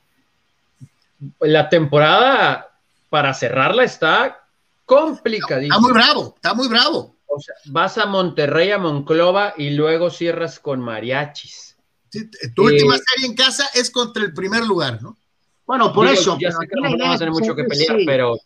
La 1.41 1.69
temporada 1.69 2.71
para 3.09 3.35
cerrarla 3.35 3.85
está 3.85 4.41
complicadísimo. 4.85 5.77
Está 5.77 5.81
muy 5.81 5.93
bravo, 5.93 6.33
está 6.37 6.55
muy 6.55 6.69
bravo. 6.69 7.17
O 7.27 7.41
sea, 7.41 7.55
vas 7.67 7.99
a 7.99 8.07
Monterrey, 8.07 8.73
a 8.73 8.79
Monclova 8.79 9.55
y 9.57 9.71
luego 9.71 10.11
cierras 10.11 10.59
con 10.59 10.81
mariachis. 10.81 11.77
tu 12.55 12.65
última 12.65 12.97
eh, 12.97 13.01
serie 13.07 13.27
en 13.27 13.35
casa 13.35 13.69
es 13.75 13.91
contra 13.91 14.23
el 14.23 14.35
primer 14.35 14.65
lugar, 14.65 15.03
¿no? 15.03 15.17
Bueno, 15.67 15.93
por 15.93 16.07
eso. 16.07 16.37
Ya 16.41 16.51
sé 16.51 16.67
que 16.67 16.81
no 16.81 16.97
vamos 16.99 17.17
a 17.17 17.19
tener 17.19 17.33
mucho 17.33 17.55
que 17.55 17.65
pelear, 17.65 17.99
pero. 18.07 18.37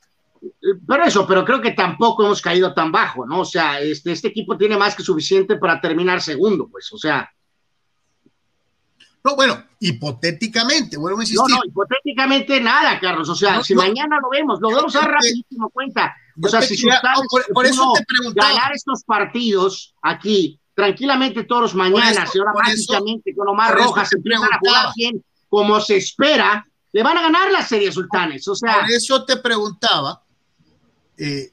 Por 0.87 1.01
eso, 1.01 1.27
pero 1.27 1.45
creo 1.45 1.61
que 1.61 1.73
tampoco 1.73 2.25
hemos 2.25 2.41
caído 2.41 2.73
tan 2.73 2.93
bajo, 2.93 3.27
¿no? 3.27 3.41
O 3.41 3.45
sea, 3.45 3.81
este, 3.81 4.13
este 4.13 4.29
equipo 4.29 4.57
tiene 4.57 4.77
más 4.77 4.95
que 4.95 5.03
suficiente 5.03 5.57
para 5.57 5.81
terminar 5.81 6.21
segundo, 6.21 6.69
pues, 6.71 6.93
o 6.93 6.99
sea, 6.99 7.29
no, 9.27 9.35
bueno, 9.35 9.61
hipotéticamente, 9.81 10.97
vuelvo 10.97 11.19
a 11.19 11.23
insistir. 11.25 11.51
No, 11.51 11.57
no, 11.57 11.63
hipotéticamente 11.67 12.61
nada, 12.61 13.01
Carlos. 13.01 13.29
O 13.29 13.35
sea, 13.35 13.61
si 13.61 13.75
mañana 13.75 14.21
lo 14.23 14.29
vemos, 14.31 14.61
lo 14.61 14.69
vemos 14.69 14.95
a 14.95 15.01
rapidísimo 15.01 15.69
cuenta. 15.71 16.15
O 16.41 16.49
sea, 16.49 16.63
si 16.63 16.81
por, 17.53 17.67
eso 17.67 17.93
te 17.97 18.05
preguntaba. 18.05 18.53
ganar 18.53 18.73
estos 18.73 19.03
partidos 19.03 19.97
aquí, 20.01 20.61
tranquilamente 20.75 21.43
todos 21.43 21.75
mañana, 21.75 22.25
y 22.33 22.39
ahora 22.39 22.53
mágicamente 22.55 23.35
con 23.35 23.49
Omar 23.49 23.75
Rojas 23.75 24.13
empiezan 24.13 24.45
a 24.53 24.59
jugar 24.61 24.87
bien 24.95 25.25
como 25.49 25.81
se 25.81 25.97
espera, 25.97 26.65
le 26.97 27.03
van 27.03 27.19
a 27.19 27.21
ganar 27.21 27.53
las 27.53 27.69
series 27.69 27.93
sultanes. 27.93 28.49
O 28.49 28.55
sea, 28.55 28.81
por 28.81 28.91
eso 28.91 29.23
te 29.27 29.37
preguntaba 29.37 30.23
eh, 31.19 31.53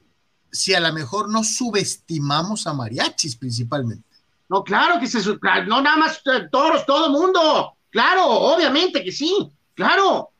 si 0.50 0.72
a 0.72 0.80
lo 0.80 0.90
mejor 0.90 1.28
no 1.28 1.44
subestimamos 1.44 2.66
a 2.66 2.72
mariachis 2.72 3.36
principalmente. 3.36 4.08
No, 4.48 4.64
claro 4.64 4.98
que 4.98 5.06
se, 5.06 5.18
no 5.66 5.82
nada 5.82 5.98
más 5.98 6.22
eh, 6.24 6.48
toros, 6.50 6.86
todo 6.86 7.08
el 7.08 7.12
mundo. 7.12 7.74
Claro, 7.90 8.26
obviamente 8.26 9.04
que 9.04 9.12
sí, 9.12 9.36
claro. 9.74 10.30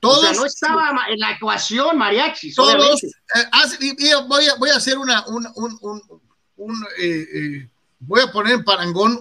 Todos, 0.00 0.20
o 0.20 0.22
sea, 0.22 0.32
no 0.32 0.46
estaba 0.46 0.90
en 1.10 1.20
la 1.20 1.32
ecuación 1.32 1.98
mariachi. 1.98 2.54
Todos, 2.54 3.02
eh, 3.02 3.10
voy, 4.26 4.46
a, 4.46 4.54
voy 4.54 4.70
a 4.70 4.76
hacer 4.76 4.96
una, 4.96 5.22
un, 5.26 5.46
un, 5.54 6.00
un, 6.56 6.86
eh, 6.98 7.68
voy 7.98 8.22
a 8.22 8.32
poner 8.32 8.54
en 8.54 8.64
parangón. 8.64 9.20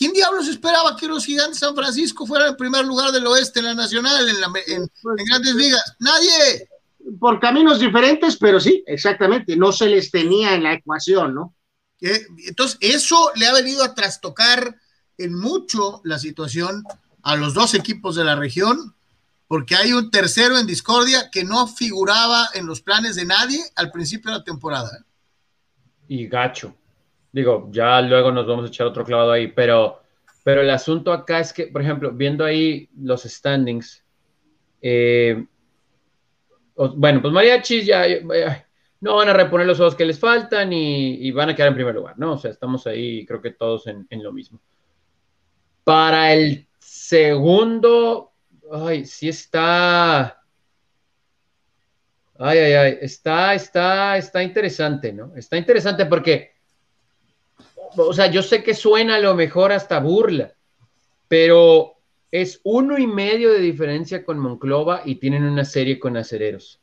¿Quién 0.00 0.14
diablos 0.14 0.48
esperaba 0.48 0.96
que 0.96 1.06
los 1.06 1.26
gigantes 1.26 1.60
de 1.60 1.66
San 1.66 1.74
Francisco 1.74 2.24
fueran 2.24 2.48
el 2.48 2.56
primer 2.56 2.86
lugar 2.86 3.12
del 3.12 3.26
oeste 3.26 3.58
en 3.58 3.66
la 3.66 3.74
nacional, 3.74 4.26
en, 4.26 4.40
la, 4.40 4.46
en, 4.66 4.82
en 4.84 5.24
grandes 5.26 5.54
ligas? 5.54 5.94
Nadie. 5.98 6.70
Por 7.18 7.38
caminos 7.38 7.78
diferentes, 7.78 8.38
pero 8.38 8.58
sí, 8.58 8.82
exactamente, 8.86 9.58
no 9.58 9.72
se 9.72 9.88
les 9.88 10.10
tenía 10.10 10.54
en 10.54 10.62
la 10.62 10.72
ecuación, 10.72 11.34
¿no? 11.34 11.54
Entonces, 12.00 12.78
eso 12.80 13.30
le 13.36 13.46
ha 13.46 13.52
venido 13.52 13.84
a 13.84 13.94
trastocar 13.94 14.74
en 15.18 15.34
mucho 15.34 16.00
la 16.04 16.18
situación 16.18 16.82
a 17.20 17.36
los 17.36 17.52
dos 17.52 17.74
equipos 17.74 18.16
de 18.16 18.24
la 18.24 18.36
región, 18.36 18.94
porque 19.48 19.76
hay 19.76 19.92
un 19.92 20.10
tercero 20.10 20.58
en 20.58 20.66
discordia 20.66 21.28
que 21.30 21.44
no 21.44 21.66
figuraba 21.66 22.48
en 22.54 22.64
los 22.64 22.80
planes 22.80 23.16
de 23.16 23.26
nadie 23.26 23.62
al 23.76 23.90
principio 23.90 24.30
de 24.30 24.38
la 24.38 24.44
temporada. 24.44 25.04
Y 26.08 26.26
gacho. 26.26 26.74
Digo, 27.32 27.68
ya 27.70 28.00
luego 28.00 28.32
nos 28.32 28.46
vamos 28.46 28.64
a 28.64 28.68
echar 28.68 28.86
otro 28.86 29.04
clavado 29.04 29.32
ahí, 29.32 29.48
pero, 29.48 30.02
pero 30.42 30.62
el 30.62 30.70
asunto 30.70 31.12
acá 31.12 31.40
es 31.40 31.52
que, 31.52 31.68
por 31.68 31.82
ejemplo, 31.82 32.10
viendo 32.12 32.44
ahí 32.44 32.88
los 32.96 33.22
standings, 33.22 34.04
eh, 34.82 35.44
bueno, 36.74 37.20
pues 37.20 37.32
Mariachis 37.32 37.86
ya, 37.86 38.04
no 39.00 39.16
van 39.16 39.28
a 39.28 39.32
reponer 39.32 39.66
los 39.66 39.76
juegos 39.76 39.94
que 39.94 40.04
les 40.04 40.18
faltan 40.18 40.72
y, 40.72 41.30
van 41.32 41.50
a 41.50 41.54
quedar 41.54 41.68
en 41.68 41.74
primer 41.74 41.94
lugar, 41.94 42.18
¿no? 42.18 42.32
O 42.32 42.38
sea, 42.38 42.50
estamos 42.50 42.86
ahí, 42.86 43.24
creo 43.26 43.40
que 43.40 43.50
todos 43.50 43.86
en, 43.86 44.06
lo 44.10 44.32
mismo. 44.32 44.60
Para 45.84 46.32
el 46.34 46.66
segundo, 46.78 48.32
ay, 48.72 49.04
sí 49.04 49.28
está. 49.28 50.42
Ay, 52.38 52.58
ay, 52.58 52.72
ay, 52.72 52.98
está, 53.02 53.54
está, 53.54 54.16
está 54.16 54.42
interesante, 54.42 55.12
¿no? 55.12 55.34
Está 55.36 55.56
interesante 55.58 56.06
porque, 56.06 56.52
o 57.96 58.12
sea, 58.12 58.30
yo 58.30 58.42
sé 58.42 58.62
que 58.62 58.74
suena 58.74 59.16
a 59.16 59.20
lo 59.20 59.34
mejor 59.34 59.72
hasta 59.72 60.00
burla, 60.00 60.54
pero 61.28 61.96
es 62.30 62.60
uno 62.64 62.98
y 62.98 63.06
medio 63.06 63.52
de 63.52 63.60
diferencia 63.60 64.24
con 64.24 64.38
Monclova 64.38 65.02
y 65.04 65.16
tienen 65.16 65.44
una 65.44 65.64
serie 65.64 65.98
con 65.98 66.16
acereros. 66.16 66.80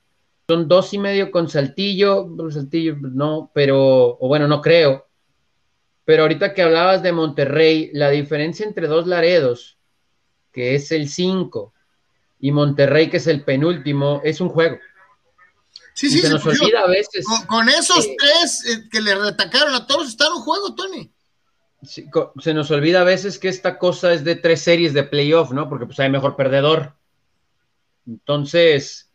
Son 0.47 0.67
dos 0.67 0.93
y 0.93 0.97
medio 0.97 1.31
con 1.31 1.49
Saltillo, 1.49 2.29
Saltillo 2.51 2.95
no, 3.01 3.51
pero, 3.53 4.17
o 4.19 4.27
bueno, 4.27 4.47
no 4.47 4.61
creo. 4.61 5.07
Pero 6.05 6.23
ahorita 6.23 6.53
que 6.53 6.61
hablabas 6.61 7.03
de 7.03 7.11
Monterrey, 7.11 7.89
la 7.93 8.09
diferencia 8.09 8.65
entre 8.65 8.87
dos 8.87 9.07
Laredos, 9.07 9.77
que 10.53 10.75
es 10.75 10.91
el 10.93 11.09
5, 11.09 11.73
y 12.39 12.51
Monterrey, 12.51 13.09
que 13.09 13.17
es 13.17 13.27
el 13.27 13.43
penúltimo, 13.43 14.21
es 14.23 14.39
un 14.39 14.49
juego. 14.49 14.77
Sí, 15.97 16.10
sí, 16.12 16.19
se 16.19 16.29
nos 16.29 16.45
olvida 16.45 16.81
a 16.81 16.88
veces. 16.88 17.25
Con, 17.47 17.67
esos 17.69 18.07
tres 18.17 18.65
eh, 18.67 18.88
que 18.89 19.01
le 19.01 19.15
retacaron 19.15 19.73
a 19.73 19.88
todos, 19.88 20.07
está 20.07 20.27
en 20.27 20.33
un 20.33 20.41
juego, 20.41 20.75
Tony 20.75 21.12
se 21.83 22.53
nos 22.53 22.71
olvida 22.71 23.01
a 23.01 23.05
veces 23.05 23.38
que 23.38 23.49
esta 23.49 23.77
cosa 23.77 24.13
es 24.13 24.23
de 24.23 24.36
tres 24.36 24.62
series 24.62 24.93
de 24.93 25.03
playoff, 25.03 25.51
¿no? 25.51 25.69
Porque 25.69 25.86
pues 25.86 25.99
hay 25.99 26.10
mejor 26.10 26.36
perdedor. 26.36 26.93
Entonces, 28.07 29.12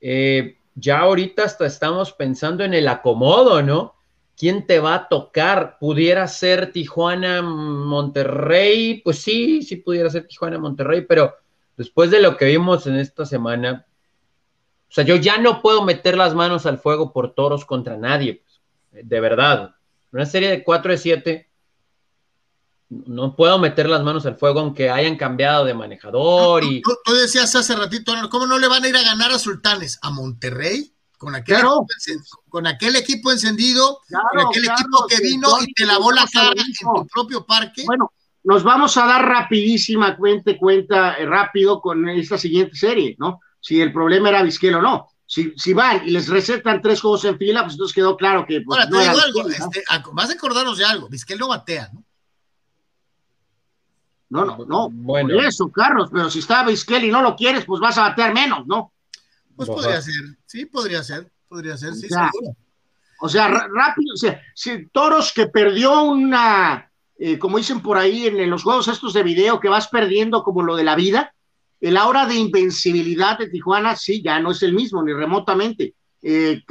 eh, 0.00 0.58
ya 0.74 1.00
ahorita 1.00 1.44
hasta 1.44 1.66
estamos 1.66 2.12
pensando 2.12 2.64
en 2.64 2.74
el 2.74 2.88
acomodo, 2.88 3.62
¿no? 3.62 3.94
¿Quién 4.36 4.66
te 4.66 4.78
va 4.78 4.94
a 4.94 5.08
tocar? 5.08 5.78
¿Pudiera 5.78 6.26
ser 6.28 6.72
Tijuana, 6.72 7.42
Monterrey? 7.42 9.02
Pues 9.02 9.18
sí, 9.18 9.62
sí 9.62 9.76
pudiera 9.76 10.08
ser 10.08 10.26
Tijuana, 10.26 10.58
Monterrey, 10.58 11.04
pero 11.06 11.34
después 11.76 12.10
de 12.10 12.20
lo 12.20 12.36
que 12.36 12.46
vimos 12.46 12.86
en 12.86 12.96
esta 12.96 13.26
semana, 13.26 13.86
o 14.90 14.92
sea, 14.92 15.04
yo 15.04 15.14
ya 15.14 15.38
no 15.38 15.62
puedo 15.62 15.84
meter 15.84 16.16
las 16.16 16.34
manos 16.34 16.66
al 16.66 16.78
fuego 16.78 17.12
por 17.12 17.32
toros 17.32 17.64
contra 17.64 17.96
nadie, 17.96 18.42
pues, 18.90 19.08
de 19.08 19.20
verdad. 19.20 19.76
Una 20.10 20.26
serie 20.26 20.50
de 20.50 20.64
4 20.64 20.90
de 20.90 20.98
7 20.98 21.50
no 22.88 23.36
puedo 23.36 23.56
meter 23.60 23.88
las 23.88 24.02
manos 24.02 24.26
al 24.26 24.36
fuego 24.36 24.58
aunque 24.58 24.90
hayan 24.90 25.16
cambiado 25.16 25.64
de 25.64 25.74
manejador. 25.74 26.64
y... 26.64 26.82
Tú, 26.82 27.12
decías 27.12 27.54
hace 27.54 27.76
ratito, 27.76 28.12
¿cómo 28.30 28.46
no 28.46 28.58
le 28.58 28.66
van 28.66 28.82
a 28.82 28.88
ir 28.88 28.96
a 28.96 29.02
ganar 29.02 29.30
a 29.30 29.38
Sultanes? 29.38 30.00
¿A 30.02 30.10
Monterrey? 30.10 30.92
Con 31.16 31.36
aquel, 31.36 31.58
equipo, 31.58 31.86
con 32.48 32.66
aquel 32.66 32.96
equipo 32.96 33.30
encendido, 33.30 34.00
con 34.08 34.40
aquel 34.40 34.64
equipo 34.64 35.06
que 35.06 35.22
vino 35.22 35.48
y 35.60 35.72
te 35.74 35.86
lavó 35.86 36.10
la 36.10 36.26
cara 36.32 36.50
en 36.50 36.72
tu 36.72 37.06
propio 37.06 37.46
parque. 37.46 37.84
Bueno, 37.86 38.10
nos 38.42 38.64
vamos 38.64 38.96
a 38.96 39.06
dar 39.06 39.24
rapidísima 39.24 40.16
cuenta, 40.16 40.56
cuenta 40.58 41.14
eh, 41.14 41.26
rápido 41.26 41.80
con 41.80 42.08
esta 42.08 42.38
siguiente 42.38 42.74
serie, 42.74 43.14
¿no? 43.18 43.38
Si 43.60 43.80
el 43.80 43.92
problema 43.92 44.30
era 44.30 44.42
Vizquel 44.42 44.74
o 44.76 44.82
no. 44.82 45.08
Si, 45.26 45.52
si, 45.56 45.72
van 45.74 46.06
y 46.06 46.10
les 46.10 46.28
recetan 46.28 46.82
tres 46.82 47.00
juegos 47.00 47.24
en 47.24 47.38
fila, 47.38 47.62
pues 47.62 47.74
entonces 47.74 47.94
quedó 47.94 48.16
claro 48.16 48.44
que. 48.46 48.62
Pues, 48.62 48.78
Ahora, 48.78 48.90
te 48.90 48.98
digo 48.98 49.20
algo, 49.20 49.48
este, 49.48 49.84
vas 50.12 50.30
a 50.30 50.32
acordarnos 50.32 50.78
de 50.78 50.84
algo. 50.84 51.08
Vizquel 51.08 51.38
no 51.38 51.48
batea, 51.48 51.90
¿no? 51.92 52.04
No, 54.30 54.44
no, 54.44 54.64
no. 54.64 54.90
Bueno. 54.90 55.40
eso, 55.40 55.70
Carlos, 55.70 56.08
pero 56.12 56.30
si 56.30 56.38
está 56.38 56.64
Vizquel 56.64 57.04
y 57.04 57.10
no 57.10 57.22
lo 57.22 57.36
quieres, 57.36 57.64
pues 57.64 57.80
vas 57.80 57.98
a 57.98 58.08
batear 58.08 58.32
menos, 58.32 58.66
¿no? 58.66 58.92
Pues 59.56 59.68
podría 59.68 60.00
ser, 60.00 60.14
sí, 60.46 60.66
podría 60.66 61.02
ser, 61.02 61.30
podría 61.48 61.76
ser, 61.76 61.94
sí, 61.94 62.08
o 63.22 63.28
sea, 63.28 63.48
rápido, 63.48 64.14
o 64.14 64.16
sea, 64.16 64.40
si 64.54 64.86
Toros 64.86 65.32
que 65.34 65.46
perdió 65.46 66.02
una, 66.02 66.90
eh, 67.18 67.38
como 67.38 67.58
dicen 67.58 67.82
por 67.82 67.98
ahí 67.98 68.26
en, 68.26 68.48
los 68.48 68.62
juegos 68.62 68.88
estos 68.88 69.12
de 69.12 69.22
video, 69.22 69.60
que 69.60 69.68
vas 69.68 69.88
perdiendo 69.88 70.42
como 70.42 70.62
lo 70.62 70.74
de 70.74 70.84
la 70.84 70.96
vida, 70.96 71.34
el 71.80 71.96
aura 71.96 72.26
de 72.26 72.34
invencibilidad 72.34 73.38
de 73.38 73.48
Tijuana, 73.48 73.96
sí, 73.96 74.22
ya 74.22 74.38
no 74.40 74.50
es 74.50 74.62
el 74.62 74.74
mismo, 74.74 75.02
ni 75.02 75.12
remotamente. 75.12 75.94
Eh, 76.22 76.62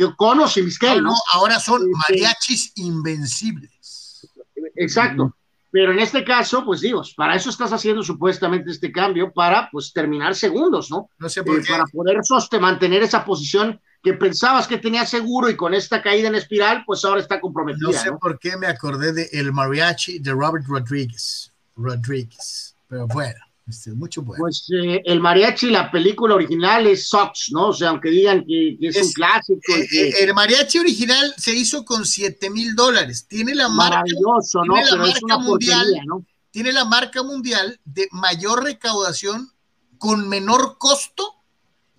Vizquel, 0.63 1.02
¿no? 1.02 1.13
ahora 1.34 1.60
son 1.60 1.82
este, 1.82 1.93
mariachis 2.13 2.72
invencibles. 2.76 4.30
Exacto. 4.76 5.36
Pero 5.72 5.91
en 5.91 6.00
este 6.00 6.24
caso, 6.24 6.65
pues 6.65 6.82
digo, 6.82 7.04
para 7.15 7.36
eso 7.36 7.50
estás 7.50 7.72
haciendo 7.72 8.02
supuestamente 8.04 8.72
este 8.72 8.91
cambio, 8.91 9.32
para 9.32 9.69
pues 9.72 9.93
terminar 9.93 10.36
segundos, 10.36 10.89
¿no? 10.89 11.10
No 11.19 11.30
sé 11.30 11.43
por 11.43 11.60
eh, 11.60 11.63
Para 11.67 11.86
poder 11.86 12.17
sostener, 12.24 12.62
mantener 12.62 13.04
esa 13.04 13.24
posición 13.24 13.80
que 14.02 14.13
pensabas 14.13 14.67
que 14.67 14.78
tenía 14.78 15.06
seguro 15.06 15.50
y 15.50 15.56
con 15.56 15.74
esta 15.74 16.02
caída 16.02 16.28
en 16.30 16.36
espiral, 16.36 16.84
pues 16.86 17.04
ahora 17.06 17.22
está 17.22 17.39
comprometida. 17.39 17.88
No 17.88 17.93
sé 17.93 18.12
por 18.13 18.39
qué 18.39 18.58
me 18.58 18.67
acordé 18.67 19.13
de 19.13 19.30
El 19.32 19.52
Mariachi 19.52 20.19
de 20.19 20.32
Robert 20.32 20.65
Rodríguez. 20.67 21.52
Rodríguez, 21.76 22.76
pero 22.88 23.08
bueno. 23.08 23.39
Este, 23.69 23.91
mucho 23.93 24.23
bueno. 24.23 24.41
Pues 24.41 24.67
eh, 24.73 25.01
el 25.05 25.19
mariachi, 25.19 25.69
la 25.69 25.91
película 25.91 26.34
original 26.34 26.88
es 26.88 27.08
Sox, 27.08 27.49
¿no? 27.51 27.67
O 27.67 27.73
sea, 27.73 27.89
aunque 27.89 28.10
digan 28.10 28.43
que, 28.43 28.77
es, 28.82 28.97
un 28.97 29.12
clásico. 29.13 29.62
Eh, 29.71 30.13
el 30.21 30.34
mariachi 30.34 30.79
original 30.79 31.34
se 31.38 31.53
hizo 31.53 31.86
con 31.86 32.05
7 32.05 32.49
mil 32.49 32.73
dólares. 32.75 33.27
Tiene 33.27 33.53
la 33.53 33.69
marca. 33.69 33.97
Maravilloso, 33.97 34.63
¿no? 34.65 34.73
Pero 34.73 35.05
es 35.05 35.21
una 35.21 35.38
mundial, 35.38 35.86
¿no? 36.05 36.25
Tiene 36.49 36.71
la 36.71 36.86
marca 36.86 37.21
mundial 37.21 37.79
de 37.86 38.08
mayor 38.12 38.63
recaudación 38.63 39.51
con 39.99 40.27
menor 40.27 40.77
costo 40.79 41.36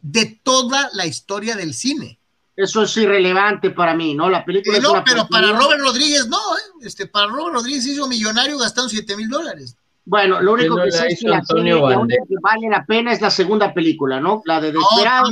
de 0.03 0.41
toda 0.43 0.91
la 0.95 1.07
historia 1.07 1.55
del 1.55 1.75
cine. 1.75 2.19
Eso 2.57 2.83
es 2.83 2.97
irrelevante 2.97 3.71
para 3.71 3.95
mí, 3.95 4.15
¿no? 4.15 4.29
La 4.29 4.45
película. 4.45 4.77
Eh, 4.77 4.81
no, 4.81 5.05
pero 5.05 5.29
para 5.29 5.53
Robert 5.53 5.81
Rodríguez 5.81 6.27
no, 6.27 6.37
¿eh? 6.37 6.87
Este, 6.87 7.07
para 7.07 7.29
Robert 7.29 7.55
Rodríguez 7.55 7.87
hizo 7.87 8.09
millonario 8.09 8.59
gastando 8.59 8.89
7 8.89 9.17
mil 9.17 9.29
dólares. 9.29 9.77
Bueno, 10.11 10.41
lo 10.41 10.55
único 10.55 10.75
que 10.83 10.91
sé 10.91 11.07
es 11.07 11.21
que 11.21 11.29
la 11.29 11.45
serie 11.45 11.73
que 11.73 12.35
vale 12.43 12.69
la 12.69 12.85
pena 12.85 13.13
es 13.13 13.21
la 13.21 13.31
segunda 13.31 13.73
película, 13.73 14.19
¿no? 14.19 14.43
La 14.45 14.61
de 14.61 14.73
Desperado. 14.73 15.31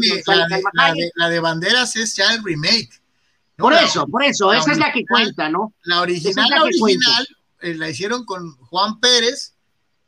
la, 1.16 1.28
de, 1.28 1.40
Banderas 1.40 1.96
es 1.96 2.14
ya 2.14 2.32
el 2.32 2.44
remake. 2.44 2.88
por 3.56 3.72
eso, 3.72 4.06
por 4.06 4.22
eso, 4.22 4.52
esa 4.52 4.70
es 4.70 4.78
la 4.78 4.92
que 4.92 5.04
cuenta, 5.04 5.48
¿no? 5.48 5.74
La 5.82 6.00
original, 6.00 6.46
la, 6.48 6.62
original 6.62 7.26
eh, 7.60 7.74
la 7.74 7.90
hicieron 7.90 8.24
con 8.24 8.52
Juan 8.52 9.00
Pérez 9.00 9.56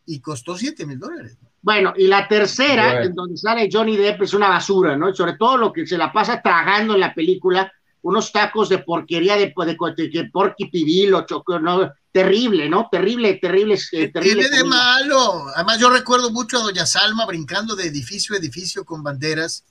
y 0.06 0.20
costó 0.20 0.56
7 0.56 0.86
mil 0.86 1.00
dólares. 1.00 1.36
Bueno, 1.62 1.92
y 1.96 2.06
la 2.06 2.28
tercera, 2.28 3.02
en 3.02 3.12
donde 3.12 3.36
sale 3.36 3.68
Johnny 3.72 3.96
Depp, 3.96 4.22
es 4.22 4.34
una 4.34 4.50
basura, 4.50 4.96
¿no? 4.96 5.12
sobre 5.12 5.32
todo 5.32 5.56
lo 5.56 5.72
que 5.72 5.84
se 5.84 5.98
la 5.98 6.12
pasa 6.12 6.40
tragando 6.40 6.94
en 6.94 7.00
la 7.00 7.12
película, 7.12 7.72
unos 8.02 8.32
tacos 8.32 8.68
de 8.68 8.78
porquería 8.78 9.36
de, 9.36 9.52
de, 9.54 9.76
de, 9.96 10.08
de 10.08 10.30
porqui 10.30 10.66
pibil 10.66 11.14
o 11.14 11.26
choco, 11.26 11.58
¿no? 11.58 11.90
terrible, 12.12 12.68
¿no? 12.68 12.88
Terrible, 12.90 13.34
terrible. 13.34 13.78
Eh, 13.92 14.08
terrible 14.08 14.42
tiene 14.42 14.56
de 14.56 14.64
malo? 14.64 15.46
Además, 15.54 15.78
yo 15.78 15.90
recuerdo 15.90 16.30
mucho 16.30 16.58
a 16.58 16.62
Doña 16.62 16.86
Salma 16.86 17.26
brincando 17.26 17.76
de 17.76 17.86
edificio 17.86 18.34
a 18.34 18.38
edificio 18.38 18.84
con 18.84 19.02
banderas. 19.02 19.64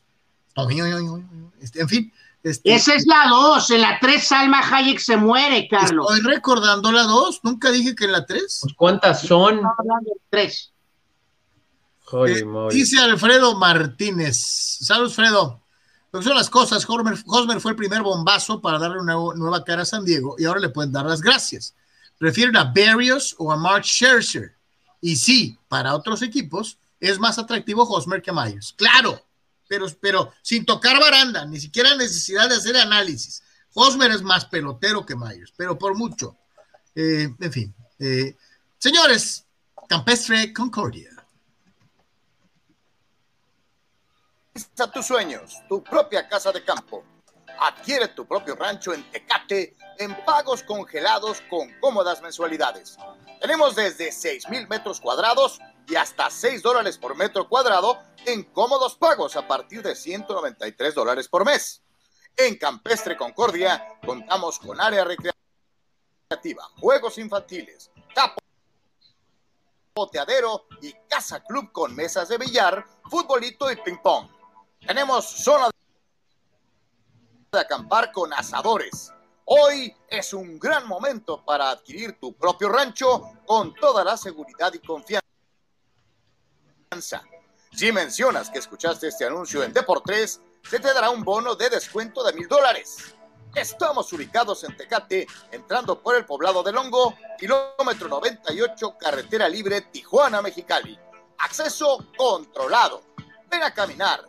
Este, 1.61 1.81
en 1.81 1.89
fin. 1.89 2.13
Este, 2.41 2.73
Esa 2.73 2.95
es 2.95 3.05
la 3.05 3.27
dos. 3.29 3.69
En 3.71 3.81
la 3.81 3.99
tres, 3.99 4.27
Salma 4.27 4.61
Hayek 4.61 4.99
se 4.99 5.17
muere, 5.17 5.67
Carlos. 5.67 6.07
Estoy 6.09 6.31
recordando 6.33 6.91
la 6.91 7.03
dos. 7.03 7.41
Nunca 7.43 7.71
dije 7.71 7.95
que 7.95 8.05
en 8.05 8.13
la 8.13 8.25
tres. 8.25 8.59
Pues, 8.61 8.73
¿Cuántas 8.75 9.21
son? 9.21 9.61
Tres. 10.29 10.71
Eh, 12.27 12.43
dice 12.71 12.99
Alfredo 12.99 13.55
Martínez. 13.55 14.37
Salud, 14.81 15.09
Alfredo. 15.09 15.61
Lo 16.11 16.21
son 16.23 16.35
las 16.35 16.49
cosas, 16.49 16.85
Hosmer, 16.87 17.59
fue 17.61 17.71
el 17.71 17.77
primer 17.77 18.01
bombazo 18.01 18.61
para 18.61 18.79
darle 18.79 18.99
una 18.99 19.13
nueva 19.13 19.63
cara 19.63 19.83
a 19.83 19.85
San 19.85 20.03
Diego 20.03 20.35
y 20.39 20.45
ahora 20.45 20.59
le 20.59 20.69
pueden 20.69 20.91
dar 20.91 21.05
las 21.05 21.21
gracias. 21.21 21.75
Prefieren 22.17 22.57
a 22.57 22.65
Berrios 22.65 23.35
o 23.37 23.51
a 23.51 23.57
Mark 23.57 23.85
Scherzer. 23.85 24.55
Y 25.01 25.15
sí, 25.15 25.57
para 25.67 25.95
otros 25.95 26.21
equipos 26.21 26.79
es 26.99 27.19
más 27.19 27.37
atractivo 27.37 27.83
Hosmer 27.83 28.21
que 28.21 28.33
Myers. 28.33 28.73
Claro, 28.75 29.23
pero, 29.67 29.85
pero 30.01 30.33
sin 30.41 30.65
tocar 30.65 30.99
baranda, 30.99 31.45
ni 31.45 31.59
siquiera 31.59 31.95
necesidad 31.95 32.49
de 32.49 32.55
hacer 32.55 32.75
análisis. 32.75 33.43
Hosmer 33.73 34.11
es 34.11 34.23
más 34.23 34.45
pelotero 34.45 35.05
que 35.05 35.15
Myers, 35.15 35.53
pero 35.55 35.77
por 35.77 35.95
mucho. 35.95 36.35
Eh, 36.95 37.29
en 37.39 37.51
fin. 37.51 37.75
Eh, 37.99 38.35
señores, 38.79 39.45
Campestre 39.87 40.51
Concordia. 40.53 41.18
A 44.79 44.91
tus 44.91 45.05
sueños, 45.05 45.55
tu 45.69 45.83
propia 45.83 46.27
casa 46.27 46.51
de 46.51 46.63
campo. 46.63 47.03
Adquiere 47.59 48.09
tu 48.09 48.25
propio 48.25 48.55
rancho 48.55 48.93
en 48.93 49.09
Tecate 49.11 49.77
en 49.97 50.15
pagos 50.25 50.63
congelados 50.63 51.41
con 51.49 51.69
cómodas 51.79 52.21
mensualidades. 52.21 52.97
Tenemos 53.39 53.75
desde 53.75 54.11
6 54.11 54.49
mil 54.49 54.67
metros 54.67 54.99
cuadrados 54.99 55.59
y 55.87 55.95
hasta 55.95 56.29
6 56.29 56.61
dólares 56.61 56.97
por 56.97 57.15
metro 57.15 57.47
cuadrado 57.47 57.99
en 58.25 58.43
cómodos 58.43 58.95
pagos 58.95 59.35
a 59.35 59.47
partir 59.47 59.81
de 59.81 59.95
193 59.95 60.95
dólares 60.95 61.27
por 61.27 61.45
mes. 61.45 61.81
En 62.35 62.57
Campestre 62.57 63.15
Concordia 63.15 63.99
contamos 64.05 64.59
con 64.59 64.79
área 64.79 65.05
recreativa, 65.05 66.63
juegos 66.79 67.17
infantiles, 67.17 67.91
boteadero 69.93 70.65
y 70.81 70.93
casa 71.09 71.43
club 71.43 71.71
con 71.71 71.95
mesas 71.95 72.29
de 72.29 72.37
billar, 72.37 72.85
futbolito 73.09 73.71
y 73.71 73.75
ping 73.77 73.97
pong. 74.01 74.38
Tenemos 74.85 75.25
zona 75.25 75.69
de 77.51 77.59
acampar 77.59 78.11
con 78.11 78.31
asadores 78.33 79.11
Hoy 79.51 79.91
es 80.07 80.31
un 80.33 80.59
gran 80.59 80.87
momento 80.87 81.43
para 81.43 81.71
adquirir 81.71 82.19
tu 82.19 82.33
propio 82.33 82.69
rancho 82.69 83.33
con 83.47 83.73
toda 83.73 84.03
la 84.03 84.15
seguridad 84.15 84.71
y 84.75 84.79
confianza 84.79 85.23
Si 87.71 87.91
mencionas 87.91 88.51
que 88.51 88.59
escuchaste 88.59 89.07
este 89.07 89.25
anuncio 89.25 89.63
en 89.63 89.73
Deportes, 89.73 90.39
se 90.69 90.79
te 90.79 90.93
dará 90.93 91.09
un 91.09 91.23
bono 91.23 91.55
de 91.55 91.67
descuento 91.71 92.23
de 92.23 92.33
mil 92.33 92.47
dólares. 92.47 93.15
Estamos 93.55 94.13
ubicados 94.13 94.63
en 94.65 94.77
Tecate, 94.77 95.25
entrando 95.51 95.99
por 95.99 96.15
el 96.15 96.27
poblado 96.27 96.61
de 96.61 96.71
Longo, 96.71 97.15
kilómetro 97.39 98.07
98, 98.07 98.97
carretera 98.99 99.49
libre 99.49 99.81
Tijuana, 99.81 100.43
Mexicali. 100.43 100.95
Acceso 101.39 102.05
controlado. 102.15 103.01
Ven 103.49 103.63
a 103.63 103.73
caminar, 103.73 104.28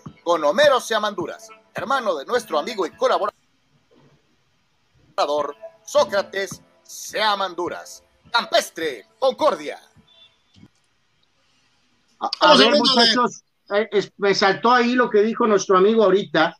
con 0.23 0.43
Homero 0.43 0.79
Seamanduras, 0.79 1.49
hermano 1.73 2.15
de 2.15 2.25
nuestro 2.25 2.59
amigo 2.59 2.85
y 2.85 2.91
colaborador 2.91 3.33
Sócrates 5.85 6.61
Seamanduras. 6.83 8.03
Campestre, 8.31 9.05
Concordia. 9.19 9.79
A, 12.39 12.55
ver, 12.55 12.71
muchachos, 12.75 13.43
eh, 13.73 14.09
me 14.17 14.33
saltó 14.35 14.71
ahí 14.71 14.93
lo 14.93 15.09
que 15.09 15.21
dijo 15.21 15.47
nuestro 15.47 15.77
amigo 15.77 16.03
ahorita, 16.03 16.55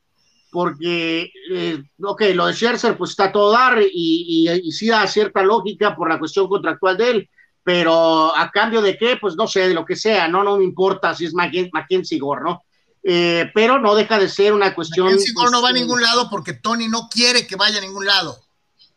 porque, 0.51 1.31
eh, 1.51 1.83
ok, 2.03 2.21
lo 2.33 2.47
de 2.47 2.53
Scherzer 2.53 2.97
pues 2.97 3.11
está 3.11 3.31
todo 3.31 3.51
dar 3.51 3.79
y, 3.81 4.49
y, 4.49 4.71
sí 4.71 4.87
da 4.87 5.07
cierta 5.07 5.43
lógica 5.43 5.95
por 5.95 6.09
la 6.09 6.19
cuestión 6.19 6.47
contractual 6.47 6.97
de 6.97 7.11
él, 7.11 7.29
pero 7.63 8.35
a 8.35 8.49
cambio 8.51 8.81
de 8.81 8.97
qué, 8.97 9.17
pues 9.17 9.35
no 9.35 9.47
sé, 9.47 9.67
de 9.67 9.73
lo 9.73 9.85
que 9.85 9.95
sea, 9.95 10.27
no, 10.27 10.43
no 10.43 10.57
me 10.57 10.63
importa 10.63 11.13
si 11.13 11.25
es 11.25 11.33
Mackenzie 11.33 12.19
Gore, 12.19 12.43
¿no? 12.43 12.63
Eh, 13.03 13.49
pero 13.53 13.79
no 13.79 13.95
deja 13.95 14.19
de 14.19 14.29
ser 14.29 14.53
una 14.53 14.75
cuestión. 14.75 15.07
Mackenzie 15.07 15.33
Gore 15.33 15.51
no 15.51 15.61
va 15.61 15.69
a 15.69 15.71
pues, 15.71 15.81
ningún 15.81 16.01
lado 16.01 16.29
porque 16.29 16.53
Tony 16.53 16.87
no 16.87 17.09
quiere 17.09 17.47
que 17.47 17.55
vaya 17.55 17.79
a 17.79 17.81
ningún 17.81 18.05
lado. 18.05 18.37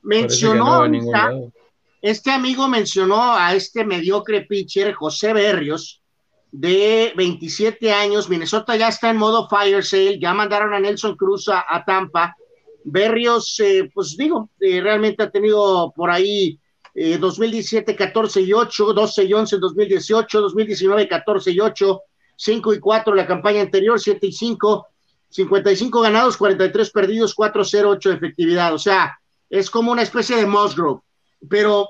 Mencionó, 0.02 0.84
este 2.02 2.30
amigo 2.30 2.68
mencionó 2.68 3.34
a 3.34 3.54
este 3.54 3.84
mediocre 3.84 4.42
pitcher, 4.42 4.92
José 4.92 5.32
Berrios, 5.32 6.02
de 6.52 7.14
27 7.16 7.90
años. 7.92 8.28
Minnesota 8.28 8.76
ya 8.76 8.88
está 8.88 9.08
en 9.08 9.16
modo 9.16 9.48
fire 9.48 9.82
sale, 9.82 10.18
ya 10.18 10.34
mandaron 10.34 10.74
a 10.74 10.80
Nelson 10.80 11.16
Cruz 11.16 11.48
a, 11.48 11.82
Tampa. 11.86 12.36
Berrios, 12.86 13.58
eh, 13.60 13.90
pues 13.94 14.14
digo, 14.18 14.50
eh, 14.60 14.82
realmente 14.82 15.22
ha 15.22 15.30
tenido 15.30 15.92
por 15.96 16.10
ahí 16.10 16.58
2017 16.94 17.96
14 17.96 18.42
y 18.42 18.52
8, 18.52 18.92
12 18.92 19.24
y 19.24 19.32
11 19.32 19.54
en 19.56 19.60
2018, 19.60 20.40
2019 20.42 21.08
14 21.08 21.50
y 21.50 21.58
8, 21.58 22.00
5 22.36 22.74
y 22.74 22.80
4 22.80 23.14
la 23.14 23.26
campaña 23.26 23.60
anterior, 23.60 24.00
7 24.00 24.26
y 24.26 24.32
5, 24.32 24.86
55 25.30 26.00
ganados, 26.00 26.36
43 26.36 26.90
perdidos, 26.90 27.36
4-0, 27.36 27.84
8 27.86 28.08
de 28.08 28.14
efectividad. 28.14 28.74
O 28.74 28.78
sea, 28.78 29.18
es 29.50 29.70
como 29.70 29.92
una 29.92 30.02
especie 30.02 30.36
de 30.36 30.46
Musgrove. 30.46 31.00
Pero 31.48 31.88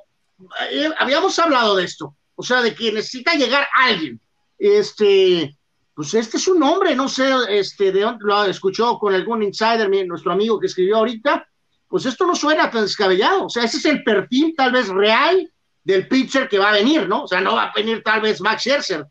eh, 0.70 0.90
habíamos 0.98 1.38
hablado 1.38 1.76
de 1.76 1.84
esto, 1.84 2.16
o 2.34 2.42
sea, 2.42 2.60
de 2.60 2.74
que 2.74 2.92
necesita 2.92 3.34
llegar 3.34 3.66
alguien 3.72 4.20
este, 4.58 5.56
pues 5.94 6.14
este 6.14 6.36
es 6.36 6.48
un 6.48 6.58
nombre, 6.58 6.94
no 6.94 7.08
sé, 7.08 7.30
este, 7.48 7.92
de 7.92 8.00
dónde 8.00 8.24
lo 8.24 8.44
escuchó 8.44 8.98
con 8.98 9.14
algún 9.14 9.42
insider, 9.42 9.88
nuestro 10.06 10.32
amigo 10.32 10.58
que 10.58 10.66
escribió 10.66 10.96
ahorita, 10.98 11.46
pues 11.88 12.06
esto 12.06 12.26
no 12.26 12.34
suena 12.34 12.70
tan 12.70 12.82
descabellado, 12.82 13.46
o 13.46 13.50
sea, 13.50 13.64
ese 13.64 13.76
es 13.76 13.84
el 13.84 14.02
perfil 14.02 14.54
tal 14.56 14.72
vez 14.72 14.88
real 14.88 15.50
del 15.82 16.08
pitcher 16.08 16.48
que 16.48 16.58
va 16.58 16.70
a 16.70 16.74
venir, 16.74 17.06
¿no? 17.08 17.24
O 17.24 17.28
sea, 17.28 17.40
no 17.40 17.54
va 17.54 17.64
a 17.64 17.72
venir 17.74 18.02
tal 18.02 18.22
vez 18.22 18.40
Max 18.40 18.62
Scherzer. 18.62 19.06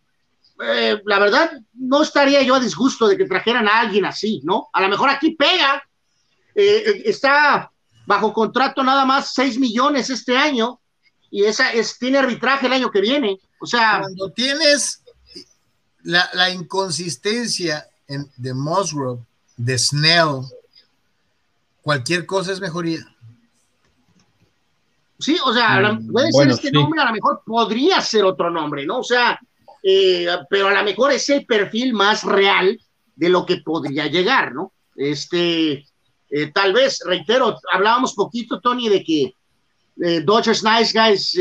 Eh, 0.66 1.02
la 1.06 1.20
verdad, 1.20 1.52
no 1.74 2.04
estaría 2.04 2.42
yo 2.42 2.56
a 2.56 2.60
disgusto 2.60 3.08
de 3.08 3.18
que 3.18 3.26
trajeran 3.26 3.68
a 3.68 3.80
alguien 3.80 4.06
así, 4.06 4.42
¿no? 4.44 4.70
A 4.72 4.82
lo 4.82 4.90
mejor 4.90 5.10
aquí 5.10 5.32
pega, 5.32 5.84
eh, 6.56 6.84
eh, 6.86 7.02
está 7.06 7.72
bajo 8.06 8.34
contrato 8.34 8.84
nada 8.84 9.06
más 9.06 9.34
6 9.34 9.60
millones 9.60 10.10
este 10.10 10.38
año 10.38 10.80
y 11.32 11.44
esa 11.44 11.72
es, 11.72 11.98
tiene 11.98 12.20
arbitraje 12.20 12.68
el 12.68 12.74
año 12.74 12.92
que 12.92 13.02
viene. 13.02 13.40
O 13.60 13.66
sea, 13.66 14.00
cuando 14.02 14.32
tienes 14.32 15.02
la, 16.04 16.50
inconsistencia 16.50 17.88
de 18.08 18.54
Musgrove, 18.54 19.22
de 19.58 19.78
Snell, 19.78 20.42
cualquier 21.82 22.26
cosa 22.26 22.52
es 22.52 22.60
mejoría. 22.60 23.00
Sí, 25.20 25.38
o 25.44 25.54
sea, 25.54 25.94
mm, 25.94 26.12
puede 26.12 26.32
ser 26.32 26.50
este 26.50 26.72
nombre, 26.72 27.02
a 27.02 27.06
lo 27.06 27.14
mejor 27.14 27.42
podría 27.46 28.02
ser 28.02 28.26
otro 28.26 28.52
nombre, 28.52 28.86
¿no? 28.86 29.00
O 29.00 29.04
sea, 29.04 29.40
eh, 29.84 30.28
pero 30.50 30.68
a 30.68 30.74
lo 30.74 30.84
mejor 30.84 31.12
es 31.12 31.30
el 31.30 31.46
perfil 31.46 31.94
más 31.94 32.24
real 32.24 32.80
de 33.16 33.30
lo 33.30 33.46
que 33.46 33.58
podría 33.58 34.08
llegar, 34.08 34.54
¿no? 34.54 34.74
Este, 34.96 35.86
eh, 36.30 36.52
tal 36.54 36.74
vez, 36.74 37.00
reitero, 37.06 37.58
hablábamos 37.72 38.14
poquito, 38.14 38.60
Tony, 38.60 38.90
de 38.90 39.04
que 39.04 39.36
eh, 40.02 40.22
Dodgers 40.22 40.64
Nice 40.64 40.98
Guys 40.98 41.38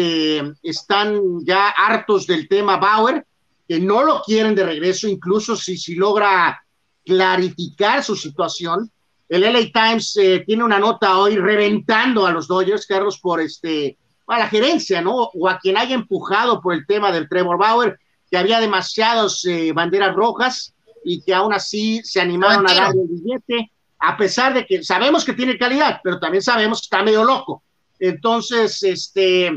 están 0.62 1.44
ya 1.44 1.68
hartos 1.70 2.26
del 2.26 2.48
tema 2.48 2.76
Bauer 2.76 3.24
que 3.68 3.80
no 3.80 4.02
lo 4.02 4.22
quieren 4.22 4.54
de 4.54 4.64
regreso, 4.64 5.08
incluso 5.08 5.56
si, 5.56 5.76
si 5.76 5.94
logra 5.94 6.62
clarificar 7.04 8.02
su 8.02 8.16
situación. 8.16 8.90
El 9.28 9.42
LA 9.42 9.72
Times 9.72 10.16
eh, 10.16 10.44
tiene 10.46 10.64
una 10.64 10.78
nota 10.78 11.18
hoy 11.18 11.36
reventando 11.36 12.26
a 12.26 12.32
los 12.32 12.46
Dodgers, 12.46 12.86
Carlos, 12.86 13.18
por 13.18 13.40
este, 13.40 13.96
a 14.26 14.38
la 14.38 14.48
gerencia, 14.48 15.00
¿no? 15.00 15.30
O 15.34 15.48
a 15.48 15.58
quien 15.58 15.76
haya 15.76 15.94
empujado 15.94 16.60
por 16.60 16.74
el 16.74 16.86
tema 16.86 17.10
del 17.12 17.28
Trevor 17.28 17.58
Bauer, 17.58 17.98
que 18.32 18.38
había 18.38 18.60
demasiadas 18.60 19.44
eh, 19.44 19.72
banderas 19.74 20.16
rojas 20.16 20.72
y 21.04 21.20
que 21.20 21.34
aún 21.34 21.52
así 21.52 22.00
se 22.02 22.18
animaron 22.18 22.66
a 22.66 22.72
dar 22.72 22.92
el 22.94 23.06
billete, 23.06 23.70
a 23.98 24.16
pesar 24.16 24.54
de 24.54 24.64
que 24.64 24.82
sabemos 24.82 25.22
que 25.22 25.34
tiene 25.34 25.58
calidad, 25.58 26.00
pero 26.02 26.18
también 26.18 26.40
sabemos 26.40 26.80
que 26.80 26.86
está 26.86 27.02
medio 27.02 27.24
loco. 27.24 27.62
Entonces, 27.98 28.82
este... 28.84 29.48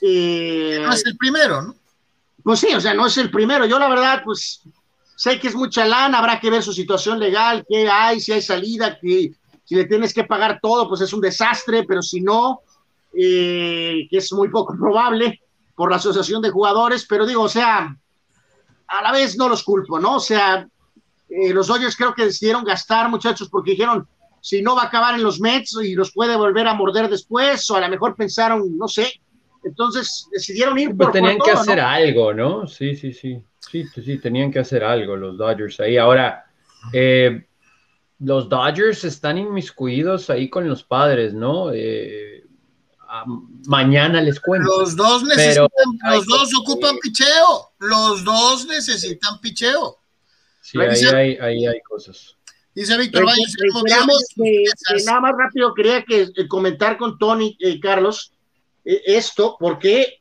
Eh, 0.00 0.80
no 0.82 0.92
es 0.92 1.06
el 1.06 1.16
primero, 1.16 1.62
¿no? 1.62 1.76
Pues 2.42 2.58
sí, 2.58 2.74
o 2.74 2.80
sea, 2.80 2.94
no 2.94 3.06
es 3.06 3.16
el 3.16 3.30
primero. 3.30 3.64
Yo 3.64 3.78
la 3.78 3.88
verdad, 3.88 4.22
pues 4.24 4.62
sé 5.14 5.38
que 5.38 5.46
es 5.46 5.54
mucha 5.54 5.84
lana, 5.84 6.18
habrá 6.18 6.40
que 6.40 6.50
ver 6.50 6.64
su 6.64 6.72
situación 6.72 7.20
legal, 7.20 7.64
qué 7.68 7.88
hay, 7.88 8.18
si 8.18 8.32
hay 8.32 8.42
salida, 8.42 8.98
que 9.00 9.34
si 9.64 9.76
le 9.76 9.84
tienes 9.84 10.12
que 10.12 10.24
pagar 10.24 10.58
todo, 10.60 10.88
pues 10.88 11.00
es 11.02 11.12
un 11.12 11.20
desastre, 11.20 11.84
pero 11.84 12.02
si 12.02 12.22
no, 12.22 12.62
eh, 13.14 14.08
que 14.10 14.16
es 14.16 14.32
muy 14.32 14.48
poco 14.48 14.76
probable 14.76 15.40
por 15.80 15.88
la 15.88 15.96
asociación 15.96 16.42
de 16.42 16.50
jugadores, 16.50 17.06
pero 17.08 17.24
digo, 17.24 17.44
o 17.44 17.48
sea, 17.48 17.96
a 18.86 19.02
la 19.02 19.12
vez 19.12 19.38
no 19.38 19.48
los 19.48 19.62
culpo, 19.62 19.98
¿no? 19.98 20.16
O 20.16 20.20
sea, 20.20 20.68
eh, 21.30 21.54
los 21.54 21.68
Dodgers 21.68 21.96
creo 21.96 22.12
que 22.12 22.26
decidieron 22.26 22.64
gastar, 22.64 23.08
muchachos, 23.08 23.48
porque 23.48 23.70
dijeron, 23.70 24.06
si 24.42 24.60
no 24.60 24.76
va 24.76 24.82
a 24.82 24.86
acabar 24.88 25.14
en 25.14 25.22
los 25.22 25.40
Mets 25.40 25.78
y 25.82 25.94
los 25.94 26.12
puede 26.12 26.36
volver 26.36 26.66
a 26.66 26.74
morder 26.74 27.08
después, 27.08 27.70
o 27.70 27.76
a 27.76 27.80
lo 27.80 27.88
mejor 27.88 28.14
pensaron, 28.14 28.76
no 28.76 28.88
sé, 28.88 29.10
entonces 29.64 30.28
decidieron 30.30 30.78
ir 30.78 30.94
por, 30.94 31.12
tenían 31.12 31.38
que 31.38 31.52
hacer 31.52 31.80
algo, 31.80 32.34
¿no? 32.34 32.66
Sí, 32.66 32.94
sí, 32.94 33.14
sí. 33.14 33.42
Sí, 33.58 33.86
sí, 33.86 34.18
tenían 34.18 34.52
que 34.52 34.58
hacer 34.58 34.84
algo 34.84 35.16
los 35.16 35.38
Dodgers 35.38 35.80
ahí. 35.80 35.96
Ahora, 35.96 36.44
eh, 36.92 37.46
los 38.18 38.50
Dodgers 38.50 39.04
están 39.04 39.38
inmiscuidos 39.38 40.28
ahí 40.28 40.50
con 40.50 40.68
los 40.68 40.84
padres, 40.84 41.32
¿no? 41.32 41.72
Eh, 41.72 42.39
mañana 43.66 44.20
les 44.20 44.40
cuento. 44.40 44.80
Los 44.80 44.96
dos 44.96 45.24
necesitan, 45.24 45.68
los 46.10 46.26
dos 46.26 46.54
ocupan 46.54 46.98
picheo. 46.98 47.72
Los 47.78 48.24
dos 48.24 48.66
necesitan 48.66 49.40
picheo. 49.40 49.98
Sí, 50.60 50.78
ahí 50.80 51.36
hay, 51.40 51.66
hay, 51.66 51.80
cosas. 51.80 52.36
Dice 52.74 52.96
Víctor 52.96 53.24
nada 55.04 55.20
más 55.20 55.32
rápido 55.36 55.74
quería 55.74 56.04
que 56.04 56.28
eh, 56.34 56.48
comentar 56.48 56.96
con 56.96 57.18
Tony 57.18 57.58
Carlos 57.82 58.32
eh, 58.84 59.02
esto 59.06 59.56
porque, 59.58 60.20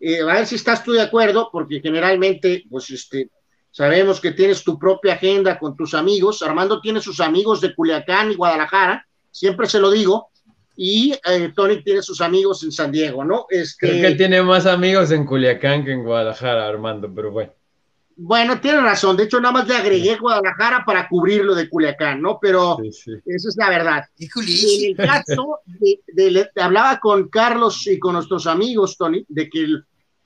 eh, 0.00 0.20
a 0.22 0.24
ver 0.24 0.46
si 0.46 0.54
estás 0.54 0.82
tú 0.82 0.92
de 0.92 1.02
acuerdo, 1.02 1.50
porque 1.52 1.80
generalmente, 1.80 2.64
pues 2.70 2.90
este, 2.90 3.30
sabemos 3.70 4.20
que 4.20 4.32
tienes 4.32 4.64
tu 4.64 4.78
propia 4.78 5.14
agenda 5.14 5.58
con 5.58 5.76
tus 5.76 5.94
amigos. 5.94 6.42
Armando 6.42 6.80
tiene 6.80 7.00
sus 7.00 7.20
amigos 7.20 7.60
de 7.60 7.74
Culiacán 7.74 8.32
y 8.32 8.34
Guadalajara, 8.34 9.06
siempre 9.30 9.68
se 9.68 9.78
lo 9.78 9.90
digo, 9.90 10.30
y 10.76 11.12
eh, 11.24 11.52
Tony 11.54 11.82
tiene 11.82 12.02
sus 12.02 12.20
amigos 12.20 12.62
en 12.64 12.72
San 12.72 12.90
Diego, 12.90 13.24
¿no? 13.24 13.46
Este, 13.48 13.86
Creo 13.86 14.00
que 14.00 14.06
él 14.08 14.16
tiene 14.16 14.42
más 14.42 14.66
amigos 14.66 15.10
en 15.12 15.24
Culiacán 15.24 15.84
que 15.84 15.92
en 15.92 16.02
Guadalajara, 16.02 16.66
Armando, 16.66 17.12
pero 17.14 17.30
bueno. 17.30 17.52
Bueno, 18.16 18.60
tiene 18.60 18.80
razón. 18.80 19.16
De 19.16 19.24
hecho, 19.24 19.40
nada 19.40 19.52
más 19.52 19.68
le 19.68 19.76
agregué 19.76 20.16
Guadalajara 20.16 20.84
para 20.84 21.08
cubrir 21.08 21.44
lo 21.44 21.54
de 21.54 21.68
Culiacán, 21.68 22.22
¿no? 22.22 22.38
Pero 22.40 22.78
esa 22.82 23.18
es 23.26 23.56
la 23.56 23.68
verdad. 23.68 24.04
En 24.18 24.90
el 24.90 24.96
caso 24.96 25.60
de, 25.66 26.48
hablaba 26.56 27.00
con 27.00 27.28
Carlos 27.28 27.86
y 27.86 27.98
con 27.98 28.14
nuestros 28.14 28.46
amigos, 28.46 28.96
Tony, 28.96 29.24
de 29.28 29.48
que 29.48 29.66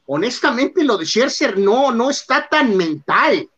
honestamente 0.06 0.84
lo 0.84 0.98
de 0.98 1.06
Scherzer 1.06 1.58
no, 1.58 1.90
no 1.92 2.10
está 2.10 2.46
tan 2.48 2.76
mental. 2.76 3.48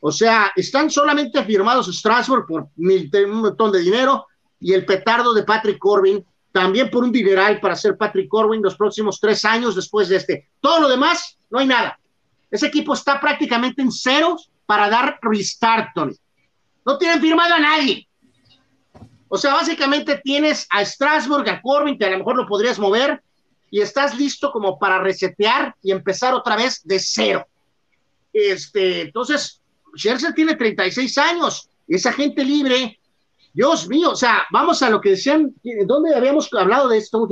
O 0.00 0.12
sea, 0.12 0.52
están 0.54 0.88
solamente 0.90 1.44
firmados 1.44 1.94
Strasbourg 1.94 2.46
por 2.46 2.68
un 2.76 3.30
montón 3.40 3.72
de 3.72 3.80
dinero 3.80 4.26
y 4.60 4.72
el 4.72 4.84
petardo 4.84 5.34
de 5.34 5.42
Patrick 5.42 5.78
Corbin 5.78 6.24
también 6.52 6.90
por 6.90 7.04
un 7.04 7.12
dineral 7.12 7.60
para 7.60 7.76
ser 7.76 7.96
Patrick 7.96 8.28
Corbin 8.28 8.62
los 8.62 8.76
próximos 8.76 9.20
tres 9.20 9.44
años 9.44 9.76
después 9.76 10.08
de 10.08 10.16
este. 10.16 10.48
Todo 10.60 10.80
lo 10.80 10.88
demás, 10.88 11.38
no 11.50 11.58
hay 11.58 11.66
nada. 11.66 11.98
Ese 12.50 12.66
equipo 12.66 12.94
está 12.94 13.20
prácticamente 13.20 13.82
en 13.82 13.92
ceros 13.92 14.50
para 14.66 14.88
dar 14.88 15.18
restart. 15.22 15.96
No 16.84 16.98
tienen 16.98 17.20
firmado 17.20 17.54
a 17.54 17.60
nadie. 17.60 18.08
O 19.28 19.38
sea, 19.38 19.54
básicamente 19.54 20.20
tienes 20.24 20.66
a 20.70 20.84
Strasbourg, 20.84 21.48
a 21.48 21.62
Corbin, 21.62 21.96
que 21.96 22.04
a 22.04 22.10
lo 22.10 22.18
mejor 22.18 22.36
lo 22.36 22.46
podrías 22.46 22.80
mover, 22.80 23.22
y 23.70 23.80
estás 23.80 24.18
listo 24.18 24.50
como 24.50 24.78
para 24.78 24.98
resetear 24.98 25.76
y 25.82 25.92
empezar 25.92 26.34
otra 26.34 26.56
vez 26.56 26.80
de 26.84 26.98
cero. 26.98 27.46
Este, 28.32 29.02
entonces, 29.02 29.60
Scherzer 29.96 30.34
tiene 30.34 30.56
36 30.56 31.18
años, 31.18 31.68
esa 31.86 32.12
gente 32.12 32.44
libre, 32.44 32.99
Dios 33.52 33.88
mío, 33.88 34.10
o 34.10 34.16
sea, 34.16 34.44
vamos 34.50 34.82
a 34.82 34.90
lo 34.90 35.00
que 35.00 35.10
decían, 35.10 35.54
¿dónde 35.86 36.14
habíamos 36.14 36.48
hablado 36.52 36.88
de 36.88 36.98
esto, 36.98 37.28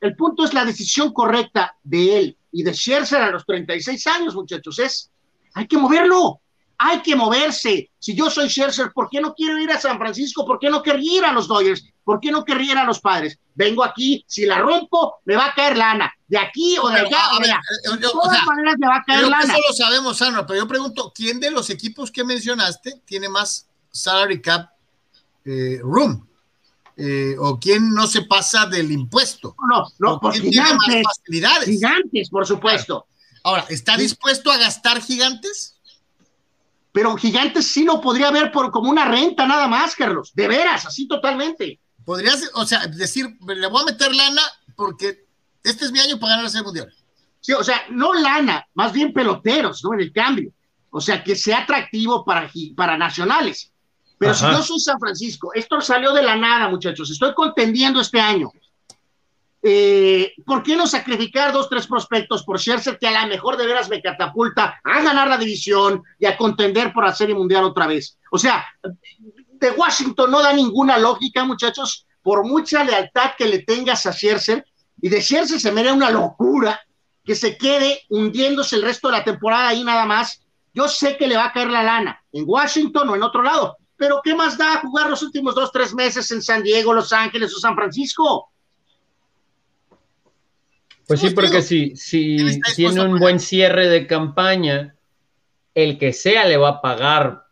El 0.00 0.16
punto 0.16 0.44
es 0.44 0.54
la 0.54 0.64
decisión 0.64 1.12
correcta 1.12 1.76
de 1.82 2.18
él 2.18 2.38
y 2.52 2.62
de 2.62 2.72
Scherzer 2.72 3.22
a 3.22 3.30
los 3.30 3.44
36 3.44 4.06
años, 4.06 4.34
muchachos, 4.34 4.78
es, 4.78 5.10
hay 5.54 5.66
que 5.66 5.76
moverlo, 5.76 6.40
hay 6.78 7.02
que 7.02 7.16
moverse. 7.16 7.90
Si 7.98 8.14
yo 8.14 8.30
soy 8.30 8.48
Scherzer, 8.48 8.92
¿por 8.92 9.08
qué 9.10 9.20
no 9.20 9.34
quiero 9.34 9.58
ir 9.58 9.70
a 9.72 9.80
San 9.80 9.98
Francisco? 9.98 10.46
¿Por 10.46 10.60
qué 10.60 10.70
no 10.70 10.82
querría 10.82 11.18
ir 11.18 11.24
a 11.24 11.32
los 11.32 11.48
Dodgers? 11.48 11.84
¿Por 12.04 12.20
qué 12.20 12.30
no 12.30 12.44
querría 12.44 12.72
ir 12.72 12.78
a 12.78 12.84
los 12.84 13.00
padres? 13.00 13.38
Vengo 13.54 13.84
aquí, 13.84 14.24
si 14.28 14.46
la 14.46 14.60
rompo, 14.60 15.16
me 15.24 15.34
va 15.34 15.46
a 15.46 15.54
caer 15.54 15.76
lana. 15.76 16.12
De 16.28 16.38
aquí 16.38 16.78
o 16.80 16.88
de 16.88 17.00
allá, 17.00 17.32
o 17.36 17.40
de 17.40 17.50
allá. 17.50 17.60
De 17.98 18.08
todas 18.08 18.46
maneras 18.46 18.76
me 18.78 18.86
va 18.86 18.96
a 18.96 19.04
caer 19.04 19.26
lana. 19.26 19.52
Eso 19.52 19.62
lo 19.68 19.74
sabemos, 19.74 20.16
Sandra, 20.16 20.46
pero 20.46 20.60
yo 20.60 20.68
pregunto, 20.68 21.12
¿quién 21.12 21.40
de 21.40 21.50
los 21.50 21.68
equipos 21.70 22.12
que 22.12 22.22
mencionaste 22.22 23.02
tiene 23.04 23.28
más 23.28 23.68
salary 23.90 24.40
cap 24.40 24.70
eh, 25.44 25.80
room? 25.82 26.26
Eh, 26.96 27.36
o 27.38 27.60
quién 27.60 27.94
no 27.94 28.08
se 28.08 28.22
pasa 28.22 28.66
del 28.66 28.90
impuesto. 28.90 29.54
No, 29.70 29.86
no, 30.00 30.18
por 30.18 30.34
gigantes, 30.34 31.06
Gigantes, 31.64 32.28
por 32.28 32.44
supuesto. 32.44 33.06
Ahora, 33.44 33.64
¿está 33.68 33.96
dispuesto 33.96 34.50
a 34.50 34.56
gastar 34.56 35.00
gigantes? 35.00 35.76
Pero 36.90 37.16
gigantes 37.16 37.68
sí 37.68 37.84
lo 37.84 38.00
podría 38.00 38.32
ver 38.32 38.50
por 38.50 38.72
como 38.72 38.90
una 38.90 39.04
renta 39.04 39.46
nada 39.46 39.68
más, 39.68 39.94
Carlos. 39.94 40.32
De 40.34 40.48
veras, 40.48 40.86
así 40.86 41.06
totalmente. 41.06 41.78
Podrías, 42.04 42.50
o 42.54 42.66
sea, 42.66 42.86
decir, 42.88 43.28
le 43.46 43.66
voy 43.68 43.82
a 43.82 43.92
meter 43.92 44.12
lana 44.12 44.42
porque 44.74 45.24
este 45.62 45.84
es 45.84 45.92
mi 45.92 46.00
año 46.00 46.18
para 46.18 46.36
ganar 46.36 46.50
el 46.52 46.64
Mundial. 46.64 46.92
Sí, 47.40 47.52
o 47.52 47.62
sea, 47.62 47.82
no 47.90 48.12
lana, 48.12 48.66
más 48.74 48.92
bien 48.92 49.12
peloteros, 49.12 49.84
¿no? 49.84 49.94
En 49.94 50.00
el 50.00 50.12
cambio. 50.12 50.52
O 50.90 51.00
sea, 51.00 51.22
que 51.22 51.36
sea 51.36 51.58
atractivo 51.58 52.24
para, 52.24 52.50
para 52.74 52.98
nacionales. 52.98 53.70
Pero 54.18 54.34
si 54.34 54.44
yo 54.44 54.62
soy 54.62 54.80
San 54.80 54.98
Francisco, 54.98 55.52
esto 55.54 55.80
salió 55.80 56.12
de 56.12 56.22
la 56.22 56.36
nada, 56.36 56.68
muchachos. 56.68 57.10
Estoy 57.10 57.34
contendiendo 57.34 58.00
este 58.00 58.20
año. 58.20 58.50
Eh, 59.62 60.34
¿Por 60.46 60.62
qué 60.62 60.76
no 60.76 60.86
sacrificar 60.86 61.52
dos, 61.52 61.68
tres 61.68 61.86
prospectos 61.86 62.44
por 62.44 62.58
Scherzer 62.58 62.98
que 62.98 63.08
a 63.08 63.22
lo 63.22 63.28
mejor 63.28 63.56
de 63.56 63.66
veras 63.66 63.88
me 63.88 64.00
catapulta 64.00 64.80
a 64.84 65.02
ganar 65.02 65.28
la 65.28 65.38
división 65.38 66.02
y 66.18 66.26
a 66.26 66.36
contender 66.36 66.92
por 66.92 67.04
la 67.04 67.14
Serie 67.14 67.34
Mundial 67.34 67.64
otra 67.64 67.86
vez? 67.86 68.18
O 68.30 68.38
sea, 68.38 68.64
de 69.22 69.70
Washington 69.70 70.30
no 70.30 70.42
da 70.42 70.52
ninguna 70.52 70.98
lógica, 70.98 71.44
muchachos, 71.44 72.06
por 72.22 72.44
mucha 72.44 72.84
lealtad 72.84 73.32
que 73.36 73.46
le 73.46 73.60
tengas 73.60 74.06
a 74.06 74.12
Scherzer. 74.12 74.64
Y 75.00 75.08
de 75.08 75.20
Scherzer 75.20 75.60
se 75.60 75.72
me 75.72 75.90
una 75.92 76.10
locura 76.10 76.80
que 77.24 77.34
se 77.34 77.56
quede 77.56 78.02
hundiéndose 78.08 78.76
el 78.76 78.82
resto 78.82 79.08
de 79.08 79.18
la 79.18 79.24
temporada 79.24 79.68
ahí 79.68 79.82
nada 79.84 80.06
más. 80.06 80.40
Yo 80.72 80.88
sé 80.88 81.16
que 81.16 81.26
le 81.26 81.36
va 81.36 81.46
a 81.46 81.52
caer 81.52 81.70
la 81.70 81.82
lana 81.82 82.22
en 82.32 82.44
Washington 82.46 83.08
o 83.08 83.16
en 83.16 83.22
otro 83.22 83.42
lado, 83.42 83.77
pero 83.98 84.20
¿qué 84.22 84.34
más 84.34 84.56
da 84.56 84.80
jugar 84.80 85.10
los 85.10 85.22
últimos 85.22 85.54
dos, 85.56 85.72
tres 85.72 85.92
meses 85.92 86.30
en 86.30 86.40
San 86.40 86.62
Diego, 86.62 86.94
Los 86.94 87.12
Ángeles 87.12 87.52
o 87.54 87.58
San 87.58 87.74
Francisco? 87.74 88.48
Pues 91.06 91.20
sí, 91.20 91.30
porque 91.30 91.62
si, 91.62 91.96
si 91.96 92.60
tiene 92.76 93.02
un 93.02 93.18
buen 93.18 93.40
cierre 93.40 93.88
de 93.88 94.06
campaña, 94.06 94.94
el 95.74 95.98
que 95.98 96.12
sea 96.12 96.46
le 96.46 96.56
va 96.56 96.68
a 96.68 96.80
pagar 96.80 97.44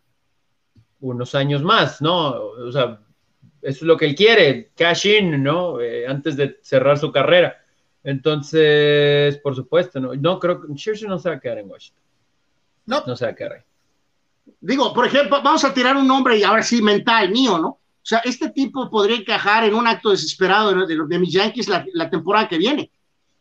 unos 1.01 1.35
años 1.35 1.63
más, 1.63 2.01
¿no? 2.01 2.29
O 2.29 2.71
sea, 2.71 3.01
eso 3.63 3.79
es 3.79 3.83
lo 3.83 3.97
que 3.97 4.05
él 4.05 4.15
quiere, 4.15 4.71
cash 4.77 5.07
in, 5.07 5.43
¿no? 5.43 5.81
Eh, 5.81 6.07
antes 6.07 6.37
de 6.37 6.59
cerrar 6.63 6.97
su 6.99 7.11
carrera. 7.11 7.57
Entonces, 8.05 9.37
por 9.39 9.57
supuesto, 9.57 9.99
no, 9.99 10.15
no 10.15 10.39
creo 10.39 10.61
que 10.61 10.73
Scherzer 10.75 11.09
no 11.09 11.19
se 11.19 11.29
va 11.29 11.37
a 11.37 11.41
quedar 11.41 11.59
en 11.59 11.69
Washington. 11.69 12.05
No. 12.85 13.03
No 13.05 13.17
se 13.17 13.25
va 13.25 13.33
a 13.33 13.35
quedar 13.35 13.53
ahí 13.55 13.63
digo, 14.61 14.93
por 14.93 15.07
ejemplo, 15.07 15.43
vamos 15.43 15.65
a 15.65 15.75
tirar 15.75 15.97
un 15.97 16.07
nombre 16.07 16.39
y 16.39 16.43
ahora 16.43 16.63
sí, 16.63 16.83
mental, 16.83 17.31
mío, 17.31 17.59
¿no? 17.59 17.69
O 17.69 18.09
sea, 18.09 18.19
este 18.21 18.51
tipo 18.51 18.89
podría 18.89 19.17
encajar 19.17 19.65
en 19.65 19.75
un 19.75 19.87
acto 19.87 20.11
desesperado 20.11 20.87
de, 20.87 20.97
de, 21.09 21.19
mis 21.19 21.33
Yankees 21.33 21.69
la, 21.69 22.09
temporada 22.09 22.49
que 22.49 22.57
viene. 22.57 22.93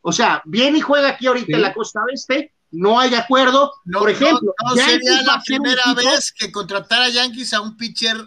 O 0.01 0.11
sea, 0.11 0.41
viene 0.45 0.79
y 0.79 0.81
juega 0.81 1.09
aquí 1.09 1.27
ahorita 1.27 1.55
en 1.55 1.61
la 1.61 1.73
costa 1.73 2.01
oeste, 2.03 2.53
no 2.71 2.99
hay 2.99 3.13
acuerdo. 3.13 3.71
por 3.93 4.09
ejemplo, 4.09 4.53
no, 4.65 4.75
sería 4.75 5.21
la 5.21 5.41
primera 5.45 5.93
vez 5.93 6.31
que 6.31 6.51
contratara 6.51 7.09
Yankees 7.09 7.53
a 7.53 7.61
un 7.61 7.77
pitcher 7.77 8.17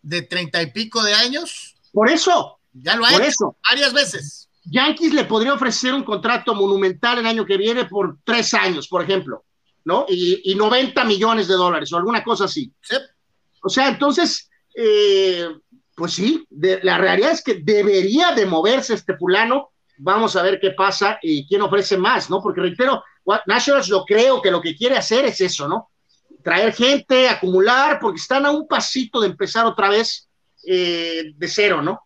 de 0.00 0.22
treinta 0.22 0.62
y 0.62 0.70
pico 0.70 1.02
de 1.02 1.14
años. 1.14 1.74
Por 1.92 2.08
eso. 2.08 2.58
Ya 2.72 2.96
lo 2.96 3.04
ha 3.04 3.14
hecho 3.14 3.56
varias 3.68 3.92
veces. 3.92 4.48
Yankees 4.64 5.12
le 5.12 5.24
podría 5.24 5.54
ofrecer 5.54 5.92
un 5.94 6.04
contrato 6.04 6.54
monumental 6.54 7.18
el 7.18 7.26
año 7.26 7.44
que 7.44 7.56
viene 7.56 7.84
por 7.84 8.18
tres 8.24 8.54
años, 8.54 8.88
por 8.88 9.02
ejemplo. 9.02 9.44
¿No? 9.84 10.06
Y, 10.08 10.54
90 10.54 11.04
millones 11.04 11.48
de 11.48 11.54
dólares 11.54 11.92
o 11.92 11.96
alguna 11.96 12.24
cosa 12.24 12.44
así. 12.44 12.72
O 13.62 13.68
sea, 13.68 13.88
entonces, 13.88 14.50
eh, 14.74 15.48
pues 15.94 16.12
sí, 16.12 16.46
la 16.50 16.98
realidad 16.98 17.32
es 17.32 17.42
que 17.42 17.60
debería 17.62 18.32
de 18.32 18.46
moverse 18.46 18.94
este 18.94 19.16
fulano. 19.16 19.72
Vamos 19.98 20.36
a 20.36 20.42
ver 20.42 20.58
qué 20.60 20.72
pasa 20.72 21.18
y 21.22 21.46
quién 21.46 21.62
ofrece 21.62 21.96
más, 21.96 22.28
¿no? 22.30 22.42
Porque 22.42 22.60
reitero, 22.60 23.02
Nationals 23.46 23.88
lo 23.88 24.04
creo 24.04 24.42
que 24.42 24.50
lo 24.50 24.60
que 24.60 24.74
quiere 24.74 24.96
hacer 24.96 25.24
es 25.24 25.40
eso, 25.40 25.68
¿no? 25.68 25.90
Traer 26.42 26.74
gente, 26.74 27.28
acumular, 27.28 27.98
porque 28.00 28.20
están 28.20 28.44
a 28.44 28.50
un 28.50 28.66
pasito 28.66 29.20
de 29.20 29.28
empezar 29.28 29.64
otra 29.66 29.88
vez 29.88 30.28
eh, 30.66 31.32
de 31.34 31.48
cero, 31.48 31.80
¿no? 31.80 32.00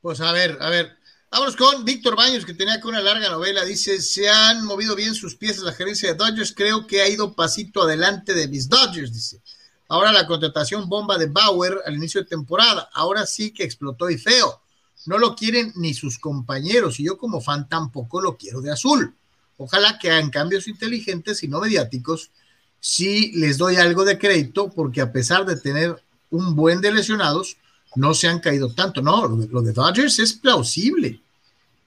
Pues 0.00 0.20
a 0.20 0.32
ver, 0.32 0.58
a 0.60 0.70
ver, 0.70 0.96
Vamos 1.32 1.56
con 1.56 1.82
Víctor 1.86 2.14
Baños, 2.14 2.44
que 2.44 2.52
tenía 2.52 2.78
que 2.78 2.86
una 2.86 3.00
larga 3.00 3.30
novela. 3.30 3.64
Dice: 3.64 4.02
Se 4.02 4.28
han 4.28 4.66
movido 4.66 4.94
bien 4.94 5.14
sus 5.14 5.34
piezas 5.34 5.64
la 5.64 5.72
gerencia 5.72 6.10
de 6.10 6.14
Dodgers. 6.14 6.52
Creo 6.54 6.86
que 6.86 7.00
ha 7.00 7.08
ido 7.08 7.32
pasito 7.32 7.80
adelante 7.80 8.34
de 8.34 8.48
mis 8.48 8.68
Dodgers, 8.68 9.14
dice. 9.14 9.40
Ahora 9.88 10.12
la 10.12 10.26
contratación 10.26 10.90
bomba 10.90 11.16
de 11.16 11.28
Bauer 11.28 11.78
al 11.86 11.94
inicio 11.94 12.20
de 12.20 12.28
temporada. 12.28 12.90
Ahora 12.92 13.24
sí 13.24 13.50
que 13.50 13.64
explotó 13.64 14.10
y 14.10 14.18
feo. 14.18 14.60
No 15.06 15.16
lo 15.16 15.34
quieren 15.34 15.72
ni 15.74 15.94
sus 15.94 16.18
compañeros. 16.18 17.00
Y 17.00 17.04
yo, 17.04 17.16
como 17.16 17.40
fan, 17.40 17.66
tampoco 17.66 18.20
lo 18.20 18.36
quiero 18.36 18.60
de 18.60 18.70
azul. 18.70 19.14
Ojalá 19.56 19.98
que 19.98 20.10
hagan 20.10 20.28
cambios 20.28 20.68
inteligentes 20.68 21.42
y 21.42 21.48
no 21.48 21.60
mediáticos. 21.60 22.30
Sí 22.78 23.32
les 23.36 23.56
doy 23.56 23.76
algo 23.76 24.04
de 24.04 24.18
crédito, 24.18 24.68
porque 24.68 25.00
a 25.00 25.12
pesar 25.12 25.46
de 25.46 25.56
tener 25.56 25.96
un 26.28 26.54
buen 26.54 26.82
de 26.82 26.92
lesionados, 26.92 27.56
no 27.96 28.14
se 28.14 28.28
han 28.28 28.40
caído 28.40 28.72
tanto. 28.72 29.02
No, 29.02 29.26
lo 29.26 29.62
de, 29.62 29.72
Dodgers 29.72 30.18
es 30.18 30.32
plausible. 30.32 31.20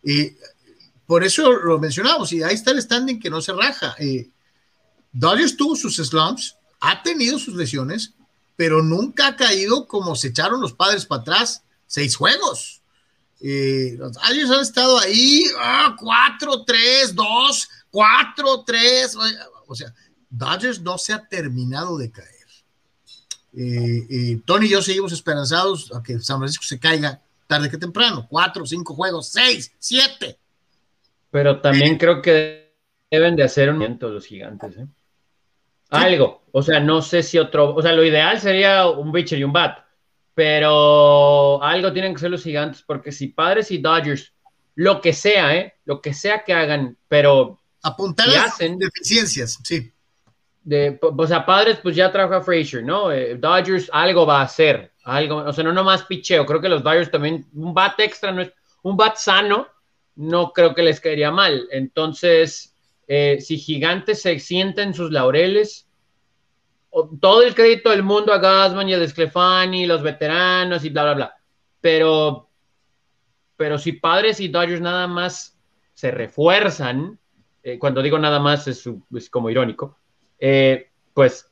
Eh, 0.04 0.36
por 1.06 1.24
eso 1.24 1.52
lo 1.52 1.80
mencionamos, 1.80 2.34
y 2.34 2.42
ahí 2.42 2.56
está 2.56 2.72
el 2.72 2.82
standing 2.82 3.20
que 3.20 3.30
no 3.30 3.42
se 3.42 3.54
raja. 3.54 3.96
Eh, 4.00 4.30
Dodgers 5.12 5.56
tuvo 5.56 5.76
sus 5.76 5.98
slumps, 5.98 6.56
ha 6.80 7.02
tenido 7.04 7.40
sus 7.40 7.56
lesiones, 7.56 8.14
pero 8.56 8.82
nunca 8.82 9.28
ha 9.28 9.36
caído 9.36 9.88
como 9.88 10.16
se 10.16 10.30
echaron 10.30 10.62
los 10.62 10.74
padres 10.74 11.06
para 11.06 11.22
atrás, 11.22 11.64
seis 11.88 12.16
juegos. 12.16 12.82
Eh, 13.42 13.96
los 13.98 14.14
Dodgers 14.14 14.50
han 14.50 14.62
estado 14.62 15.00
ahí, 15.00 15.46
ah, 15.60 15.96
cuatro, 16.00 16.64
tres, 16.64 17.14
dos, 17.14 17.68
cuatro, 17.92 18.64
tres. 18.66 19.16
O 19.68 19.76
sea, 19.76 19.94
Dodgers 20.30 20.82
no 20.82 20.98
se 20.98 21.14
ha 21.14 21.28
terminado 21.28 21.98
de 21.98 22.12
caer. 22.12 22.35
Eh, 23.58 24.06
eh, 24.10 24.42
Tony 24.46 24.66
y 24.66 24.70
yo 24.70 24.82
seguimos 24.82 25.14
esperanzados 25.14 25.94
a 25.96 26.04
que 26.04 26.20
San 26.20 26.40
Francisco 26.40 26.66
se 26.66 26.80
caiga 26.80 27.22
tarde 27.48 27.70
que 27.70 27.78
temprano. 27.78 28.28
Cuatro, 28.30 28.66
cinco 28.66 28.94
juegos, 28.94 29.30
seis, 29.30 29.74
siete. 29.80 30.38
Pero 31.32 31.62
también 31.62 31.98
creo 31.98 32.22
que 32.22 32.74
deben 33.10 33.36
de 33.36 33.44
hacer 33.44 33.70
un 33.70 33.78
movimiento 33.78 34.10
los 34.10 34.26
gigantes. 34.26 34.76
¿eh? 34.78 34.86
Algo. 35.90 36.44
O 36.52 36.62
sea, 36.62 36.80
no 36.82 37.02
sé 37.02 37.24
si 37.24 37.38
otro. 37.38 37.74
O 37.74 37.82
sea, 37.82 37.94
lo 37.94 38.04
ideal 38.04 38.42
sería 38.42 38.88
un 38.88 39.12
pitcher 39.12 39.40
y 39.40 39.44
un 39.44 39.54
bat. 39.54 39.80
Pero 40.34 41.64
algo 41.64 41.94
tienen 41.94 42.14
que 42.14 42.20
ser 42.20 42.32
los 42.32 42.44
gigantes, 42.44 42.84
porque 42.86 43.14
si 43.14 43.30
padres 43.30 43.72
y 43.72 43.78
Dodgers, 43.78 44.34
lo 44.76 45.00
que 45.00 45.14
sea, 45.14 45.56
¿eh? 45.56 45.76
Lo 45.86 46.02
que 46.02 46.14
sea 46.14 46.44
que 46.44 46.54
hagan, 46.54 46.98
pero. 47.08 47.62
Apuntar 47.82 48.28
deficiencias, 48.78 49.60
sí 49.64 49.94
o 51.02 51.28
sea, 51.28 51.46
padres, 51.46 51.80
pues 51.82 51.96
ya 51.96 52.12
trajo 52.12 52.34
a 52.34 52.42
Frazier, 52.42 52.84
¿no? 52.84 53.12
Eh, 53.12 53.36
Dodgers 53.36 53.90
algo 53.94 54.26
va 54.26 54.40
a 54.40 54.44
hacer, 54.44 54.94
algo, 55.04 55.38
o 55.38 55.54
sea, 55.54 55.64
no 55.64 55.72
nomás 55.72 56.04
picheo, 56.04 56.46
creo 56.46 56.60
que 56.60 56.70
los 56.70 56.84
Dodgers 56.84 57.12
también, 57.12 57.46
un 57.54 57.74
bat 57.74 58.00
extra, 58.00 58.32
no 58.32 58.42
es, 58.42 58.52
un 58.84 58.98
bat 58.98 59.16
sano, 59.18 59.68
no 60.16 60.52
creo 60.52 60.74
que 60.74 60.84
les 60.84 61.00
caería 61.00 61.32
mal. 61.32 61.68
Entonces, 61.72 62.76
eh, 63.08 63.38
si 63.42 63.58
Gigantes 63.58 64.22
se 64.22 64.40
sienten 64.40 64.94
sus 64.94 65.12
laureles, 65.12 65.88
todo 67.20 67.42
el 67.42 67.54
crédito 67.54 67.90
del 67.90 68.04
mundo 68.04 68.32
a 68.32 68.38
Gasman 68.38 68.88
y 68.88 68.94
a 68.94 69.00
Desclefani, 69.00 69.86
los 69.86 70.02
veteranos 70.02 70.86
y 70.86 70.90
bla, 70.90 71.04
bla, 71.04 71.14
bla. 71.14 71.36
Pero, 71.82 72.50
pero 73.58 73.78
si 73.78 73.94
Padres 73.94 74.40
y 74.40 74.48
Dodgers 74.48 74.82
nada 74.82 75.08
más 75.08 75.58
se 75.94 76.12
refuerzan, 76.12 77.20
eh, 77.64 77.78
cuando 77.78 78.02
digo 78.02 78.18
nada 78.18 78.40
más 78.40 78.68
es, 78.68 78.88
como 79.30 79.50
irónico, 79.50 79.98
eh, 80.40 80.90
pues, 81.14 81.48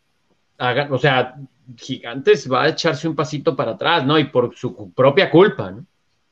o 0.89 0.97
sea, 0.97 1.35
Gigantes 1.77 2.51
va 2.51 2.63
a 2.63 2.69
echarse 2.69 3.07
un 3.07 3.15
pasito 3.15 3.55
para 3.55 3.71
atrás, 3.71 4.05
¿no? 4.05 4.17
Y 4.19 4.25
por 4.25 4.55
su 4.55 4.91
propia 4.93 5.29
culpa, 5.29 5.71
¿no? 5.71 5.85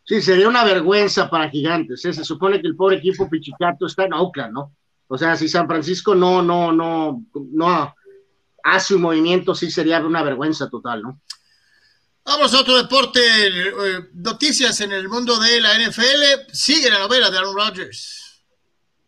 Sí, 0.04 0.22
sería 0.22 0.50
una 0.50 0.64
vergüenza 0.64 1.30
para 1.30 1.50
Gigantes. 1.50 2.04
¿eh? 2.06 2.14
Se 2.14 2.26
supone 2.26 2.62
que 2.62 2.68
el 2.68 2.76
pobre 2.76 2.98
equipo 2.98 3.30
Pichicato 3.30 3.86
está 3.86 4.06
en 4.06 4.14
Oakland, 4.14 4.54
¿no? 4.54 4.76
O 5.08 5.18
sea, 5.18 5.36
si 5.36 5.48
San 5.48 5.68
Francisco 5.68 6.16
no, 6.16 6.42
no, 6.42 6.72
no, 6.72 7.24
no 7.54 7.96
hace 8.64 8.96
un 8.96 9.02
movimiento, 9.02 9.54
sí 9.54 9.70
sería 9.70 10.00
una 10.00 10.24
vergüenza 10.24 10.70
total, 10.70 11.02
¿no? 11.02 11.20
Vamos 12.24 12.54
a 12.54 12.62
otro 12.62 12.78
deporte, 12.78 13.20
eh, 13.20 14.10
noticias 14.14 14.80
en 14.82 14.92
el 14.92 15.10
mundo 15.10 15.40
de 15.40 15.60
la 15.60 15.78
NFL. 15.80 16.54
Sigue 16.54 16.90
la 16.90 17.00
novela 17.00 17.30
de 17.30 17.38
Aaron 17.38 17.56
Rodgers. 17.56 18.21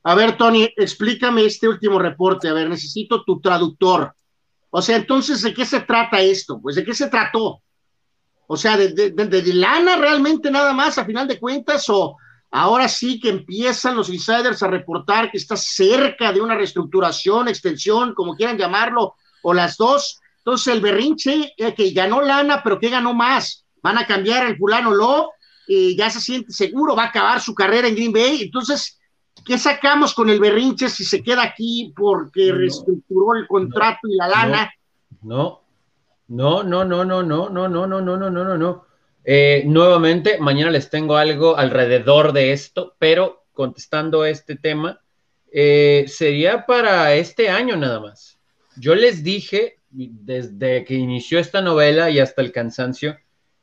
A 0.03 0.15
ver, 0.15 0.37
Tony, 0.37 0.69
explícame 0.75 1.45
este 1.45 1.67
último 1.67 1.97
reporte. 1.97 2.49
A 2.49 2.53
ver, 2.53 2.69
necesito 2.69 3.23
tu 3.23 3.39
traductor. 3.39 4.13
O 4.69 4.81
sea, 4.81 4.97
entonces, 4.97 5.41
¿de 5.41 5.53
qué 5.53 5.65
se 5.65 5.81
trata 5.81 6.19
esto? 6.19 6.59
Pues, 6.61 6.75
¿de 6.75 6.83
qué 6.83 6.93
se 6.93 7.07
trató? 7.07 7.61
O 8.47 8.57
sea, 8.57 8.75
¿de, 8.75 9.43
lana 9.53 9.95
realmente 9.95 10.51
nada 10.51 10.73
más, 10.73 10.97
a 10.97 11.05
final 11.05 11.27
de 11.27 11.39
cuentas? 11.39 11.87
¿O 11.89 12.17
ahora 12.51 12.89
sí 12.89 13.19
que 13.19 13.29
empiezan 13.29 13.95
los 13.95 14.09
insiders 14.09 14.61
a 14.61 14.67
reportar 14.67 15.31
que 15.31 15.37
está 15.37 15.55
cerca 15.55 16.33
de 16.33 16.41
una 16.41 16.55
reestructuración, 16.55 17.47
extensión, 17.47 18.13
como 18.13 18.35
quieran 18.35 18.57
llamarlo, 18.57 19.15
o 19.41 19.53
las 19.53 19.77
dos? 19.77 20.19
Entonces, 20.39 20.73
el 20.73 20.81
berrinche 20.81 21.53
eh, 21.55 21.73
que 21.73 21.91
ganó 21.91 22.21
lana, 22.21 22.61
pero 22.61 22.79
que 22.79 22.89
ganó 22.89 23.13
más. 23.13 23.65
Van 23.81 23.97
a 23.97 24.05
cambiar 24.05 24.45
el 24.47 24.57
fulano 24.57 24.91
Love, 24.91 25.27
y 25.65 25.95
ya 25.95 26.09
se 26.09 26.19
siente 26.19 26.51
seguro, 26.51 26.95
va 26.95 27.03
a 27.03 27.07
acabar 27.07 27.39
su 27.39 27.55
carrera 27.55 27.87
en 27.87 27.95
Green 27.95 28.11
Bay. 28.11 28.41
Entonces, 28.41 28.99
¿Qué 29.45 29.57
sacamos 29.57 30.13
con 30.13 30.29
el 30.29 30.39
berrinche 30.39 30.89
si 30.89 31.03
se 31.03 31.21
queda 31.21 31.43
aquí 31.43 31.93
porque 31.95 32.51
reestructuró 32.51 33.35
el 33.35 33.47
contrato 33.47 34.07
y 34.07 34.15
la 34.15 34.27
lana? 34.27 34.73
No, 35.21 35.63
no, 36.27 36.63
no, 36.63 36.85
no, 36.85 37.03
no, 37.03 37.23
no, 37.23 37.49
no, 37.49 37.67
no, 37.67 37.87
no, 37.87 37.87
no, 37.87 38.17
no, 38.17 38.29
no, 38.29 38.43
no, 38.43 38.57
no. 38.57 38.85
nuevamente, 39.65 40.39
mañana 40.39 40.71
les 40.71 40.89
tengo 40.89 41.17
algo 41.17 41.57
alrededor 41.57 42.31
de 42.31 42.53
esto, 42.53 42.95
pero 42.97 43.45
contestando 43.53 44.25
este 44.25 44.55
tema, 44.55 45.01
sería 45.51 46.65
para 46.65 47.13
este 47.13 47.49
año 47.49 47.75
nada 47.75 47.99
más. 47.99 48.39
Yo 48.77 48.95
les 48.95 49.23
dije 49.23 49.77
desde 49.89 50.83
que 50.85 50.95
inició 50.95 51.39
esta 51.39 51.61
novela 51.61 52.09
y 52.09 52.19
hasta 52.19 52.41
el 52.41 52.51
cansancio 52.51 53.17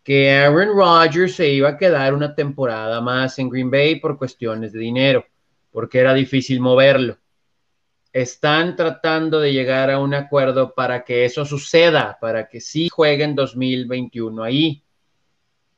que 0.04 0.30
Aaron 0.30 0.68
Rodgers 0.68 1.34
se 1.34 1.48
iba 1.48 1.70
a 1.70 1.76
quedar 1.76 2.14
una 2.14 2.34
temporada 2.34 3.00
más 3.00 3.38
en 3.38 3.48
Green 3.48 3.70
Bay 3.70 3.98
por 3.98 4.16
cuestiones 4.16 4.72
de 4.72 4.78
dinero 4.78 5.26
porque 5.70 5.98
era 5.98 6.14
difícil 6.14 6.60
moverlo. 6.60 7.18
Están 8.12 8.74
tratando 8.74 9.38
de 9.38 9.52
llegar 9.52 9.90
a 9.90 10.00
un 10.00 10.14
acuerdo 10.14 10.74
para 10.74 11.04
que 11.04 11.24
eso 11.24 11.44
suceda, 11.44 12.18
para 12.20 12.48
que 12.48 12.60
sí 12.60 12.88
juegue 12.88 13.24
en 13.24 13.34
2021 13.36 14.42
ahí 14.42 14.82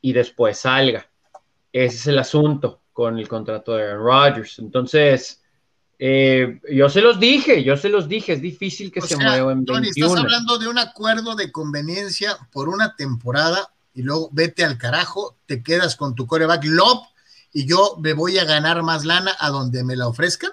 y 0.01 0.13
después 0.13 0.59
salga. 0.59 1.09
Ese 1.73 1.97
es 1.97 2.07
el 2.07 2.19
asunto 2.19 2.83
con 2.93 3.19
el 3.19 3.29
contrato 3.29 3.75
de 3.75 3.85
Aaron 3.85 4.05
Rodgers. 4.05 4.59
Entonces, 4.59 5.43
eh, 5.99 6.61
yo 6.71 6.89
se 6.89 7.01
los 7.01 7.21
dije, 7.21 7.63
yo 7.63 7.77
se 7.77 7.89
los 7.89 8.09
dije, 8.09 8.33
es 8.33 8.43
difícil 8.43 8.91
que 8.91 9.01
se 9.01 9.17
mueva 9.17 9.53
en 9.53 9.65
Tony, 9.65 9.89
Estás 9.89 10.17
hablando 10.17 10.59
de 10.59 10.69
un 10.69 10.79
acuerdo 10.79 11.35
de 11.37 11.53
conveniencia 11.53 12.37
por 12.51 12.69
una 12.69 12.97
temporada 12.97 13.73
y 13.95 14.03
luego 14.03 14.29
vete 14.33 14.65
al 14.65 14.79
carajo, 14.79 15.37
te 15.47 15.63
quedas 15.63 15.97
con 15.97 16.15
tu 16.15 16.27
coreback 16.27 16.65
Lop 16.65 17.05
y 17.53 17.67
yo 17.67 17.97
me 18.01 18.13
voy 18.13 18.39
a 18.39 18.45
ganar 18.45 18.83
más 18.83 19.05
lana 19.05 19.33
a 19.39 19.51
donde 19.51 19.85
me 19.85 19.97
la 19.97 20.09
ofrezcan? 20.09 20.53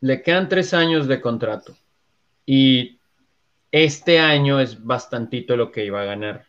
Le 0.00 0.22
quedan 0.22 0.48
tres 0.48 0.74
años 0.74 1.06
de 1.08 1.20
contrato 1.20 1.76
y 2.46 2.98
este 3.70 4.18
año 4.18 4.60
es 4.60 4.84
bastantito 4.84 5.56
lo 5.56 5.70
que 5.70 5.84
iba 5.84 6.02
a 6.02 6.04
ganar. 6.04 6.46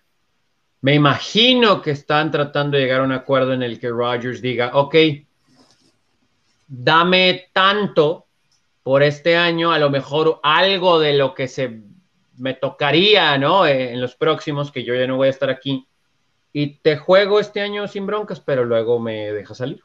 Me 0.81 0.93
imagino 0.95 1.81
que 1.81 1.91
están 1.91 2.29
tratando 2.29 2.77
de 2.77 2.83
llegar 2.83 3.01
a 3.01 3.05
un 3.05 3.13
acuerdo 3.13 3.53
en 3.53 3.63
el 3.63 3.79
que 3.79 3.89
Rogers 3.89 4.41
diga, 4.41 4.71
ok, 4.73 4.95
dame 6.67 7.49
tanto 7.53 8.27
por 8.83 9.01
este 9.01 9.37
año, 9.37 9.71
a 9.71 9.79
lo 9.79 9.89
mejor 9.89 10.41
algo 10.43 10.99
de 10.99 11.13
lo 11.13 11.33
que 11.33 11.47
se 11.47 11.81
me 12.37 12.53
tocaría, 12.53 13.37
¿no? 13.37 13.65
En 13.65 14.01
los 14.01 14.15
próximos, 14.15 14.71
que 14.71 14.83
yo 14.83 14.93
ya 14.93 15.07
no 15.07 15.15
voy 15.15 15.27
a 15.27 15.31
estar 15.31 15.49
aquí 15.49 15.87
y 16.53 16.75
te 16.75 16.97
juego 16.97 17.39
este 17.39 17.61
año 17.61 17.87
sin 17.87 18.05
broncas, 18.05 18.39
pero 18.39 18.63
luego 18.63 18.99
me 18.99 19.31
deja 19.33 19.55
salir. 19.55 19.83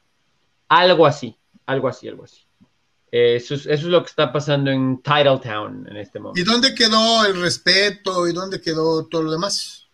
Algo 0.69 1.07
así, 1.07 1.37
algo 1.65 1.89
así, 1.89 2.09
algo 2.09 2.25
así. 2.25 2.43
Eso 3.11 3.55
es, 3.55 3.83
lo 3.85 4.03
que 4.03 4.11
está 4.11 4.31
pasando 4.31 4.71
en 4.71 5.01
Titletown 5.01 5.89
en 5.89 5.97
este 5.97 6.21
momento. 6.21 6.39
¿Y 6.39 6.45
dónde 6.45 6.75
quedó 6.75 7.25
el 7.25 7.41
respeto 7.41 8.29
y 8.29 8.35
dónde 8.35 8.61
quedó 8.61 9.07
todo 9.07 9.23
lo 9.23 9.33
demás? 9.33 9.87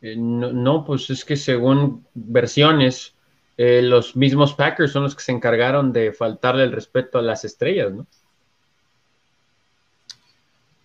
Eh, 0.00 0.16
no, 0.16 0.84
pues 0.84 1.08
es 1.10 1.24
que 1.24 1.36
según 1.36 2.04
versiones, 2.14 3.14
eh, 3.56 3.80
los 3.80 4.16
mismos 4.16 4.54
Packers 4.54 4.90
son 4.90 5.04
los 5.04 5.14
que 5.14 5.22
se 5.22 5.30
encargaron 5.30 5.92
de 5.92 6.12
faltarle 6.12 6.64
el 6.64 6.72
respeto 6.72 7.18
a 7.18 7.22
las 7.22 7.44
estrellas, 7.44 7.92
¿no? 7.92 8.08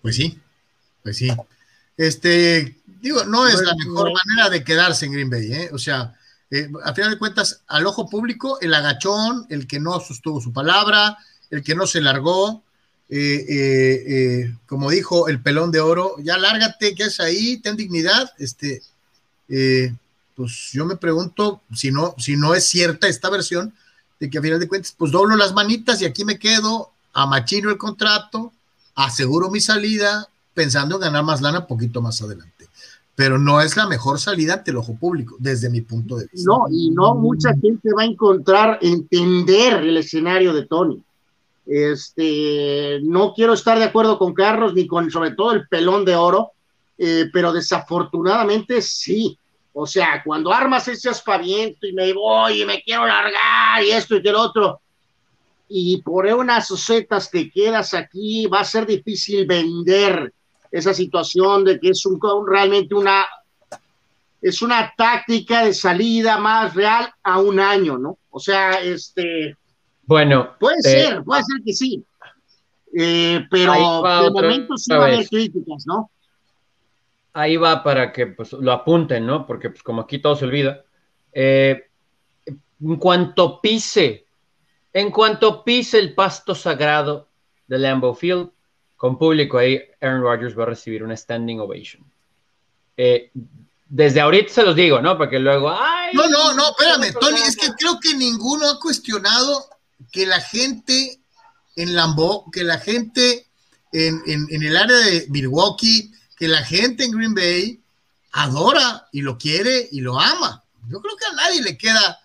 Pues 0.04 0.16
sí, 0.16 0.40
pues 1.02 1.18
sí. 1.18 1.30
Este, 1.98 2.76
digo, 3.02 3.24
no 3.26 3.48
es 3.48 3.62
la 3.62 3.76
mejor 3.76 4.12
manera 4.14 4.50
de 4.50 4.64
quedarse 4.64 5.06
en 5.06 5.14
Green 5.14 5.30
Bay, 5.30 5.54
¿eh? 5.54 5.70
O 5.74 5.78
sea, 5.78 6.16
eh, 6.50 6.70
a 6.84 6.94
final 6.94 7.12
de 7.12 7.18
cuentas, 7.18 7.62
al 7.68 7.86
ojo 7.86 8.10
público, 8.10 8.60
el 8.62 8.74
agachón, 8.74 9.46
el 9.50 9.68
que 9.68 9.80
no 9.80 10.00
sostuvo 10.00 10.42
su 10.42 10.54
palabra, 10.54 11.18
el 11.50 11.64
que 11.64 11.76
no 11.76 11.88
se 11.88 12.02
largó, 12.02 12.64
eh, 13.10 13.46
eh, 13.50 14.56
como 14.66 14.90
dijo 14.90 15.28
el 15.28 15.42
pelón 15.42 15.72
de 15.72 15.80
oro, 15.80 16.16
ya 16.20 16.38
lárgate, 16.38 16.96
¿qué 16.96 17.04
es 17.04 17.20
ahí? 17.20 17.58
Ten 17.58 17.76
dignidad. 17.76 18.32
Este, 18.38 18.82
pues 20.36 20.70
yo 20.72 20.86
me 20.86 20.98
pregunto 20.98 21.62
si 21.74 21.92
no, 21.92 22.16
si 22.18 22.38
no 22.38 22.54
es 22.54 22.66
cierta 22.66 23.08
esta 23.08 23.30
versión 23.30 23.74
de 24.20 24.30
que 24.30 24.38
a 24.38 24.42
final 24.42 24.60
de 24.60 24.68
cuentas, 24.68 24.94
pues 24.98 25.12
doblo 25.12 25.36
las 25.36 25.54
manitas 25.54 26.02
y 26.02 26.06
aquí 26.06 26.26
me 26.26 26.40
quedo, 26.40 26.92
amachino 27.14 27.70
el 27.70 27.78
contrato, 27.78 28.54
aseguro 28.96 29.50
mi 29.50 29.62
salida, 29.62 30.28
pensando 30.54 30.96
en 30.96 31.02
ganar 31.02 31.24
más 31.24 31.42
lana 31.42 31.68
poquito 31.68 32.02
más 32.02 32.22
adelante 32.22 32.57
pero 33.18 33.40
no 33.40 33.62
es 33.62 33.76
la 33.76 33.88
mejor 33.88 34.20
salida 34.20 34.54
ante 34.54 34.70
el 34.70 34.78
ojo 34.78 34.96
público, 34.96 35.38
desde 35.40 35.72
mi 35.72 35.82
punto 35.82 36.18
de 36.18 36.28
vista. 36.32 36.52
No, 36.52 36.66
y 36.70 36.92
no 36.92 37.16
mucha 37.16 37.50
gente 37.60 37.90
va 37.92 38.04
a 38.04 38.06
encontrar, 38.06 38.78
entender 38.80 39.74
el 39.82 39.98
escenario 39.98 40.54
de 40.54 40.68
Tony. 40.68 41.02
Este, 41.66 43.00
no 43.02 43.34
quiero 43.34 43.54
estar 43.54 43.80
de 43.80 43.86
acuerdo 43.86 44.20
con 44.20 44.36
Carlos 44.36 44.76
ni 44.76 44.86
con 44.86 45.10
sobre 45.10 45.32
todo 45.32 45.54
el 45.54 45.68
pelón 45.68 46.06
de 46.06 46.16
oro, 46.16 46.52
eh, 47.00 47.26
pero 47.34 47.52
desafortunadamente 47.52 48.84
sí. 48.84 49.36
O 49.74 49.88
sea, 49.88 50.22
cuando 50.24 50.54
armas 50.54 50.88
ese 50.88 51.10
aspaviento 51.10 51.88
y 51.88 51.94
me 51.94 52.14
voy 52.14 52.62
y 52.62 52.66
me 52.68 52.84
quiero 52.84 53.08
largar 53.08 53.84
y 53.84 53.90
esto 53.90 54.16
y 54.16 54.28
el 54.28 54.36
otro, 54.36 54.80
y 55.70 56.04
por 56.04 56.28
unas 56.28 56.70
osetas 56.70 57.32
te 57.32 57.50
quedas 57.50 57.96
aquí, 57.96 58.46
va 58.46 58.60
a 58.60 58.64
ser 58.64 58.86
difícil 58.86 59.48
vender 59.48 60.32
esa 60.72 60.94
situación 60.94 61.64
de 61.64 61.80
que 61.80 61.90
es 61.90 62.06
un, 62.06 62.20
realmente 62.48 62.96
una, 62.96 63.26
es 64.42 64.62
una 64.62 64.94
táctica 64.98 65.66
de 65.66 65.74
salida 65.74 66.38
más 66.38 66.74
real 66.76 67.12
a 67.24 67.40
un 67.40 67.60
año, 67.60 67.98
¿no? 67.98 68.18
O 68.30 68.40
sea, 68.40 68.82
este... 68.82 69.56
Bueno. 70.04 70.56
Puede 70.60 70.78
eh, 70.80 70.82
ser, 70.82 71.24
puede 71.24 71.44
ser 71.44 71.62
que 71.64 71.74
sí. 71.74 72.06
Eh, 72.96 73.46
pero 73.52 73.74
de 73.74 74.32
momento 74.32 74.78
sí 74.78 74.92
va 74.92 75.04
a 75.04 75.08
haber 75.08 75.28
críticas, 75.28 75.86
¿no? 75.86 76.10
Ahí 77.34 77.58
va 77.58 77.84
para 77.84 78.12
que 78.12 78.28
pues, 78.28 78.54
lo 78.54 78.72
apunten, 78.72 79.26
¿no? 79.26 79.46
Porque 79.46 79.70
pues 79.70 79.84
como 79.84 80.02
aquí 80.02 80.20
todo 80.20 80.36
se 80.36 80.46
olvida. 80.46 80.84
Eh, 81.34 81.84
en 82.46 82.96
cuanto 82.96 83.62
pise, 83.62 84.26
en 84.94 85.12
cuanto 85.12 85.64
pise 85.64 86.00
el 86.00 86.16
pasto 86.16 86.56
sagrado 86.56 87.28
de 87.68 87.78
Lambeau 87.78 88.16
Field, 88.16 88.50
con 88.98 89.18
público 89.18 89.60
ahí, 89.60 89.80
Aaron 90.02 90.22
Rodgers 90.22 90.58
va 90.58 90.64
a 90.64 90.68
recibir 90.68 91.04
una 91.04 91.16
standing 91.16 91.60
ovation. 91.60 92.04
Eh, 92.98 93.32
desde 93.90 94.20
ahorita 94.20 94.52
se 94.52 94.64
los 94.64 94.76
digo, 94.76 95.02
¿no? 95.02 95.18
Porque 95.18 95.40
luego, 95.40 95.72
ay. 95.72 96.14
No, 96.14 96.28
no, 96.28 96.54
no, 96.54 96.70
espérame, 96.72 97.14
Tony, 97.20 97.40
es 97.40 97.56
que 97.56 97.68
creo 97.78 98.00
que 98.00 98.16
ninguno 98.16 98.70
ha 98.70 98.80
cuestionado 98.80 99.70
que 100.12 100.26
la 100.26 100.42
gente 100.42 101.20
en 101.76 101.96
Lambeau, 101.96 102.50
que 102.52 102.64
la 102.64 102.80
gente 102.80 103.48
en, 103.92 104.64
el 104.64 104.78
área 104.78 104.98
de 104.98 105.28
Milwaukee, 105.30 106.12
que 106.36 106.48
la 106.48 106.64
gente 106.64 107.06
en 107.06 107.12
Green 107.12 107.34
Bay 107.34 107.80
adora 108.32 109.08
y 109.12 109.22
lo 109.22 109.38
quiere 109.38 109.88
y 109.92 110.02
lo 110.02 110.20
ama. 110.20 110.64
Yo 110.90 111.02
creo 111.02 111.16
que 111.16 111.26
a 111.26 111.34
nadie 111.34 111.62
le 111.62 111.78
queda, 111.78 112.20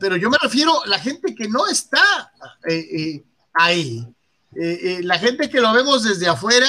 pero 0.00 0.16
yo 0.16 0.30
me 0.30 0.38
refiero 0.40 0.82
a 0.82 0.86
la 0.86 0.98
gente 0.98 1.34
que 1.34 1.48
no 1.48 1.66
está 1.66 2.32
eh, 2.68 2.74
eh, 2.74 3.24
ahí, 3.54 4.06
eh, 4.58 4.78
eh, 4.82 5.00
la 5.02 5.18
gente 5.18 5.50
que 5.50 5.60
lo 5.60 5.72
vemos 5.72 6.02
desde 6.04 6.28
afuera 6.28 6.68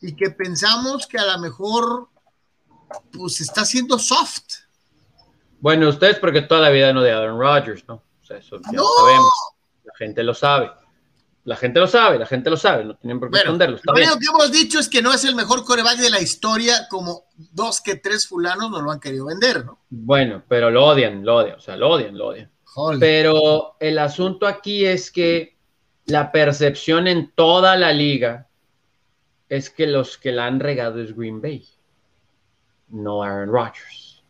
y 0.00 0.14
que 0.14 0.30
pensamos 0.30 1.06
que 1.06 1.18
a 1.18 1.24
lo 1.24 1.38
mejor 1.38 2.08
pues 3.12 3.40
está 3.40 3.64
siendo 3.64 3.98
soft. 3.98 4.64
Bueno, 5.60 5.88
ustedes 5.88 6.18
porque 6.18 6.42
toda 6.42 6.60
la 6.60 6.70
vida 6.70 6.92
no 6.92 7.02
de 7.02 7.12
Aaron 7.12 7.40
Rodgers, 7.40 7.84
¿no? 7.88 7.94
O 7.94 8.24
sea, 8.24 8.36
eso 8.36 8.60
ya 8.60 8.72
lo 8.72 8.86
sabemos. 9.00 9.32
La 9.84 9.94
gente 9.96 10.22
lo 10.22 10.34
sabe. 10.34 10.70
La 11.44 11.56
gente 11.56 11.78
lo 11.78 11.86
sabe, 11.86 12.18
la 12.18 12.24
gente 12.24 12.48
lo 12.48 12.56
sabe, 12.56 12.84
no 12.84 12.96
tienen 12.96 13.20
por 13.20 13.30
qué 13.30 13.38
esconderlo. 13.38 13.78
Lo 13.84 13.92
que 13.94 14.02
hemos 14.02 14.50
dicho 14.50 14.78
es 14.78 14.88
que 14.88 15.02
no 15.02 15.12
es 15.12 15.26
el 15.26 15.34
mejor 15.34 15.62
coreback 15.62 15.98
de 15.98 16.08
la 16.08 16.18
historia, 16.18 16.86
como 16.88 17.24
dos 17.36 17.82
que 17.82 17.96
tres 17.96 18.26
fulanos 18.26 18.70
no 18.70 18.80
lo 18.80 18.90
han 18.90 18.98
querido 18.98 19.26
vender, 19.26 19.62
¿no? 19.62 19.78
Bueno, 19.90 20.42
pero 20.48 20.70
lo 20.70 20.86
odian, 20.86 21.22
lo 21.22 21.36
odian, 21.36 21.58
o 21.58 21.60
sea, 21.60 21.76
lo 21.76 21.90
odian, 21.90 22.16
lo 22.16 22.28
odian. 22.28 22.50
Pero 22.98 23.76
el 23.78 23.98
asunto 23.98 24.46
aquí 24.46 24.86
es 24.86 25.10
que 25.10 25.53
la 26.06 26.32
percepción 26.32 27.06
en 27.06 27.30
toda 27.30 27.76
la 27.76 27.92
liga 27.92 28.48
es 29.48 29.70
que 29.70 29.86
los 29.86 30.18
que 30.18 30.32
la 30.32 30.46
han 30.46 30.60
regado 30.60 31.00
es 31.00 31.14
Green 31.16 31.40
Bay, 31.40 31.66
no 32.88 33.22
Aaron 33.22 33.50
Rodgers. 33.50 34.22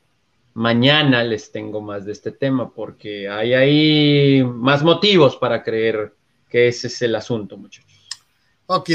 Mañana 0.54 1.24
les 1.24 1.50
tengo 1.50 1.80
más 1.80 2.04
de 2.04 2.12
este 2.12 2.30
tema 2.30 2.72
porque 2.72 3.28
hay 3.28 3.54
ahí 3.54 4.44
más 4.44 4.82
motivos 4.84 5.36
para 5.36 5.64
creer 5.64 6.14
que 6.48 6.68
ese 6.68 6.86
es 6.86 7.02
el 7.02 7.14
asunto, 7.16 7.56
muchachos. 7.56 8.08
Ok, 8.66 8.90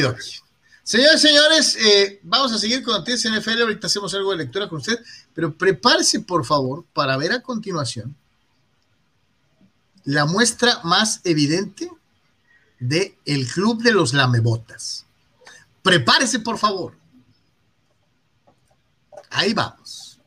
Señores, 0.82 1.22
señores, 1.22 1.76
eh, 1.76 2.20
vamos 2.24 2.52
a 2.52 2.58
seguir 2.58 2.82
con 2.82 2.96
noticias 2.96 3.32
NFL. 3.32 3.62
Ahorita 3.62 3.86
hacemos 3.86 4.12
algo 4.16 4.32
de 4.32 4.38
lectura 4.38 4.68
con 4.68 4.80
usted, 4.80 4.98
pero 5.36 5.54
prepárese, 5.54 6.22
por 6.22 6.44
favor, 6.44 6.84
para 6.94 7.16
ver 7.16 7.32
a 7.32 7.42
continuación 7.42 8.16
la 10.10 10.26
muestra 10.26 10.80
más 10.84 11.22
evidente 11.24 11.89
de 12.80 13.18
el 13.26 13.48
Club 13.48 13.82
de 13.84 13.92
los 13.92 14.14
Lamebotas. 14.14 15.06
Prepárese, 15.84 16.40
por 16.40 16.58
favor. 16.58 16.94
Ahí 19.30 19.54
vamos. 19.54 20.20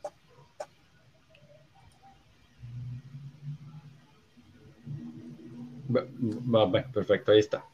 Perfecto, 6.93 7.33
ahí 7.33 7.41
está. 7.41 7.65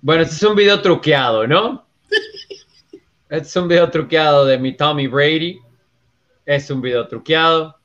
Bueno, 0.00 0.22
este 0.22 0.34
es 0.34 0.42
un 0.42 0.56
video 0.56 0.80
truqueado, 0.80 1.46
¿no? 1.46 1.84
Este 3.28 3.46
es 3.46 3.56
un 3.56 3.68
video 3.68 3.88
truqueado 3.88 4.44
de 4.44 4.58
mi 4.58 4.76
Tommy 4.76 5.06
Brady. 5.06 5.60
Es 6.44 6.68
un 6.68 6.80
video 6.80 7.06
truqueado. 7.06 7.76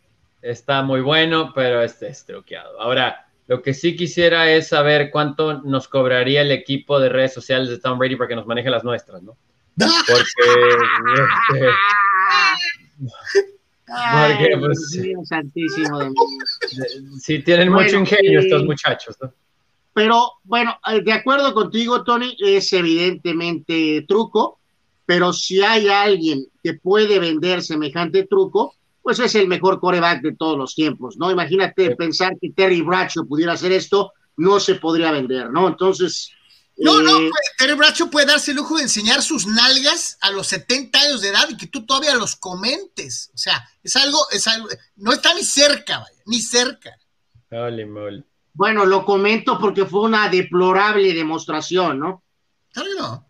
Está 0.41 0.82
muy 0.82 1.01
bueno, 1.01 1.51
pero 1.53 1.84
este 1.84 2.08
es 2.08 2.26
truqueado. 2.26 2.82
Ahora, 2.82 3.24
lo 3.47 3.61
que 3.61 3.73
sí 3.73 3.95
quisiera 3.95 4.51
es 4.51 4.69
saber 4.69 5.11
cuánto 5.11 5.61
nos 5.61 5.87
cobraría 5.87 6.41
el 6.41 6.51
equipo 6.51 6.99
de 6.99 7.09
redes 7.09 7.33
sociales 7.33 7.69
de 7.69 7.79
Tom 7.79 7.99
Brady 7.99 8.15
para 8.15 8.27
que 8.27 8.35
nos 8.35 8.47
maneje 8.47 8.69
las 8.69 8.83
nuestras, 8.83 9.21
¿no? 9.21 9.37
Porque. 9.77 11.69
Porque, 13.87 14.57
pues, 14.57 15.27
santísimo. 15.27 15.99
Sí, 17.19 17.39
tienen 17.43 17.71
mucho 17.71 17.97
ingenio 17.97 18.39
estos 18.39 18.63
muchachos, 18.63 19.15
¿no? 19.21 19.31
Pero 19.93 20.33
bueno, 20.43 20.77
eh, 20.91 21.01
de 21.01 21.13
acuerdo 21.13 21.53
contigo, 21.53 22.03
Tony, 22.03 22.35
es 22.39 22.73
evidentemente 22.73 24.03
truco, 24.07 24.59
pero 25.05 25.31
si 25.31 25.61
hay 25.61 25.87
alguien 25.87 26.45
que 26.61 26.73
puede 26.73 27.19
vender 27.19 27.61
semejante 27.61 28.25
truco, 28.25 28.75
pues 29.06 29.20
es 29.20 29.36
el 29.36 29.47
mejor 29.47 29.80
coreback 29.80 30.24
de 30.24 30.36
todos 30.36 30.58
los 30.58 30.74
tiempos, 30.74 31.16
¿no? 31.18 31.30
Imagínate 31.30 31.95
pensar 31.95 32.34
que 32.41 32.49
Terry 32.49 32.82
Bradshaw 32.82 33.28
pudiera 33.28 33.53
hacer 33.53 33.72
esto, 33.72 34.14
no 34.36 34.60
se 34.60 34.74
podría 34.74 35.12
vender, 35.12 35.51
¿no? 35.51 35.68
Entonces, 35.68 36.32
no, 36.76 37.03
no, 37.03 37.20
eh, 37.20 37.30
Terry 37.56 37.76
Bradshaw 37.76 38.10
puede 38.10 38.26
darse 38.26 38.49
el 38.49 38.58
lujo 38.58 38.78
de 38.78 38.82
enseñar 38.82 39.22
sus 39.22 39.45
nalgas 39.45 40.18
a 40.22 40.32
los 40.32 40.47
70 40.47 40.99
años 40.99 41.22
de 41.22 41.30
edad 41.30 41.47
y 41.49 41.56
que 41.56 41.68
tú 41.68 41.86
todavía 41.86 42.16
los 42.16 42.36
comentes. 42.36 43.30
O 43.36 43.38
sea, 43.38 43.70
es 43.84 43.95
algo, 43.95 44.18
es 44.32 44.47
algo, 44.47 44.70
no 44.95 45.14
está 45.14 45.36
ni 45.36 45.43
cerca, 45.43 45.99
vaya, 45.99 46.24
ni 46.26 46.41
cerca. 46.41 46.97
Moly. 47.86 48.26
Bueno, 48.53 48.88
lo 48.88 49.06
comento 49.06 49.60
porque 49.60 49.86
fue 49.86 50.01
una 50.01 50.30
deplorable 50.30 51.14
demostración, 51.14 51.99
¿no? 51.99 52.24
Claro 52.74 52.89
que 52.89 52.99
no. 52.99 53.30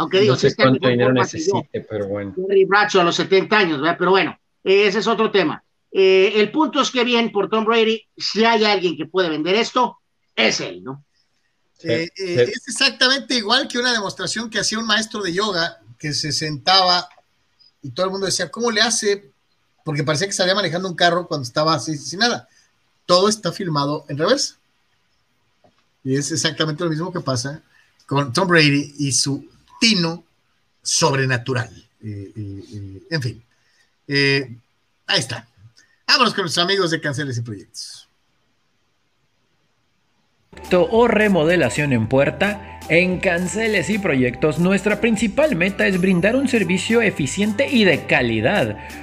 Aunque 0.00 0.20
digo, 0.20 0.32
no 0.32 0.38
sé 0.38 0.56
cuánto 0.56 0.88
dinero 0.88 1.12
necesite, 1.12 1.82
pero 1.82 2.08
bueno. 2.08 2.32
Terry 2.34 2.64
Bradshaw 2.64 3.02
a 3.02 3.04
los 3.04 3.16
70 3.16 3.58
años, 3.58 3.80
¿verdad? 3.82 3.96
Pero 3.98 4.12
bueno, 4.12 4.40
ese 4.64 4.98
es 4.98 5.06
otro 5.06 5.30
tema. 5.30 5.62
Eh, 5.92 6.32
el 6.36 6.50
punto 6.50 6.80
es 6.80 6.90
que 6.90 7.04
bien, 7.04 7.30
por 7.30 7.50
Tom 7.50 7.66
Brady, 7.66 8.02
si 8.16 8.42
hay 8.42 8.64
alguien 8.64 8.96
que 8.96 9.04
puede 9.04 9.28
vender 9.28 9.56
esto, 9.56 9.98
es 10.34 10.60
él, 10.60 10.82
¿no? 10.82 11.04
Eh, 11.82 12.08
eh, 12.16 12.46
es 12.48 12.66
exactamente 12.66 13.34
igual 13.34 13.68
que 13.68 13.78
una 13.78 13.92
demostración 13.92 14.48
que 14.48 14.58
hacía 14.58 14.78
un 14.78 14.86
maestro 14.86 15.22
de 15.22 15.34
yoga 15.34 15.80
que 15.98 16.14
se 16.14 16.32
sentaba 16.32 17.06
y 17.82 17.90
todo 17.90 18.06
el 18.06 18.12
mundo 18.12 18.24
decía, 18.24 18.50
¿cómo 18.50 18.70
le 18.70 18.80
hace? 18.80 19.30
Porque 19.84 20.02
parecía 20.02 20.28
que 20.28 20.32
salía 20.32 20.54
manejando 20.54 20.88
un 20.88 20.96
carro 20.96 21.28
cuando 21.28 21.46
estaba 21.46 21.74
así, 21.74 21.98
sin 21.98 22.20
nada. 22.20 22.48
Todo 23.04 23.28
está 23.28 23.52
filmado 23.52 24.06
en 24.08 24.16
reversa. 24.16 24.56
Y 26.04 26.16
es 26.16 26.32
exactamente 26.32 26.84
lo 26.84 26.88
mismo 26.88 27.12
que 27.12 27.20
pasa 27.20 27.62
con 28.06 28.32
Tom 28.32 28.48
Brady 28.48 28.94
y 28.98 29.12
su 29.12 29.46
tino 29.80 30.24
sobrenatural. 30.80 31.70
Eh, 32.02 33.02
en 33.10 33.22
fin. 33.22 33.42
ahí 35.06 35.18
está. 35.18 35.48
Vámonos 36.06 36.34
con 36.34 36.42
nuestros 36.42 36.64
amigos 36.64 36.92
de 36.92 37.00
Canceles 37.00 37.38
y 37.38 37.42
Proyectos 37.42 38.10
o 40.72 41.08
remodelación 41.08 41.92
en 41.92 42.06
puerta, 42.06 42.80
en 42.88 43.18
Canceles 43.18 43.90
y 43.90 43.98
Proyectos 43.98 44.58
nuestra 44.58 45.00
principal 45.00 45.56
meta 45.56 45.86
es 45.86 46.00
brindar 46.00 46.36
un 46.36 46.48
servicio 46.48 47.02
eficiente 47.02 47.68
y 47.68 47.84
de 47.84 48.06
calidad 48.06 48.76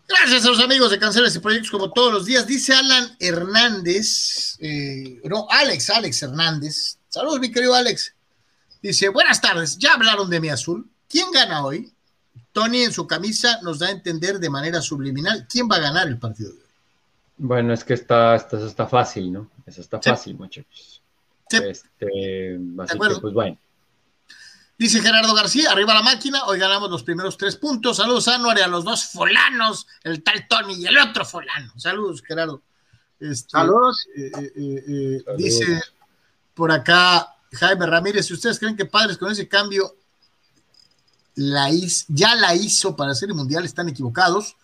Gracias 0.08 0.46
a 0.46 0.50
los 0.50 0.60
amigos 0.60 0.92
de 0.92 1.00
Canceles 1.00 1.36
y 1.36 1.40
Proyectos, 1.40 1.72
como 1.72 1.92
todos 1.92 2.12
los 2.12 2.26
días. 2.26 2.46
Dice 2.46 2.74
Alan 2.74 3.16
Hernández, 3.20 4.58
eh, 4.60 5.22
no, 5.24 5.48
Alex, 5.50 5.90
Alex 5.90 6.24
Hernández. 6.24 6.98
Saludos, 7.08 7.40
mi 7.40 7.52
querido 7.52 7.74
Alex. 7.74 8.14
Dice, 8.82 9.10
buenas 9.10 9.40
tardes, 9.40 9.78
ya 9.78 9.94
hablaron 9.94 10.30
de 10.30 10.40
mi 10.40 10.50
azul. 10.50 10.90
¿Quién 11.08 11.32
gana 11.32 11.64
hoy? 11.64 11.94
Tony 12.52 12.84
en 12.84 12.92
su 12.92 13.08
camisa 13.08 13.60
nos 13.62 13.80
da 13.80 13.88
a 13.88 13.92
entender 13.92 14.40
de 14.40 14.50
manera 14.50 14.82
subliminal 14.82 15.48
quién 15.50 15.68
va 15.70 15.78
a 15.78 15.80
ganar 15.80 16.08
el 16.08 16.20
partido 16.20 16.52
de 16.52 16.58
hoy. 16.58 16.70
Bueno, 17.38 17.74
es 17.74 17.84
que 17.84 17.94
está, 17.94 18.36
está, 18.36 18.66
está 18.66 18.88
fácil, 18.88 19.32
¿no? 19.32 19.50
Eso 19.66 19.82
está 19.82 20.02
fácil, 20.02 20.36
muchachos. 20.36 21.02
Sí. 21.50 21.58
Este, 21.58 22.60
así 22.80 23.00
que, 23.00 23.20
pues 23.20 23.34
bueno. 23.34 23.58
Dice 24.78 25.00
Gerardo 25.00 25.34
García, 25.36 25.72
arriba 25.72 25.94
la 25.94 26.02
máquina, 26.02 26.46
hoy 26.46 26.58
ganamos 26.58 26.90
los 26.90 27.04
primeros 27.04 27.38
tres 27.38 27.56
puntos. 27.56 27.98
Saludos, 27.98 28.28
Anuar, 28.28 28.60
a 28.62 28.68
los 28.68 28.84
dos 28.84 29.06
folanos, 29.06 29.86
el 30.04 30.24
tal 30.24 30.48
Tony 30.48 30.74
y 30.74 30.88
el 30.88 30.98
otro 30.98 31.24
folano. 31.24 31.72
Saludos, 31.78 32.24
Gerardo. 32.26 32.64
Este, 33.20 33.52
Saludos. 33.52 34.08
Eh, 34.16 34.32
eh, 34.36 34.54
eh, 34.56 35.24
dice 35.38 35.82
por 36.56 36.72
acá 36.72 37.36
Jaime 37.54 37.86
Ramírez, 37.86 38.26
si 38.26 38.34
ustedes 38.34 38.58
creen 38.58 38.76
que 38.76 38.86
padres 38.86 39.18
con 39.18 39.32
ese 39.32 39.48
cambio 39.48 39.98
la 41.36 41.70
ya 42.08 42.36
la 42.36 42.56
hizo 42.56 42.96
para 42.96 43.12
hacer 43.12 43.30
el 43.30 43.36
mundial, 43.36 43.66
están 43.66 43.90
equivocados. 43.90 44.56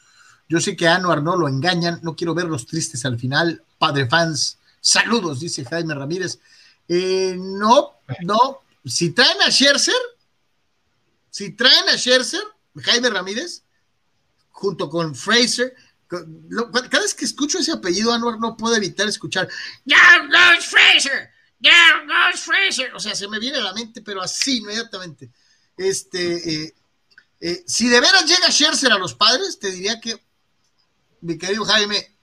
Yo 0.50 0.60
sé 0.60 0.76
que 0.76 0.88
a 0.88 0.96
Anuar 0.96 1.22
no 1.24 1.36
lo 1.36 1.48
engañan, 1.48 2.00
no 2.04 2.16
quiero 2.16 2.34
verlos 2.34 2.66
tristes 2.66 3.06
al 3.06 3.20
final. 3.20 3.64
Padre 3.78 4.08
fans, 4.08 4.58
saludos, 4.80 5.40
dice 5.40 5.66
Jaime 5.66 5.94
Ramírez. 5.94 6.40
Eh, 6.88 7.36
no, 7.38 8.00
no, 8.22 8.62
si 8.86 9.12
traen 9.12 9.42
a 9.42 9.52
Scherzer, 9.52 9.94
si 11.30 11.52
traen 11.52 11.90
a 11.90 11.98
Scherzer, 11.98 12.44
Jaime 12.76 13.10
Ramírez, 13.10 13.64
junto 14.50 14.90
con 14.90 15.14
Fraser, 15.14 15.76
cada 16.08 17.04
vez 17.04 17.14
que 17.14 17.26
escucho 17.26 17.60
ese 17.60 17.74
apellido, 17.74 18.14
Anuar 18.14 18.40
no 18.40 18.56
puedo 18.56 18.76
evitar 18.76 19.08
escuchar, 19.08 19.50
no, 19.86 19.98
no, 20.28 20.62
Fraser, 22.38 22.94
O 22.94 23.00
sea, 23.00 23.16
se 23.16 23.28
me 23.28 23.40
viene 23.40 23.58
a 23.58 23.64
la 23.64 23.74
mente, 23.74 24.02
pero 24.02 24.22
así 24.22 24.58
inmediatamente. 24.58 25.32
Este, 25.78 26.64
eh, 26.66 26.74
eh, 27.40 27.64
si 27.68 27.88
de 27.88 28.02
veras 28.02 28.26
llega 28.26 28.52
Scherzer 28.52 28.92
a 28.92 28.98
los 28.98 29.14
padres, 29.14 29.60
te 29.60 29.72
diría 29.72 30.00
que, 30.00 30.16
mi 31.22 31.38
querido 31.38 31.64
Jaime, 31.66 32.16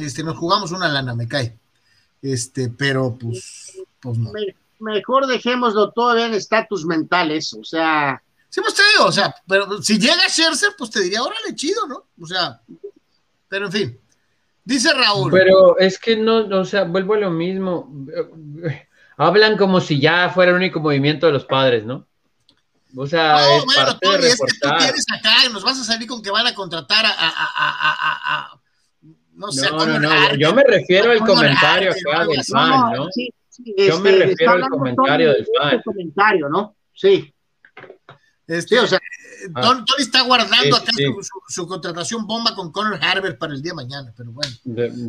este, 0.00 0.22
nos 0.22 0.36
jugamos 0.36 0.72
una 0.72 0.88
lana, 0.88 1.14
me 1.14 1.28
cae. 1.28 1.58
Este, 2.20 2.68
pero 2.68 3.16
pues, 3.16 3.78
pues 4.00 4.18
no. 4.18 4.32
mejor 4.80 5.26
dejémoslo 5.26 5.90
todavía 5.92 6.26
en 6.26 6.34
estatus 6.34 6.84
mentales, 6.84 7.54
o 7.54 7.64
sea. 7.64 8.22
Sí, 8.48 8.60
pues 8.60 8.74
te 8.74 8.82
digo, 8.92 9.06
o 9.06 9.12
sea, 9.12 9.34
pero 9.46 9.80
si 9.80 9.98
llega 9.98 10.28
Scherzer, 10.28 10.70
pues 10.76 10.90
te 10.90 11.00
diría, 11.00 11.22
órale, 11.22 11.54
chido, 11.54 11.86
¿no? 11.86 12.06
O 12.20 12.26
sea, 12.26 12.60
pero 13.48 13.66
en 13.66 13.72
fin. 13.72 14.00
Dice 14.64 14.92
Raúl. 14.92 15.30
Pero 15.30 15.78
es 15.78 15.98
que 15.98 16.16
no, 16.16 16.46
o 16.58 16.64
sea, 16.64 16.84
vuelvo 16.84 17.14
a 17.14 17.18
lo 17.18 17.30
mismo. 17.30 17.92
Hablan 19.16 19.56
como 19.56 19.80
si 19.80 20.00
ya 20.00 20.30
fuera 20.30 20.50
el 20.50 20.56
único 20.56 20.80
movimiento 20.80 21.26
de 21.26 21.32
los 21.32 21.44
padres, 21.44 21.84
¿no? 21.84 22.06
O 22.96 23.06
sea, 23.06 23.32
no, 23.32 23.58
es 23.58 23.64
bueno, 23.64 23.84
parte 23.84 23.98
Tony, 24.06 24.26
es 24.26 24.36
que 24.36 24.58
tú 24.60 24.68
quieres 24.78 25.04
acá, 25.12 25.48
nos 25.52 25.62
vas 25.62 25.78
a 25.78 25.84
salir 25.84 26.08
con 26.08 26.22
que 26.22 26.30
van 26.30 26.46
a 26.46 26.54
contratar 26.54 27.06
a, 27.06 27.10
a, 27.10 27.28
a, 27.28 28.50
a 28.52 28.60
no 29.34 29.50
sé, 29.52 29.70
no, 29.70 29.86
no, 29.86 29.98
no, 29.98 30.34
yo 30.34 30.54
me 30.54 30.62
refiero 30.64 31.12
al 31.12 31.20
comentario 31.20 31.92
acá 31.92 32.26
del 32.26 32.44
fan, 32.44 32.92
¿no? 32.92 33.08
Sí, 33.10 33.32
sí, 33.48 33.74
yo 33.78 33.98
me 34.00 34.10
este, 34.10 34.26
refiero 34.26 34.52
al 34.52 34.68
comentario 34.68 35.32
del 35.32 35.46
fan. 35.58 35.82
comentario, 35.82 36.48
¿no? 36.48 36.76
Sí. 36.92 37.32
Este, 38.50 38.80
o 38.80 38.86
sea, 38.86 39.00
ah. 39.54 39.60
Tony, 39.60 39.84
está 40.00 40.22
guardando 40.22 40.74
acá 40.74 40.90
Su, 41.48 41.68
contratación 41.68 42.26
bomba 42.26 42.52
con 42.56 42.72
Connor 42.72 42.98
Harber 43.00 43.38
para 43.38 43.52
el 43.54 43.62
día 43.62 43.70
de 43.70 43.76
mañana, 43.76 44.12
pero 44.16 44.32
bueno. 44.32 44.52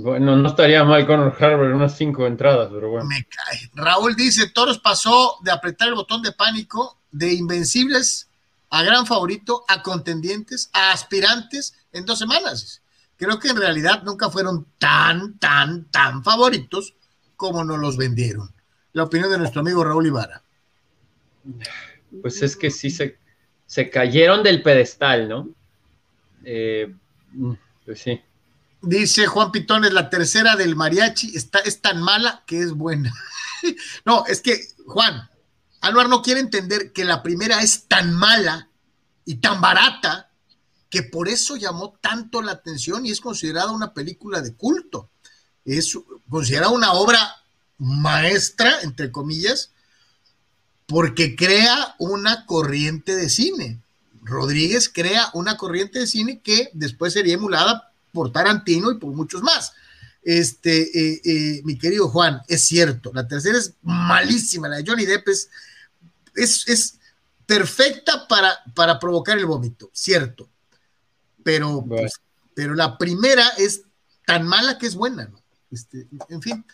bueno, 0.03 0.35
no 0.35 0.47
estaría 0.47 0.83
mal 0.83 1.07
Connor 1.07 1.35
Harber 1.39 1.73
unas 1.73 1.97
cinco 1.97 2.27
entradas, 2.27 2.69
pero 2.71 2.91
bueno. 2.91 3.07
Me 3.07 3.25
cae. 3.25 3.71
Raúl 3.73 4.15
dice, 4.15 4.51
Toros 4.51 4.77
pasó 4.77 5.37
de 5.41 5.49
apretar 5.49 5.87
el 5.87 5.95
botón 5.95 6.21
de 6.21 6.33
pánico 6.33 6.99
de 7.11 7.33
invencibles 7.33 8.29
a 8.69 8.83
gran 8.83 9.07
favorito, 9.07 9.65
a 9.67 9.81
contendientes, 9.81 10.69
a 10.71 10.91
aspirantes 10.91 11.73
en 11.93 12.05
dos 12.05 12.19
semanas. 12.19 12.83
Creo 13.17 13.39
que 13.39 13.47
en 13.47 13.57
realidad 13.57 14.03
nunca 14.03 14.29
fueron 14.29 14.67
tan, 14.77 15.39
tan, 15.39 15.85
tan 15.85 16.23
favoritos 16.23 16.93
como 17.35 17.63
nos 17.63 17.79
los 17.79 17.97
vendieron. 17.97 18.53
La 18.93 19.01
opinión 19.01 19.31
de 19.31 19.39
nuestro 19.39 19.61
amigo 19.61 19.83
Raúl 19.83 20.05
Ibarra. 20.05 20.43
Pues 22.21 22.43
es 22.43 22.55
que 22.55 22.69
sí 22.69 22.91
se 22.91 23.20
se 23.71 23.89
cayeron 23.89 24.43
del 24.43 24.61
pedestal, 24.61 25.29
¿no? 25.29 25.49
Eh, 26.43 26.93
pues 27.85 28.01
sí. 28.01 28.19
Dice 28.81 29.27
Juan 29.27 29.53
Pitones, 29.53 29.93
la 29.93 30.09
tercera 30.09 30.57
del 30.57 30.75
mariachi 30.75 31.37
está, 31.37 31.59
es 31.59 31.79
tan 31.79 32.01
mala 32.01 32.43
que 32.45 32.59
es 32.59 32.73
buena. 32.73 33.13
no, 34.05 34.25
es 34.27 34.41
que, 34.41 34.59
Juan, 34.85 35.29
Anuar 35.79 36.09
no 36.09 36.21
quiere 36.21 36.41
entender 36.41 36.91
que 36.91 37.05
la 37.05 37.23
primera 37.23 37.61
es 37.61 37.87
tan 37.87 38.13
mala 38.13 38.67
y 39.23 39.35
tan 39.35 39.61
barata 39.61 40.29
que 40.89 41.03
por 41.03 41.29
eso 41.29 41.55
llamó 41.55 41.97
tanto 42.01 42.41
la 42.41 42.51
atención 42.51 43.05
y 43.05 43.11
es 43.11 43.21
considerada 43.21 43.71
una 43.71 43.93
película 43.93 44.41
de 44.41 44.53
culto. 44.53 45.09
Es 45.63 45.97
considerada 46.29 46.73
una 46.73 46.91
obra 46.91 47.37
maestra, 47.77 48.81
entre 48.81 49.13
comillas, 49.13 49.70
porque 50.91 51.37
crea 51.37 51.95
una 51.99 52.45
corriente 52.45 53.15
de 53.15 53.29
cine. 53.29 53.79
Rodríguez 54.23 54.89
crea 54.89 55.29
una 55.33 55.55
corriente 55.55 55.99
de 55.99 56.07
cine 56.07 56.41
que 56.43 56.69
después 56.73 57.13
sería 57.13 57.35
emulada 57.35 57.93
por 58.11 58.33
Tarantino 58.33 58.91
y 58.91 58.97
por 58.97 59.13
muchos 59.13 59.41
más. 59.41 59.71
Este, 60.21 60.81
eh, 60.81 61.21
eh, 61.23 61.61
mi 61.63 61.77
querido 61.77 62.09
Juan, 62.09 62.41
es 62.49 62.65
cierto, 62.65 63.11
la 63.13 63.25
tercera 63.25 63.57
es 63.57 63.73
malísima, 63.81 64.67
la 64.67 64.77
de 64.77 64.83
Johnny 64.85 65.05
Depp 65.05 65.29
es, 65.29 65.49
es, 66.35 66.97
perfecta 67.45 68.27
para, 68.27 68.53
para 68.75 68.99
provocar 68.99 69.37
el 69.37 69.45
vómito, 69.45 69.89
cierto, 69.93 70.47
pero, 71.43 71.83
pues, 71.87 72.13
pero 72.53 72.75
la 72.75 72.97
primera 72.97 73.47
es 73.57 73.81
tan 74.25 74.45
mala 74.45 74.77
que 74.77 74.87
es 74.87 74.95
buena, 74.95 75.25
¿no? 75.25 75.41
Este, 75.71 76.07
en 76.29 76.41
fin, 76.41 76.65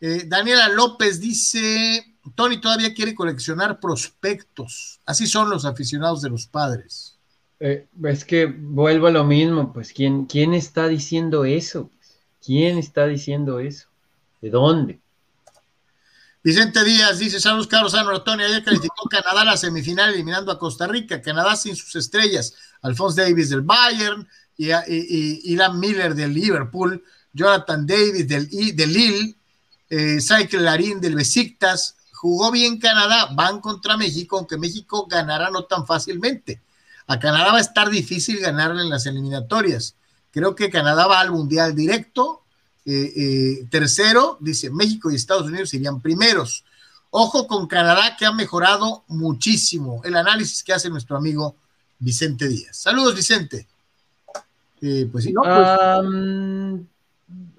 eh, 0.00 0.24
Daniela 0.26 0.68
López 0.68 1.18
dice, 1.18 2.11
Tony 2.34 2.60
todavía 2.60 2.94
quiere 2.94 3.14
coleccionar 3.14 3.80
prospectos. 3.80 5.00
Así 5.06 5.26
son 5.26 5.50
los 5.50 5.64
aficionados 5.64 6.22
de 6.22 6.30
los 6.30 6.46
padres. 6.46 7.16
Eh, 7.60 7.86
es 8.04 8.24
que 8.24 8.46
vuelvo 8.46 9.06
a 9.06 9.12
lo 9.12 9.24
mismo, 9.24 9.72
pues 9.72 9.92
¿quién, 9.92 10.26
quién 10.26 10.54
está 10.54 10.88
diciendo 10.88 11.44
eso? 11.44 11.90
¿Quién 12.44 12.78
está 12.78 13.06
diciendo 13.06 13.60
eso? 13.60 13.88
¿De 14.40 14.50
dónde? 14.50 15.00
Vicente 16.44 16.82
Díaz 16.82 17.20
dice, 17.20 17.38
saludos 17.38 17.68
Carlos 17.68 17.92
Sano, 17.92 18.20
Tony, 18.22 18.42
ayer 18.42 18.64
calificó 18.64 19.08
Canadá 19.08 19.42
a 19.42 19.44
la 19.44 19.56
semifinal 19.56 20.12
eliminando 20.12 20.50
a 20.50 20.58
Costa 20.58 20.88
Rica, 20.88 21.22
Canadá 21.22 21.54
sin 21.54 21.76
sus 21.76 21.94
estrellas, 21.94 22.54
Alphonse 22.80 23.22
Davis 23.22 23.50
del 23.50 23.60
Bayern, 23.60 24.26
y, 24.56 24.72
y, 24.72 25.52
Ilan 25.52 25.78
Miller 25.78 26.14
del 26.14 26.34
Liverpool, 26.34 27.02
Jonathan 27.32 27.86
Davis 27.86 28.26
del, 28.26 28.48
del 28.48 28.92
Lille, 28.92 29.36
eh, 29.88 30.18
Cycle 30.20 30.60
Larín 30.60 31.00
del 31.00 31.14
Besiktas, 31.14 31.96
jugó 32.22 32.52
bien 32.52 32.78
Canadá, 32.78 33.30
van 33.34 33.60
contra 33.60 33.96
México, 33.96 34.38
aunque 34.38 34.56
México 34.56 35.08
ganará 35.10 35.50
no 35.50 35.64
tan 35.64 35.88
fácilmente. 35.88 36.62
A 37.08 37.18
Canadá 37.18 37.50
va 37.50 37.58
a 37.58 37.60
estar 37.60 37.90
difícil 37.90 38.38
ganarle 38.38 38.82
en 38.82 38.90
las 38.90 39.06
eliminatorias. 39.06 39.96
Creo 40.30 40.54
que 40.54 40.70
Canadá 40.70 41.08
va 41.08 41.18
al 41.18 41.32
Mundial 41.32 41.74
directo. 41.74 42.44
Eh, 42.86 43.12
eh, 43.16 43.66
tercero, 43.70 44.36
dice 44.38 44.70
México 44.70 45.10
y 45.10 45.16
Estados 45.16 45.48
Unidos 45.48 45.74
irían 45.74 46.00
primeros. 46.00 46.64
Ojo 47.10 47.48
con 47.48 47.66
Canadá 47.66 48.16
que 48.16 48.24
ha 48.24 48.30
mejorado 48.30 49.02
muchísimo. 49.08 50.00
El 50.04 50.14
análisis 50.16 50.62
que 50.62 50.74
hace 50.74 50.90
nuestro 50.90 51.16
amigo 51.16 51.56
Vicente 51.98 52.46
Díaz. 52.46 52.76
Saludos, 52.76 53.16
Vicente. 53.16 53.66
Eh, 54.80 55.08
pues 55.10 55.24
sí. 55.24 55.32
pues. 55.32 55.50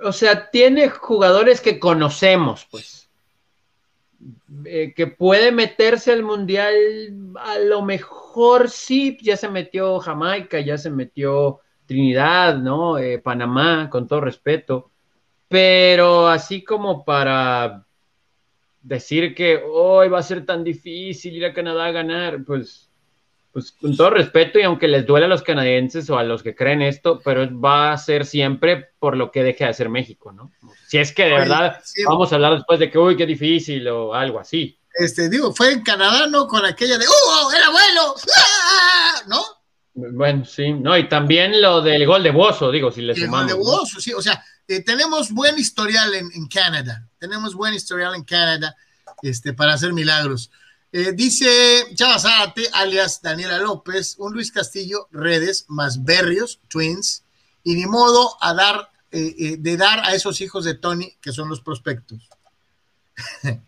o 0.06 0.14
sea, 0.14 0.50
tiene 0.52 0.90
jugadores 0.90 1.60
que 1.60 1.82
conocemos, 1.82 2.66
pues. 2.72 3.03
Eh, 4.66 4.94
que 4.96 5.08
puede 5.08 5.52
meterse 5.52 6.12
al 6.14 6.24
mundial, 6.24 6.74
a 7.36 7.60
lo 7.60 7.82
mejor 7.82 8.70
sí, 8.70 9.18
ya 9.22 9.36
se 9.36 9.50
metió 9.50 10.00
Jamaica, 10.00 10.60
ya 10.62 10.78
se 10.78 10.90
metió 10.90 11.60
Trinidad, 11.86 12.58
¿no? 12.58 12.98
Eh, 12.98 13.20
Panamá, 13.20 13.90
con 13.90 14.08
todo 14.08 14.22
respeto, 14.22 14.92
pero 15.48 16.28
así 16.28 16.64
como 16.64 17.04
para 17.04 17.86
decir 18.82 19.36
que 19.36 19.62
hoy 19.66 20.10
va 20.10 20.20
a 20.20 20.24
ser 20.24 20.46
tan 20.46 20.64
difícil 20.64 21.36
ir 21.36 21.46
a 21.46 21.54
Canadá 21.54 21.86
a 21.88 21.92
ganar, 21.92 22.44
pues, 22.46 22.90
pues 23.54 23.72
con 23.72 23.96
todo 23.96 24.10
respeto 24.10 24.58
y 24.58 24.64
aunque 24.64 24.88
les 24.88 25.06
duele 25.06 25.28
a 25.28 25.30
los 25.30 25.44
canadienses 25.44 26.10
o 26.10 26.18
a 26.18 26.24
los 26.24 26.42
que 26.42 26.56
creen 26.56 26.82
esto, 26.82 27.22
pero 27.24 27.48
va 27.60 27.94
a 27.94 27.98
ser 28.00 28.26
siempre 28.26 28.90
por 28.98 29.16
lo 29.16 29.32
que 29.32 29.44
deje 29.44 29.64
de 29.64 29.70
hacer 29.70 29.90
México, 29.90 30.32
¿no? 30.32 30.52
Si 30.88 30.98
es 30.98 31.14
que 31.14 31.26
de 31.26 31.34
verdad 31.34 31.80
vamos 32.08 32.32
a 32.32 32.36
hablar 32.36 32.56
después 32.56 32.80
de 32.80 32.90
que, 32.90 32.98
uy, 32.98 33.16
qué 33.16 33.28
difícil 33.28 33.88
o 33.88 34.16
algo 34.16 34.40
así. 34.40 34.80
Este, 34.96 35.30
digo, 35.30 35.54
fue 35.54 35.72
en 35.72 35.84
Canadá, 35.84 36.26
¿no? 36.28 36.48
Con 36.48 36.66
aquella 36.66 36.98
de, 36.98 37.06
¡uh, 37.06 37.52
era 37.56 37.70
bueno! 37.70 38.16
¡Ah! 38.36 39.22
¿No? 39.28 39.44
Bueno, 39.94 40.44
sí, 40.46 40.74
no, 40.74 40.98
y 40.98 41.08
también 41.08 41.62
lo 41.62 41.82
del 41.82 42.08
gol 42.08 42.24
de 42.24 42.32
Bozo, 42.32 42.72
digo, 42.72 42.92
si 42.92 43.02
le 43.02 43.14
sumamos. 43.14 43.52
El 43.52 43.58
gol 43.58 43.66
de 43.66 43.72
Bozo, 43.72 44.00
sí, 44.00 44.14
o 44.14 44.22
sea, 44.22 44.44
eh, 44.68 44.84
tenemos 44.84 45.32
buen 45.32 45.60
historial 45.60 46.12
en, 46.16 46.48
Canadá, 46.48 47.08
tenemos 47.20 47.54
buen 47.54 47.76
historial 47.76 48.16
en 48.16 48.24
Canadá 48.24 48.76
este, 49.22 49.54
para 49.54 49.74
hacer 49.74 49.94
milagros. 49.94 50.50
Eh, 50.96 51.12
dice 51.12 51.88
Chava 51.96 52.20
Zárate, 52.20 52.70
alias 52.72 53.20
Daniela 53.20 53.58
López, 53.58 54.14
un 54.20 54.32
Luis 54.32 54.52
Castillo, 54.52 55.08
redes, 55.12 55.66
más 55.68 56.04
Berrios, 56.04 56.60
Twins, 56.68 57.24
y 57.64 57.74
ni 57.74 57.88
modo 57.88 58.38
a 58.40 58.54
dar 58.54 58.92
eh, 59.10 59.36
eh, 59.40 59.58
de 59.58 59.76
dar 59.76 60.02
a 60.02 60.14
esos 60.14 60.40
hijos 60.40 60.66
de 60.66 60.76
Tony, 60.76 61.18
que 61.20 61.32
son 61.32 61.50
los 61.50 61.62
prospectos. 61.62 62.30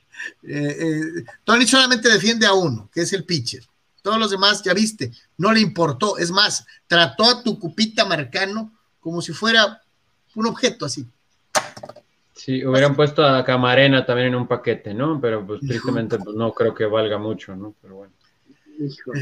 Tony 1.44 1.66
solamente 1.66 2.10
defiende 2.10 2.46
a 2.46 2.54
uno, 2.54 2.92
que 2.94 3.02
es 3.02 3.12
el 3.14 3.26
pitcher. 3.26 3.66
Todos 4.04 4.20
los 4.20 4.30
demás, 4.30 4.62
ya 4.62 4.76
viste, 4.76 5.12
no 5.38 5.52
le 5.52 5.62
importó. 5.62 6.20
Es 6.20 6.30
más, 6.30 6.64
trató 6.86 7.24
a 7.24 7.42
tu 7.42 7.58
cupita 7.58 8.06
marcano 8.06 8.72
como 9.00 9.24
si 9.24 9.34
fuera 9.34 9.82
un 10.36 10.46
objeto 10.46 10.86
así. 10.86 11.08
Sí, 12.36 12.66
hubieran 12.66 12.96
puesto 12.96 13.26
a 13.26 13.44
Camarena 13.46 14.06
también 14.06 14.30
en 14.30 14.36
un 14.36 14.48
paquete, 14.48 14.94
¿no? 14.94 15.20
Pero 15.22 15.46
pues 15.46 15.62
tristemente 15.62 16.18
pues, 16.18 16.36
no 16.36 16.52
creo 16.54 16.76
que 16.76 16.86
valga 16.86 17.18
mucho, 17.18 17.56
¿no? 17.56 17.74
Pero 17.82 17.96
bueno. 17.96 18.14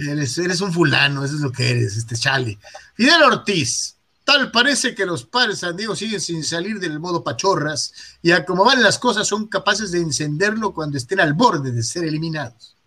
Eres, 0.09 0.36
eres, 0.39 0.61
un 0.61 0.74
fulano, 0.74 1.24
eso 1.24 1.36
es 1.36 1.41
lo 1.41 1.51
que 1.51 1.70
eres, 1.70 1.95
este 1.95 2.16
Chale. 2.16 2.57
Fidel 2.95 3.22
Ortiz, 3.22 3.97
Tal 4.24 4.51
parece 4.51 4.95
que 4.95 5.05
los 5.05 5.26
padres 5.26 5.59
San 5.59 5.76
Diego 5.76 5.95
siguen 5.95 6.22
sin 6.22 6.43
salir 6.43 6.80
del 6.80 6.99
modo 6.99 7.24
pachorras 7.24 7.93
y 8.22 8.32
a 8.32 8.45
como 8.45 8.64
van 8.64 8.82
las 8.82 8.97
cosas 8.97 9.28
son 9.28 9.47
capaces 9.47 9.91
de 9.91 9.99
encenderlo 9.99 10.74
cuando 10.74 10.97
estén 10.97 11.20
al 11.20 11.34
borde 11.34 11.72
de 11.72 11.84
ser 11.84 12.05
eliminados. 12.05 12.78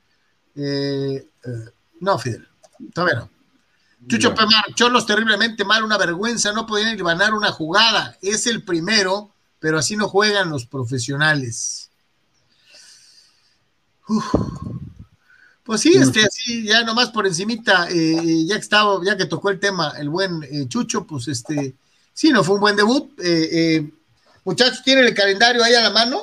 Eh, 0.54 1.28
eh, 1.44 1.70
no, 2.00 2.18
Fidel, 2.18 2.48
todavía 2.94 3.20
no. 3.20 3.30
Chucho 4.08 4.34
Pemar, 4.34 4.72
Cholos 4.74 5.04
terriblemente 5.04 5.64
mal, 5.64 5.82
una 5.82 5.98
vergüenza, 5.98 6.52
no 6.52 6.66
podían 6.66 6.96
ganar 6.96 7.34
una 7.34 7.50
jugada. 7.50 8.16
Es 8.22 8.46
el 8.46 8.62
primero, 8.62 9.34
pero 9.58 9.78
así 9.78 9.96
no 9.96 10.08
juegan 10.08 10.50
los 10.50 10.66
profesionales. 10.66 11.90
Pues 15.64 15.80
sí, 15.80 15.94
este, 15.96 16.20
así, 16.24 16.64
ya 16.64 16.84
nomás 16.84 17.10
por 17.10 17.26
encimita, 17.26 17.88
eh, 17.90 18.44
ya 18.46 18.54
que 18.54 18.60
estaba, 18.60 19.00
ya 19.04 19.16
que 19.16 19.26
tocó 19.26 19.50
el 19.50 19.58
tema, 19.58 19.94
el 19.98 20.08
buen 20.08 20.42
eh, 20.44 20.68
Chucho, 20.68 21.04
pues 21.04 21.26
este, 21.26 21.74
sí, 22.12 22.30
no 22.30 22.44
fue 22.44 22.54
un 22.54 22.60
buen 22.60 22.76
debut. 22.76 23.10
Eh, 23.20 23.90
muchachos, 24.44 24.84
¿tienen 24.84 25.06
el 25.06 25.14
calendario 25.14 25.64
ahí 25.64 25.74
a 25.74 25.82
la 25.82 25.90
mano? 25.90 26.22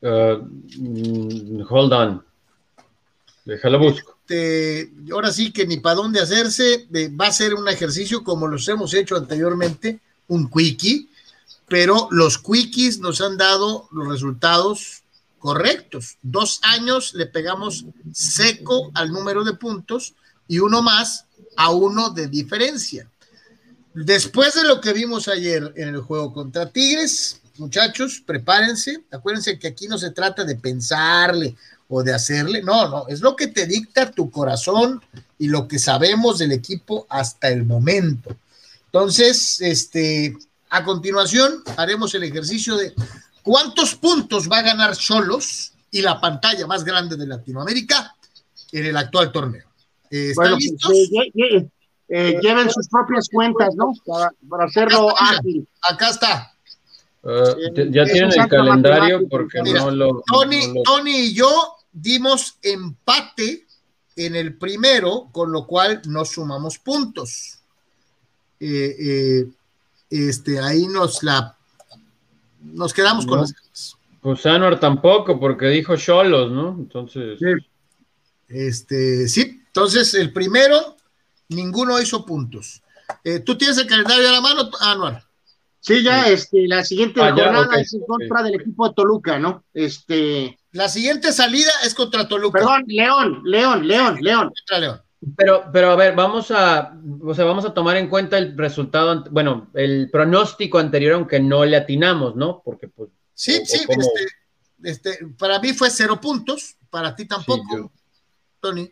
Uh, 0.00 0.42
mm, 0.78 1.66
hold 1.68 1.92
on. 1.92 2.24
Déjalo 3.44 3.78
busco. 3.78 4.14
Este, 4.26 4.90
ahora 5.12 5.30
sí 5.30 5.52
que 5.52 5.66
ni 5.66 5.76
para 5.76 5.96
dónde 5.96 6.20
hacerse, 6.20 6.88
va 7.20 7.26
a 7.26 7.32
ser 7.32 7.52
un 7.52 7.68
ejercicio 7.68 8.24
como 8.24 8.46
los 8.46 8.66
hemos 8.68 8.94
hecho 8.94 9.16
anteriormente, 9.16 10.00
un 10.28 10.48
quickie, 10.48 11.10
pero 11.68 12.08
los 12.10 12.38
quickies 12.38 12.98
nos 12.98 13.20
han 13.20 13.36
dado 13.36 13.88
los 13.90 14.08
resultados 14.08 15.02
correctos. 15.38 16.16
Dos 16.22 16.60
años 16.62 17.14
le 17.14 17.26
pegamos 17.26 17.84
seco 18.12 18.90
al 18.94 19.12
número 19.12 19.44
de 19.44 19.54
puntos 19.54 20.14
y 20.48 20.58
uno 20.58 20.82
más 20.82 21.26
a 21.56 21.70
uno 21.70 22.10
de 22.10 22.28
diferencia. 22.28 23.10
Después 23.94 24.54
de 24.54 24.64
lo 24.64 24.80
que 24.80 24.92
vimos 24.92 25.28
ayer 25.28 25.72
en 25.76 25.88
el 25.88 26.00
juego 26.00 26.32
contra 26.32 26.70
Tigres, 26.70 27.40
muchachos, 27.58 28.22
prepárense. 28.26 29.04
Acuérdense 29.10 29.58
que 29.58 29.68
aquí 29.68 29.86
no 29.86 29.98
se 29.98 30.10
trata 30.10 30.44
de 30.44 30.56
pensarle 30.56 31.56
o 31.88 32.02
de 32.02 32.14
hacerle, 32.14 32.62
no, 32.62 32.88
no, 32.88 33.06
es 33.08 33.20
lo 33.20 33.36
que 33.36 33.48
te 33.48 33.66
dicta 33.66 34.10
tu 34.10 34.30
corazón 34.30 35.02
y 35.38 35.48
lo 35.48 35.68
que 35.68 35.78
sabemos 35.78 36.38
del 36.38 36.52
equipo 36.52 37.06
hasta 37.08 37.48
el 37.48 37.64
momento. 37.64 38.36
Entonces, 38.86 39.60
este, 39.60 40.36
a 40.74 40.84
continuación 40.84 41.62
haremos 41.76 42.14
el 42.14 42.24
ejercicio 42.24 42.76
de 42.76 42.94
¿Cuántos 43.44 43.94
puntos 43.94 44.50
va 44.50 44.60
a 44.60 44.62
ganar 44.62 44.96
Cholos 44.96 45.74
y 45.90 46.00
la 46.00 46.18
pantalla 46.18 46.66
más 46.66 46.82
grande 46.82 47.14
de 47.14 47.26
Latinoamérica 47.26 48.16
en 48.72 48.86
el 48.86 48.96
actual 48.96 49.30
torneo? 49.30 49.68
Eh, 50.10 50.30
¿Están 50.30 50.52
pues, 50.52 50.64
listos? 50.64 50.92
Eh, 50.92 51.68
eh, 52.08 52.38
lleven 52.40 52.70
sus 52.70 52.88
propias 52.88 53.28
cuentas, 53.30 53.74
¿no? 53.76 53.92
Para, 54.06 54.64
hacerlo 54.64 55.14
ágil. 55.20 55.68
Acá 55.82 56.08
está. 56.08 56.54
ya 57.90 58.04
tienen 58.06 58.32
el 58.32 58.48
calendario 58.48 59.28
porque 59.28 59.60
no, 59.60 59.90
lo, 59.90 60.22
Tony, 60.26 60.82
Tony 60.82 61.14
y 61.14 61.34
yo 61.34 61.76
dimos 61.92 62.56
empate 62.62 63.66
en 64.16 64.36
el 64.36 64.56
primero, 64.56 65.28
con 65.32 65.52
lo 65.52 65.66
cual 65.66 66.00
no 66.06 66.24
sumamos 66.24 66.78
puntos. 66.78 67.58
Este, 70.10 70.60
ahí 70.60 70.86
nos 70.86 71.22
la 71.22 71.56
nos 72.60 72.92
quedamos 72.92 73.26
con 73.26 73.40
las 73.40 73.54
Pues 74.20 74.46
Anuar 74.46 74.80
tampoco, 74.80 75.38
porque 75.38 75.66
dijo 75.66 75.96
Cholos, 75.96 76.50
¿no? 76.50 76.76
Entonces. 76.78 77.38
Sí. 77.38 77.66
Este, 78.48 79.28
sí, 79.28 79.62
entonces 79.66 80.14
el 80.14 80.32
primero, 80.32 80.96
ninguno 81.48 82.00
hizo 82.00 82.24
puntos. 82.24 82.82
Eh, 83.22 83.40
¿Tú 83.40 83.56
tienes 83.56 83.78
el 83.78 83.86
calendario 83.86 84.28
a 84.28 84.32
la 84.32 84.40
mano, 84.40 84.70
Anuar? 84.80 85.22
Sí, 85.80 86.02
ya, 86.02 86.28
este, 86.28 86.66
la 86.66 86.82
siguiente 86.82 87.20
ah, 87.20 87.32
jornada 87.32 87.78
es 87.78 87.92
en 87.92 88.00
contra 88.06 88.42
del 88.42 88.54
equipo 88.54 88.88
de 88.88 88.94
Toluca, 88.94 89.38
¿no? 89.38 89.64
Este. 89.74 90.58
La 90.72 90.88
siguiente 90.88 91.30
salida 91.30 91.70
es 91.84 91.94
contra 91.94 92.26
Toluca. 92.26 92.58
Perdón, 92.58 92.84
León, 92.86 93.42
León, 93.44 93.86
León, 93.86 94.18
León. 94.20 94.48
Contra 94.48 94.78
León. 94.78 95.03
Pero, 95.36 95.64
pero 95.72 95.90
a 95.90 95.96
ver, 95.96 96.14
vamos 96.14 96.50
a, 96.50 96.96
o 97.22 97.34
sea, 97.34 97.44
vamos 97.44 97.64
a 97.64 97.72
tomar 97.72 97.96
en 97.96 98.08
cuenta 98.08 98.36
el 98.38 98.56
resultado, 98.56 99.24
bueno, 99.30 99.70
el 99.74 100.10
pronóstico 100.10 100.78
anterior, 100.78 101.14
aunque 101.14 101.40
no 101.40 101.64
le 101.64 101.76
atinamos, 101.76 102.36
¿no? 102.36 102.62
Porque 102.64 102.88
pues. 102.88 103.10
Sí, 103.32 103.64
sí, 103.64 103.84
este, 103.88 105.12
este, 105.12 105.26
para 105.38 105.58
mí 105.58 105.72
fue 105.72 105.90
cero 105.90 106.20
puntos, 106.20 106.76
para 106.90 107.14
ti 107.16 107.26
tampoco, 107.26 107.92
Tony. 108.60 108.90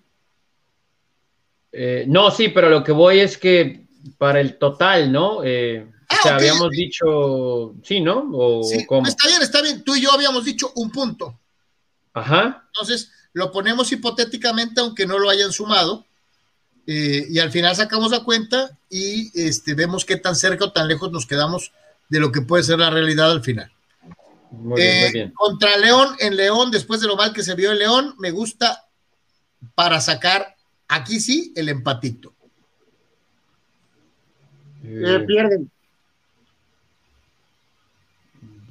Eh, 1.71 2.05
no, 2.09 2.31
sí, 2.31 2.49
pero 2.49 2.69
lo 2.69 2.83
que 2.83 2.93
voy 2.93 3.21
es 3.21 3.39
que 3.39 3.87
para 4.19 4.41
el 4.41 4.59
total, 4.59 5.13
¿no? 5.13 5.43
Eh, 5.45 5.87
o 6.11 6.23
sea, 6.23 6.33
ah, 6.33 6.37
habíamos 6.37 6.71
dicho, 6.71 7.75
sí, 7.83 8.01
¿no? 8.01 8.29
O, 8.33 8.63
sí, 8.63 8.87
está 9.07 9.29
bien, 9.29 9.43
está 9.43 9.63
bien. 9.63 9.83
Tú 9.83 9.95
y 9.95 10.03
yo 10.03 10.13
habíamos 10.13 10.45
dicho 10.45 10.73
un 10.77 10.91
punto. 10.91 11.41
Ajá. 12.13 12.65
Entonces, 12.67 13.11
lo 13.33 13.51
ponemos 13.51 13.91
hipotéticamente, 13.93 14.81
aunque 14.81 15.07
no 15.07 15.19
lo 15.19 15.31
hayan 15.31 15.53
sumado. 15.53 16.05
Eh, 16.87 17.27
y 17.29 17.39
al 17.39 17.51
final 17.51 17.77
sacamos 17.77 18.11
la 18.11 18.25
cuenta 18.25 18.77
y 18.91 19.31
este, 19.41 19.75
vemos 19.75 20.05
qué 20.05 20.17
tan 20.17 20.35
cerca 20.35 20.65
o 20.65 20.73
tan 20.73 20.89
lejos 20.89 21.13
nos 21.13 21.27
quedamos 21.27 21.73
de 22.09 22.19
lo 22.19 22.33
que 22.33 22.43
puede 22.43 22.65
ser 22.65 22.79
la 22.79 22.91
realidad 22.91 23.31
al 23.31 23.43
final. 23.43 23.71
Eh, 24.77 25.33
contra 25.35 25.77
León, 25.79 26.15
en 26.19 26.37
León, 26.37 26.71
después 26.71 27.01
de 27.01 27.07
lo 27.07 27.17
mal 27.17 27.33
que 27.33 27.43
se 27.43 27.55
vio 27.55 27.73
en 27.73 27.79
León, 27.79 28.15
me 28.19 28.31
gusta 28.31 28.85
para 29.75 30.01
sacar 30.01 30.57
aquí 30.89 31.21
sí 31.21 31.53
el 31.57 31.69
empatito. 31.69 32.35
Eh, 34.85 35.25
pierden. 35.27 35.71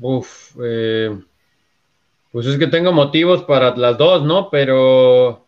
Uf, 0.01 0.55
pues 2.31 2.45
es 2.45 2.57
que 2.57 2.67
tengo 2.67 2.91
motivos 2.91 3.43
para 3.43 3.75
las 3.75 3.97
dos, 3.97 4.23
¿no? 4.23 4.49
Pero 4.49 5.40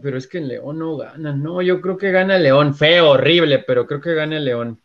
pero 0.00 0.16
es 0.16 0.26
que 0.26 0.38
el 0.38 0.48
León 0.48 0.78
no 0.78 0.96
gana. 0.96 1.32
No, 1.32 1.60
yo 1.60 1.80
creo 1.80 1.96
que 1.96 2.10
gana 2.10 2.36
el 2.36 2.44
León. 2.44 2.74
Feo, 2.74 3.10
horrible, 3.10 3.58
pero 3.60 3.86
creo 3.86 4.00
que 4.00 4.14
gana 4.14 4.36
el 4.36 4.44
León. 4.44 4.80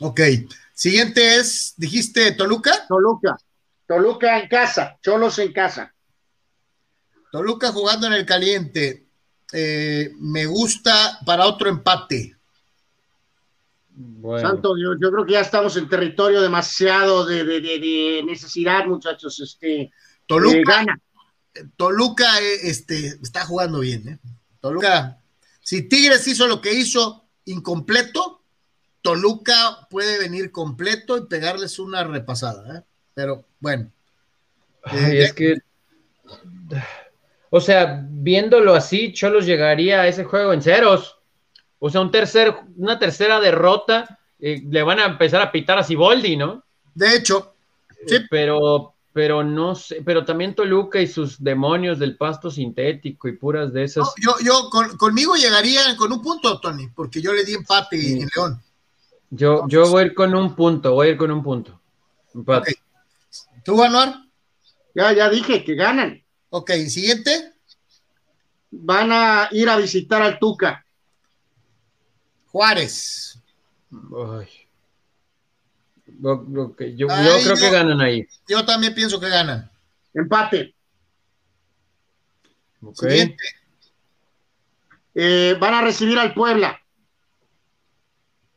Ok. 0.00 0.20
Siguiente 0.72 1.36
es, 1.36 1.74
dijiste 1.76 2.32
Toluca. 2.32 2.86
Toluca. 2.88 3.36
Toluca 3.86 4.38
en 4.38 4.48
casa. 4.48 4.98
Cholos 5.02 5.38
en 5.38 5.52
casa. 5.52 5.92
Toluca 7.30 7.72
jugando 7.72 8.06
en 8.06 8.14
el 8.14 8.24
caliente. 8.24 9.06
Eh, 9.52 10.12
me 10.18 10.46
gusta 10.46 11.18
para 11.26 11.46
otro 11.46 11.68
empate. 11.68 12.36
Santo, 14.40 14.76
yo, 14.78 14.94
yo, 14.98 15.10
creo 15.10 15.26
que 15.26 15.32
ya 15.32 15.40
estamos 15.40 15.76
en 15.76 15.88
territorio 15.88 16.40
demasiado 16.40 17.26
de, 17.26 18.22
necesidad, 18.24 18.86
muchachos. 18.86 19.38
Este, 19.40 19.92
Toluca 20.26 20.56
eh, 20.58 20.64
gana. 20.64 21.00
Toluca 21.76 22.40
eh, 22.40 22.68
este, 22.68 23.18
está 23.22 23.44
jugando 23.44 23.80
bien. 23.80 24.08
¿eh? 24.08 24.18
Toluca, 24.60 25.18
si 25.60 25.88
Tigres 25.88 26.26
hizo 26.26 26.46
lo 26.46 26.60
que 26.60 26.72
hizo 26.72 27.24
incompleto, 27.46 28.42
Toluca 29.02 29.86
puede 29.88 30.18
venir 30.18 30.52
completo 30.52 31.16
y 31.16 31.26
pegarles 31.26 31.78
una 31.78 32.04
repasada. 32.04 32.78
¿eh? 32.78 32.82
Pero 33.14 33.44
bueno. 33.58 33.90
es 34.92 35.32
que, 35.32 35.56
o 37.50 37.60
sea, 37.60 38.04
viéndolo 38.08 38.74
así, 38.74 39.12
Cholos 39.12 39.46
llegaría 39.46 40.02
a 40.02 40.08
ese 40.08 40.24
juego 40.24 40.52
en 40.52 40.62
ceros. 40.62 41.18
O 41.78 41.90
sea, 41.90 42.02
un 42.02 42.10
tercer, 42.10 42.54
una 42.76 42.98
tercera 42.98 43.40
derrota, 43.40 44.18
le 44.38 44.82
van 44.82 45.00
a 45.00 45.06
empezar 45.06 45.40
a 45.40 45.50
pitar 45.50 45.78
a 45.78 45.82
Siboldi, 45.82 46.36
¿no? 46.36 46.62
De 46.94 47.16
hecho, 47.16 47.54
sí. 48.06 48.18
Pero, 48.30 48.94
pero 49.20 49.44
no 49.44 49.74
sé, 49.74 50.00
pero 50.02 50.24
también 50.24 50.54
Toluca 50.54 50.98
y 50.98 51.06
sus 51.06 51.44
demonios 51.44 51.98
del 51.98 52.16
pasto 52.16 52.50
sintético 52.50 53.28
y 53.28 53.36
puras 53.36 53.70
de 53.70 53.84
esas. 53.84 54.08
yo, 54.16 54.32
yo 54.42 54.70
conmigo 54.96 55.34
llegaría 55.34 55.94
con 55.98 56.10
un 56.10 56.22
punto, 56.22 56.58
Tony, 56.58 56.88
porque 56.88 57.20
yo 57.20 57.34
le 57.34 57.44
di 57.44 57.52
empate 57.52 57.96
en 58.12 58.30
León. 58.34 58.62
Yo, 59.28 59.68
yo 59.68 59.90
voy 59.90 60.04
a 60.04 60.06
ir 60.06 60.14
con 60.14 60.34
un 60.34 60.56
punto, 60.56 60.94
voy 60.94 61.08
a 61.08 61.10
ir 61.10 61.18
con 61.18 61.30
un 61.30 61.42
punto. 61.42 61.78
Empate. 62.34 62.76
¿Tú, 63.62 63.82
Anuar? 63.82 64.24
Ya, 64.94 65.12
ya 65.12 65.28
dije 65.28 65.64
que 65.64 65.74
ganan. 65.74 66.24
Ok, 66.48 66.70
siguiente. 66.88 67.52
Van 68.70 69.12
a 69.12 69.50
ir 69.52 69.68
a 69.68 69.76
visitar 69.76 70.22
al 70.22 70.38
Tuca. 70.38 70.86
Juárez. 72.46 73.38
Ay. 73.92 74.48
Yo, 76.22 76.44
creo 76.46 77.56
que 77.56 77.70
ganan 77.70 78.00
ahí. 78.00 78.26
Yo 78.46 78.64
también 78.64 78.94
pienso 78.94 79.18
que 79.18 79.28
ganan. 79.28 79.70
Empate. 80.12 80.74
Siguiente. 82.94 83.42
Eh, 85.14 85.56
van 85.58 85.74
a 85.74 85.82
recibir 85.82 86.18
al 86.18 86.34
Puebla. 86.34 86.80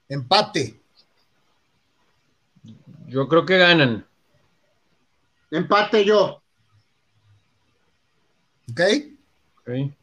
Empate. 0.09 0.80
Yo 3.07 3.28
creo 3.28 3.45
que 3.45 3.57
ganan. 3.57 4.05
Empate 5.51 6.03
yo. 6.03 6.41
Ok. 8.72 8.82
okay. 9.61 9.93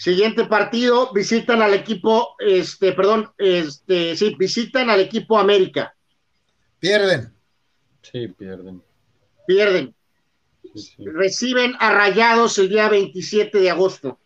Siguiente 0.00 0.46
partido, 0.46 1.12
visitan 1.12 1.60
al 1.60 1.74
equipo, 1.74 2.34
este, 2.38 2.94
perdón, 2.94 3.34
este, 3.36 4.16
sí, 4.16 4.34
visitan 4.38 4.88
al 4.88 5.00
equipo 5.00 5.36
América. 5.36 5.94
Pierden. 6.78 7.34
Sí, 8.00 8.28
pierden. 8.28 8.82
Pierden. 9.46 9.94
Reciben 11.00 11.74
a 11.78 11.92
Rayados 11.92 12.56
el 12.56 12.70
día 12.70 12.88
27 12.88 13.58
de 13.60 13.70
agosto. 13.70 14.18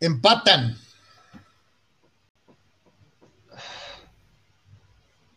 Empatan. 0.00 0.78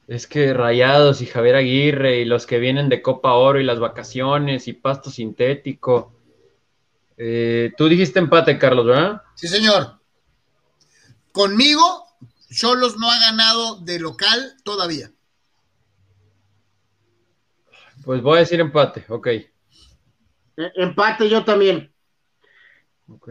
Es 0.08 0.26
que 0.26 0.54
Rayados 0.54 1.22
y 1.22 1.26
Javier 1.26 1.58
Aguirre 1.58 2.22
y 2.22 2.24
los 2.24 2.46
que 2.46 2.60
vienen 2.60 2.88
de 2.88 3.02
Copa 3.02 3.34
Oro 3.34 3.60
y 3.60 3.66
las 3.66 3.82
vacaciones 3.82 4.70
y 4.70 4.74
pasto 4.74 5.12
sintético. 5.12 6.14
Eh, 7.22 7.74
tú 7.78 7.90
dijiste 7.90 8.18
empate, 8.18 8.58
Carlos, 8.58 8.86
¿verdad? 8.86 9.22
Sí, 9.36 9.50
señor. 9.50 10.00
Conmigo, 11.34 12.06
Cholos 12.50 12.98
no 12.98 13.12
ha 13.12 13.20
ganado 13.20 13.82
de 13.82 14.00
local 14.00 14.56
todavía. 14.64 15.12
Pues 18.06 18.22
voy 18.22 18.38
a 18.38 18.40
decir 18.40 18.62
empate, 18.62 19.06
ok. 19.10 19.28
E- 19.28 19.52
Empate 20.76 21.30
yo 21.30 21.44
también. 21.44 21.94
Ok. 23.10 23.30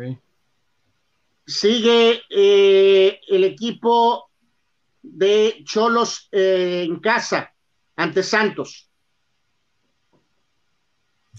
Sigue 1.47 2.22
eh, 2.28 3.20
el 3.26 3.45
equipo 3.45 4.30
de 5.01 5.62
Cholos 5.64 6.28
eh, 6.30 6.84
en 6.86 7.01
casa 7.01 7.55
ante 7.97 8.22
Santos. 8.22 8.91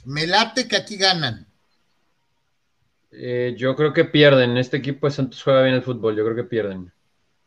Me 0.06 0.26
late 0.26 0.68
que 0.68 0.76
aquí 0.78 0.97
ganan. 0.97 1.49
Eh, 3.12 3.55
yo 3.57 3.76
creo 3.76 3.93
que 3.93 4.05
pierden. 4.05 4.57
Este 4.57 4.78
equipo 4.78 5.07
de 5.07 5.12
Santos 5.12 5.41
juega 5.43 5.64
bien 5.64 5.76
el 5.76 5.84
fútbol. 5.84 6.16
Yo 6.16 6.24
creo 6.24 6.36
que 6.36 6.43
pierden. 6.43 6.91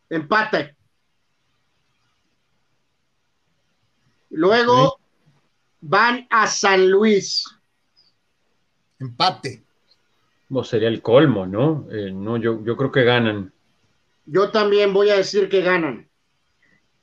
Empate. 0.09 0.77
Luego 4.31 4.99
van 5.81 6.27
a 6.31 6.47
San 6.47 6.91
Luis. 6.91 7.45
Empate. 8.99 9.63
O 10.51 10.65
sería 10.65 10.89
el 10.89 11.03
colmo, 11.03 11.47
¿no? 11.47 11.87
Eh, 11.91 12.13
no, 12.13 12.37
yo, 12.37 12.63
yo 12.65 12.77
creo 12.77 12.93
que 12.93 13.05
ganan. 13.05 13.53
Yo 14.27 14.51
también 14.51 14.93
voy 14.93 15.11
a 15.11 15.17
decir 15.17 15.49
que 15.49 15.63
ganan. 15.63 16.09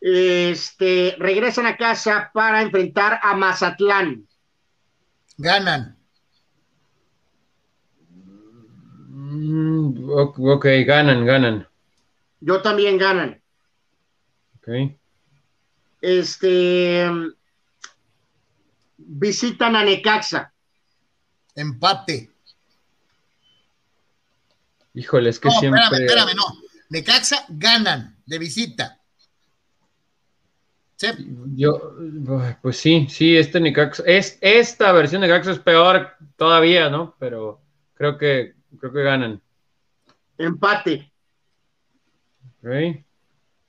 Este, 0.01 1.15
regresan 1.19 1.65
a 1.65 1.77
casa 1.77 2.31
para 2.33 2.61
enfrentar 2.61 3.19
a 3.21 3.35
Mazatlán. 3.35 4.27
Ganan. 5.37 5.98
Mm, 9.29 10.09
ok, 10.09 10.39
ok, 10.39 10.65
ganan, 10.85 11.25
ganan. 11.25 11.67
Yo 12.39 12.61
también 12.61 12.97
ganan. 12.97 13.39
Ok. 14.57 14.97
Este, 16.01 17.07
visitan 18.97 19.75
a 19.75 19.83
Necaxa. 19.83 20.51
Empate. 21.55 22.31
Híjole, 24.93 25.29
es 25.29 25.39
que 25.39 25.49
No, 25.49 25.59
siempre. 25.59 25.81
espérame, 25.81 26.05
espérame, 26.07 26.35
no. 26.35 26.45
Necaxa 26.89 27.45
ganan 27.49 28.17
de 28.25 28.39
visita. 28.39 28.99
Sí, 30.95 31.07
Yo, 31.55 31.93
pues 32.61 32.77
sí, 32.77 33.07
sí, 33.09 33.37
este 33.37 33.59
Necaxa, 33.59 34.03
es, 34.05 34.37
esta 34.41 34.91
versión 34.91 35.21
de 35.21 35.27
Necaxa 35.27 35.51
es 35.51 35.59
peor 35.59 36.15
todavía, 36.35 36.89
¿no? 36.89 37.15
Pero 37.19 37.61
creo 37.93 38.17
que, 38.17 38.55
creo 38.77 38.91
que 38.91 39.03
ganan. 39.03 39.41
Empate. 40.37 41.11
Ok. 42.61 43.03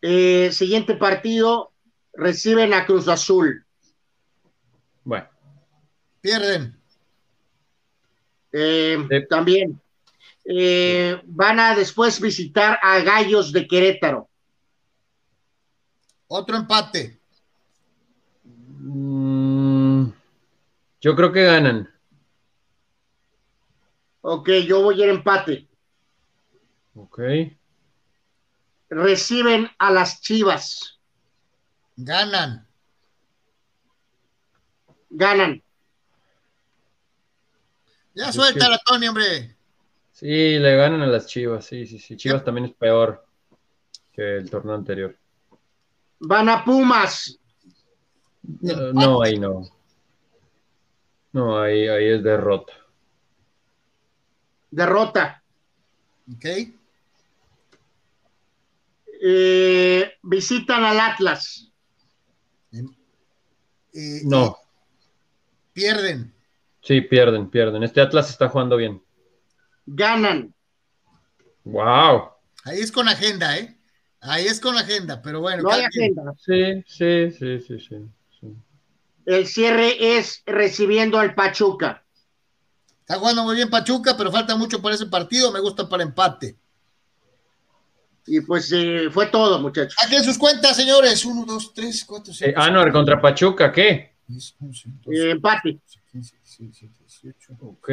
Eh, 0.03 0.51
siguiente 0.53 0.95
partido, 0.95 1.73
reciben 2.13 2.73
a 2.75 2.87
Cruz 2.87 3.09
Azul. 3.09 3.65
Bueno, 5.05 5.29
pierden. 6.21 6.77
Eh, 8.53 8.99
Sí. 9.09 9.27
También. 9.29 9.81
Eh, 10.45 11.21
van 11.27 11.61
a 11.61 11.75
después 11.77 12.21
visitar 12.21 12.79
a 12.83 13.01
Gallos 13.01 13.53
de 13.53 13.67
Querétaro. 13.69 14.29
Otro 16.29 16.57
empate. 16.57 17.19
mm, 18.83 20.09
yo 21.01 21.15
creo 21.17 21.33
que 21.33 21.45
ganan. 21.45 21.89
Ok, 24.23 24.51
yo 24.67 24.83
voy 24.83 25.01
a 25.01 25.05
ir 25.05 25.11
empate. 25.11 25.69
Ok. 26.95 27.21
Reciben 28.91 29.69
a 29.79 29.91
las 29.91 30.21
Chivas. 30.21 30.99
Ganan. 31.97 32.67
Ganan. 35.11 35.63
Ya 38.15 38.33
suéltala, 38.33 38.79
Tony, 38.85 39.09
hombre. 39.09 39.57
Sí, 40.13 40.59
le 40.59 40.77
ganan 40.77 41.01
a 41.03 41.07
las 41.07 41.27
Chivas, 41.27 41.65
sí, 41.65 41.87
sí, 41.87 41.99
sí. 41.99 42.17
Chivas 42.17 42.45
también 42.45 42.67
es 42.67 42.75
peor 42.75 43.25
que 44.13 44.37
el 44.37 44.51
torneo 44.51 44.75
anterior. 44.75 45.17
Van 46.19 46.49
a 46.49 46.65
Pumas. 46.65 47.39
No, 48.43 48.93
no, 48.93 49.23
ahí 49.23 49.39
no. 49.39 49.69
No, 51.33 51.61
ahí, 51.61 51.89
ahí 51.89 52.07
es 52.09 52.23
derrota. 52.23 52.73
Derrota. 54.71 55.43
Ok. 56.35 56.45
Eh, 59.23 60.13
visitan 60.23 60.85
al 60.85 60.99
Atlas. 61.01 61.71
Eh, 63.93 64.21
No, 64.25 64.57
Pierden. 65.73 66.33
sí, 66.81 67.01
pierden, 67.01 67.51
pierden. 67.51 67.83
Este 67.83 68.01
Atlas 68.01 68.31
está 68.31 68.49
jugando 68.49 68.77
bien. 68.77 69.03
Ganan. 69.87 70.55
Wow. 71.65 72.31
Ahí 72.65 72.81
es 72.81 72.93
con 72.93 73.09
agenda, 73.09 73.59
¿eh? 73.59 73.77
Ahí 74.21 74.47
es 74.47 74.61
con 74.61 74.77
agenda, 74.77 75.21
pero 75.21 75.41
bueno. 75.41 75.63
No 75.65 75.71
hay 75.71 75.83
agenda. 75.85 76.33
Sí, 76.39 76.83
sí, 76.87 77.31
sí, 77.33 77.59
sí, 77.61 77.81
sí. 77.81 77.97
sí. 78.41 78.55
El 79.27 79.47
cierre 79.47 80.17
es 80.19 80.43
recibiendo 80.47 81.19
al 81.19 81.35
Pachuca. 81.35 82.05
Está 83.11 83.19
jugando 83.19 83.43
muy 83.43 83.57
bien 83.57 83.69
Pachuca, 83.69 84.17
pero 84.17 84.31
falta 84.31 84.55
mucho 84.55 84.81
para 84.81 84.95
ese 84.95 85.07
partido. 85.07 85.51
Me 85.51 85.59
gusta 85.59 85.89
para 85.89 86.05
empate. 86.05 86.57
Y 88.25 88.41
pues 88.43 88.71
eh, 88.73 89.09
fue 89.11 89.27
todo, 89.27 89.59
muchachos. 89.59 89.97
Saquen 89.99 90.23
sus 90.23 90.39
cuentas, 90.39 90.77
señores. 90.77 91.25
Uno, 91.25 91.45
dos, 91.45 91.75
tres, 91.75 92.05
cuatro, 92.05 92.33
Eh, 92.33 92.37
cinco. 92.37 92.61
Anor 92.61 92.93
contra 92.93 93.21
Pachuca, 93.21 93.73
¿qué? 93.73 94.15
Eh, 94.29 95.31
empate. 95.33 95.81
Ok. 97.59 97.91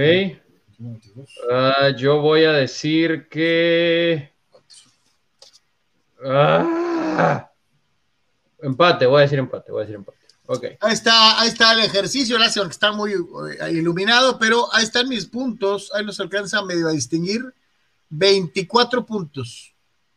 Ah, 1.51 1.89
yo 1.97 2.21
voy 2.21 2.43
a 2.43 2.51
decir 2.51 3.27
que. 3.27 4.35
Ah. 6.23 7.49
Empate, 8.61 9.07
voy 9.07 9.17
a 9.17 9.21
decir 9.21 9.39
empate, 9.39 9.71
voy 9.71 9.79
a 9.79 9.81
decir 9.81 9.95
empate. 9.95 10.16
Ahí 10.79 10.93
está, 10.93 11.41
ahí 11.41 11.49
está 11.49 11.73
el 11.73 11.79
ejercicio, 11.81 12.37
gracias, 12.37 12.57
aunque 12.57 12.73
está 12.73 12.91
muy 12.91 13.11
eh, 13.11 13.71
iluminado, 13.71 14.39
pero 14.39 14.73
ahí 14.73 14.83
están 14.83 15.09
mis 15.09 15.25
puntos, 15.25 15.91
ahí 15.93 16.05
los 16.05 16.19
alcanza 16.19 16.63
medio 16.63 16.87
a 16.87 16.91
distinguir. 16.91 17.53
24 18.09 19.05
puntos. 19.05 19.73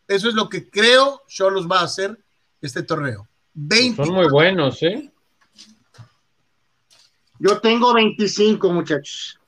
Eso 0.07 0.29
es 0.29 0.35
lo 0.35 0.49
que 0.49 0.71
creo 0.71 1.23
Cholos 1.29 1.67
va 1.69 1.81
a 1.81 1.85
hacer 1.85 2.17
este 2.61 2.83
torneo. 2.83 3.27
20. 3.55 4.05
Son 4.05 4.15
muy 4.15 4.29
buenos, 4.29 4.81
¿eh? 4.83 5.11
Yo 7.39 7.59
tengo 7.61 7.93
25, 7.93 8.73
muchachos. 8.73 9.39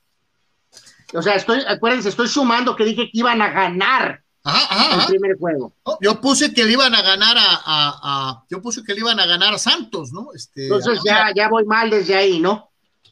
O 1.13 1.21
sea, 1.21 1.35
estoy, 1.35 1.61
acuérdense, 1.67 2.09
estoy 2.09 2.27
sumando 2.27 2.75
que 2.75 2.85
dije 2.85 3.03
que 3.03 3.19
iban 3.19 3.41
a 3.41 3.49
ganar 3.49 4.22
Ajá, 4.45 4.65
ajá, 4.69 4.93
el 4.95 4.99
ajá. 4.99 5.07
primer 5.07 5.37
juego. 5.37 5.73
No, 5.85 5.97
Yo 6.01 6.19
puse 6.19 6.53
que 6.53 6.65
le 6.65 6.73
iban 6.73 6.93
a 6.93 7.01
ganar 7.01 7.37
a, 7.37 7.43
a- 7.55 7.99
a- 8.03 8.43
yo 8.49 8.61
puse 8.61 8.83
que 8.83 8.93
le 8.93 8.99
iban 8.99 9.19
a 9.19 9.25
ganar 9.25 9.53
a 9.53 9.57
Santos, 9.57 10.11
¿no? 10.11 10.29
Este, 10.33 10.63
Entonces 10.63 10.99
ya, 11.05 11.31
ya 11.33 11.47
voy 11.49 11.63
mal 11.65 11.89
desde 11.89 12.15
ahí, 12.15 12.39
¿no? 12.39 12.69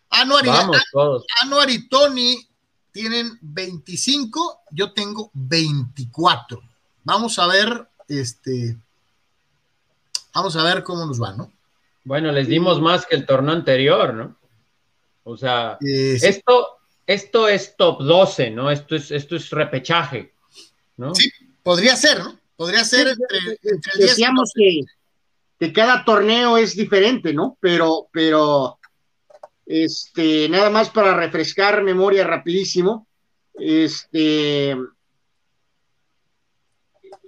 Anuar 0.10 0.46
y, 0.46 0.50
Vamos 0.50 0.78
todos. 0.92 1.26
Anuar 1.42 1.70
y 1.70 1.88
Tony 1.88 2.38
tienen 2.92 3.38
25, 3.42 4.60
yo 4.72 4.92
tengo 4.92 5.32
24. 5.34 6.62
Vamos 7.06 7.40
a 7.40 7.48
ver, 7.48 7.88
este, 8.10 8.78
vamos 10.34 10.56
a 10.58 10.64
ver 10.64 10.84
cómo 10.84 11.06
nos 11.06 11.22
va, 11.22 11.32
¿no? 11.32 11.52
Bueno, 12.04 12.32
les 12.34 12.48
dimos 12.48 12.82
más 12.82 13.06
que 13.06 13.16
el 13.16 13.26
torneo 13.26 13.54
anterior, 13.54 14.14
¿no? 14.14 14.36
O 15.24 15.38
sea, 15.38 15.78
esto, 15.80 16.68
esto 17.08 17.48
es 17.48 17.76
top 17.78 18.02
12, 18.04 18.50
¿no? 18.52 18.70
Esto 18.70 18.96
es, 18.96 19.12
esto 19.12 19.36
es 19.38 19.50
repechaje, 19.52 20.34
¿no? 20.98 21.16
Sí. 21.16 21.32
podría 21.64 21.96
ser, 21.96 22.20
¿no? 22.20 22.40
Podría 22.56 22.84
ser 22.84 23.08
Sí, 23.08 23.14
entre, 23.22 23.58
entre 23.64 23.92
el 23.94 23.98
10 23.98 23.98
y 23.98 24.02
Decíamos 24.02 24.52
que, 24.56 24.82
que 25.60 25.74
cada 25.74 26.06
torneo 26.06 26.58
es 26.58 26.76
diferente, 26.76 27.34
¿no? 27.34 27.58
Pero, 27.60 28.08
pero, 28.12 28.80
este, 29.66 30.50
nada 30.50 30.70
más 30.70 30.90
para 30.90 31.16
refrescar 31.16 31.84
memoria 31.84 32.26
rapidísimo, 32.26 33.08
este, 33.54 34.72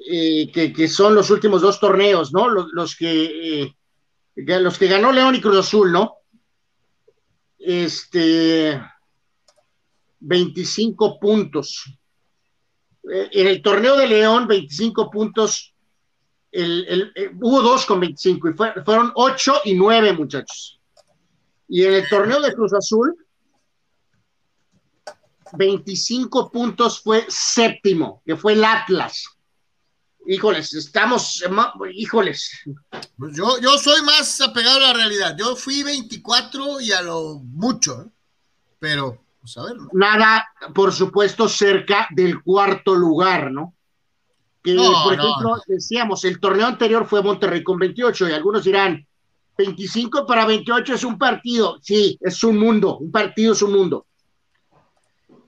eh, 0.06 0.52
que, 0.52 0.74
que 0.74 0.88
son 0.88 1.16
los 1.16 1.30
últimos 1.30 1.62
dos 1.62 1.80
torneos, 1.80 2.34
¿no? 2.34 2.50
Los, 2.50 2.68
los 2.74 2.96
que, 2.96 3.62
eh, 3.64 3.76
los 4.36 4.78
que 4.78 4.88
ganó 4.88 5.12
León 5.12 5.36
y 5.36 5.42
Cruz 5.42 5.58
Azul, 5.58 5.92
¿no? 5.92 6.16
Este, 7.58 8.82
25 10.20 11.20
puntos. 11.20 11.86
Eh, 13.12 13.30
En 13.32 13.48
el 13.48 13.62
torneo 13.62 13.98
de 13.98 14.08
León, 14.08 14.48
25 14.48 15.10
puntos 15.10 15.74
el, 16.54 17.12
eh, 17.16 17.32
hubo 17.42 17.62
dos 17.62 17.86
con 17.86 18.00
25 18.00 18.50
y 18.50 18.54
fueron 18.54 19.12
8 19.16 19.62
y 19.66 19.74
9 19.74 20.14
muchachos. 20.14 20.80
Y 21.68 21.84
en 21.84 21.96
el 21.96 22.08
torneo 22.08 22.40
de 22.40 22.54
Cruz 22.54 22.74
Azul, 22.74 23.16
25 25.54 26.52
puntos 26.52 27.02
fue 27.02 27.26
séptimo, 27.28 28.22
que 28.26 28.36
fue 28.36 28.54
el 28.54 28.64
Atlas. 28.64 29.26
Híjoles, 30.26 30.74
estamos, 30.74 31.44
híjoles. 31.94 32.64
Pues 33.18 33.36
yo, 33.36 33.60
yo 33.60 33.78
soy 33.78 34.02
más 34.04 34.40
apegado 34.40 34.78
a 34.78 34.90
la 34.90 34.94
realidad. 34.94 35.36
Yo 35.38 35.56
fui 35.56 35.84
24 35.84 36.80
y 36.82 36.92
a 36.92 37.02
lo 37.02 37.40
mucho, 37.44 38.04
¿eh? 38.04 38.10
pero, 38.80 39.23
pues 39.44 39.58
a. 39.58 39.64
Nada, 39.92 40.48
por 40.74 40.94
supuesto, 40.94 41.50
cerca 41.50 42.08
del 42.12 42.42
cuarto 42.42 42.96
lugar, 42.96 43.52
¿no? 43.52 43.76
Que, 44.64 44.74
por 44.76 45.14
ejemplo, 45.14 45.62
decíamos, 45.68 46.24
el 46.24 46.40
torneo 46.40 46.68
anterior 46.68 47.06
fue 47.06 47.22
Monterrey 47.22 47.62
con 47.62 47.78
28 47.78 48.30
y 48.30 48.32
algunos 48.32 48.64
dirán, 48.64 49.06
25 49.58 50.26
para 50.26 50.46
28 50.46 50.94
es 50.94 51.04
un 51.04 51.18
partido. 51.18 51.78
Sí, 51.82 52.18
es 52.22 52.42
un 52.46 52.58
mundo, 52.58 52.98
un 52.98 53.12
partido 53.12 53.52
es 53.52 53.62
un 53.62 53.74
mundo. 53.74 54.06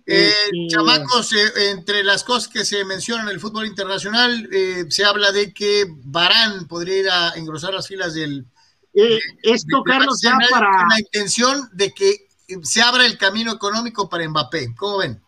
Eh, 0.05 0.27
este, 0.27 0.67
chamacos, 0.67 1.31
eh, 1.31 1.71
entre 1.71 2.03
las 2.03 2.25
cosas 2.25 2.49
que 2.49 2.65
se 2.65 2.83
mencionan 2.83 3.27
en 3.27 3.35
el 3.35 3.39
fútbol 3.39 3.65
internacional, 3.65 4.49
eh, 4.51 4.85
se 4.89 5.05
habla 5.05 5.31
de 5.31 5.53
que 5.53 5.85
Barán 6.03 6.67
podría 6.67 6.97
ir 6.97 7.09
a 7.09 7.29
engrosar 7.35 7.73
las 7.73 7.87
filas 7.87 8.13
del. 8.13 8.45
esto, 8.93 9.81
Carlos, 9.83 10.19
ya 10.21 10.37
para. 10.51 10.79
Con 10.79 10.89
la 10.89 10.99
intención 10.99 11.69
de 11.71 11.93
que 11.93 12.24
se 12.63 12.81
abra 12.81 13.05
el 13.05 13.17
camino 13.17 13.51
económico 13.53 14.09
para 14.09 14.27
Mbappé. 14.27 14.75
¿Cómo 14.75 14.97
ven? 14.99 15.21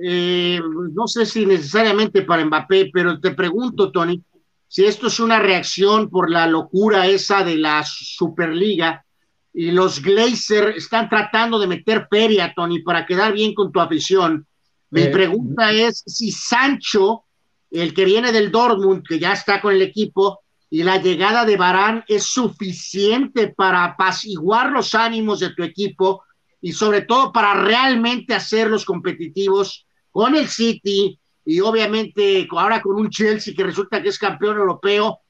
no 0.00 1.08
sé 1.08 1.26
si 1.26 1.44
necesariamente 1.44 2.22
para 2.22 2.44
Mbappé, 2.44 2.90
pero 2.92 3.18
te 3.18 3.32
pregunto, 3.32 3.90
Tony, 3.90 4.22
si 4.68 4.84
esto 4.84 5.08
es 5.08 5.18
una 5.18 5.40
reacción 5.40 6.08
por 6.10 6.30
la 6.30 6.46
locura 6.46 7.06
esa 7.06 7.42
de 7.42 7.56
la 7.56 7.82
Superliga 7.84 9.04
y 9.52 9.72
los 9.72 10.00
Glazer 10.00 10.74
están 10.76 11.08
tratando 11.08 11.58
de 11.58 11.66
meter 11.66 12.06
feria, 12.08 12.52
Tony, 12.54 12.80
para 12.82 13.06
quedar 13.06 13.32
bien 13.32 13.54
con 13.54 13.72
tu 13.72 13.80
afición. 13.80 14.46
Mi 14.90 15.02
eh, 15.02 15.08
pregunta 15.08 15.72
es 15.72 16.04
si 16.06 16.30
Sancho, 16.30 17.24
el 17.70 17.92
que 17.92 18.04
viene 18.04 18.30
del 18.30 18.52
Dortmund, 18.52 19.02
que 19.06 19.18
ya 19.18 19.32
está 19.32 19.60
con 19.60 19.74
el 19.74 19.82
equipo, 19.82 20.40
y 20.70 20.82
la 20.82 20.98
llegada 20.98 21.46
de 21.46 21.56
Barán 21.56 22.04
es 22.08 22.24
suficiente 22.24 23.48
para 23.48 23.84
apaciguar 23.84 24.70
los 24.70 24.94
ánimos 24.94 25.40
de 25.40 25.54
tu 25.54 25.62
equipo 25.62 26.22
y 26.60 26.72
sobre 26.72 27.02
todo 27.02 27.32
para 27.32 27.54
realmente 27.54 28.34
hacerlos 28.34 28.84
competitivos 28.84 29.86
con 30.10 30.34
el 30.34 30.48
City 30.48 31.18
y 31.44 31.60
obviamente 31.60 32.46
ahora 32.50 32.82
con 32.82 32.96
un 32.96 33.10
Chelsea 33.10 33.54
que 33.56 33.64
resulta 33.64 34.02
que 34.02 34.10
es 34.10 34.18
campeón 34.18 34.58
europeo. 34.58 35.20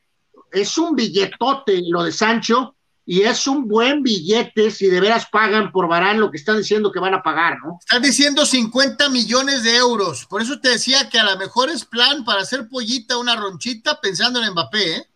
Es 0.51 0.79
un 0.79 0.97
billetote 0.97 1.83
lo 1.87 2.03
de 2.03 2.13
Sancho 2.13 2.75
y 3.05 3.23
es 3.23 3.47
un 3.47 3.69
buen 3.69 4.03
billete 4.03 4.71
si 4.71 4.89
de 4.89 5.01
veras 5.01 5.29
pagan 5.31 5.71
por 5.73 5.89
Barán 5.89 6.21
lo 6.21 6.31
que 6.31 6.37
están 6.37 6.59
diciendo 6.59 6.91
que 6.91 7.01
van 7.01 7.15
a 7.15 7.23
pagar, 7.23 7.59
¿no? 7.65 7.79
Están 7.81 8.03
diciendo 8.03 8.45
50 8.45 9.09
millones 9.11 9.63
de 9.63 9.77
euros. 9.77 10.27
Por 10.27 10.43
eso 10.43 10.61
te 10.61 10.71
decía 10.71 11.09
que 11.09 11.19
a 11.19 11.25
lo 11.25 11.37
mejor 11.39 11.71
es 11.71 11.85
plan 11.85 12.25
para 12.25 12.41
hacer 12.41 12.69
pollita 12.69 13.17
una 13.17 13.37
ronchita 13.37 14.01
pensando 14.01 14.43
en 14.43 14.51
Mbappé, 14.51 14.97
¿eh? 14.97 15.07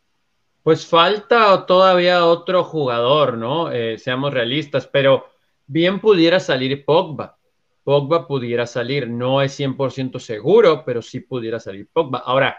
Pues 0.62 0.86
falta 0.86 1.66
todavía 1.66 2.24
otro 2.24 2.62
jugador, 2.62 3.36
¿no? 3.36 3.72
Eh, 3.72 3.98
seamos 3.98 4.32
realistas, 4.32 4.86
pero 4.86 5.31
bien 5.72 6.00
pudiera 6.00 6.38
salir 6.38 6.84
Pogba. 6.84 7.38
Pogba 7.84 8.28
pudiera 8.28 8.66
salir, 8.66 9.08
no 9.08 9.42
es 9.42 9.58
100% 9.58 10.18
seguro, 10.20 10.84
pero 10.84 11.02
sí 11.02 11.20
pudiera 11.20 11.58
salir 11.58 11.88
Pogba. 11.92 12.18
Ahora, 12.18 12.56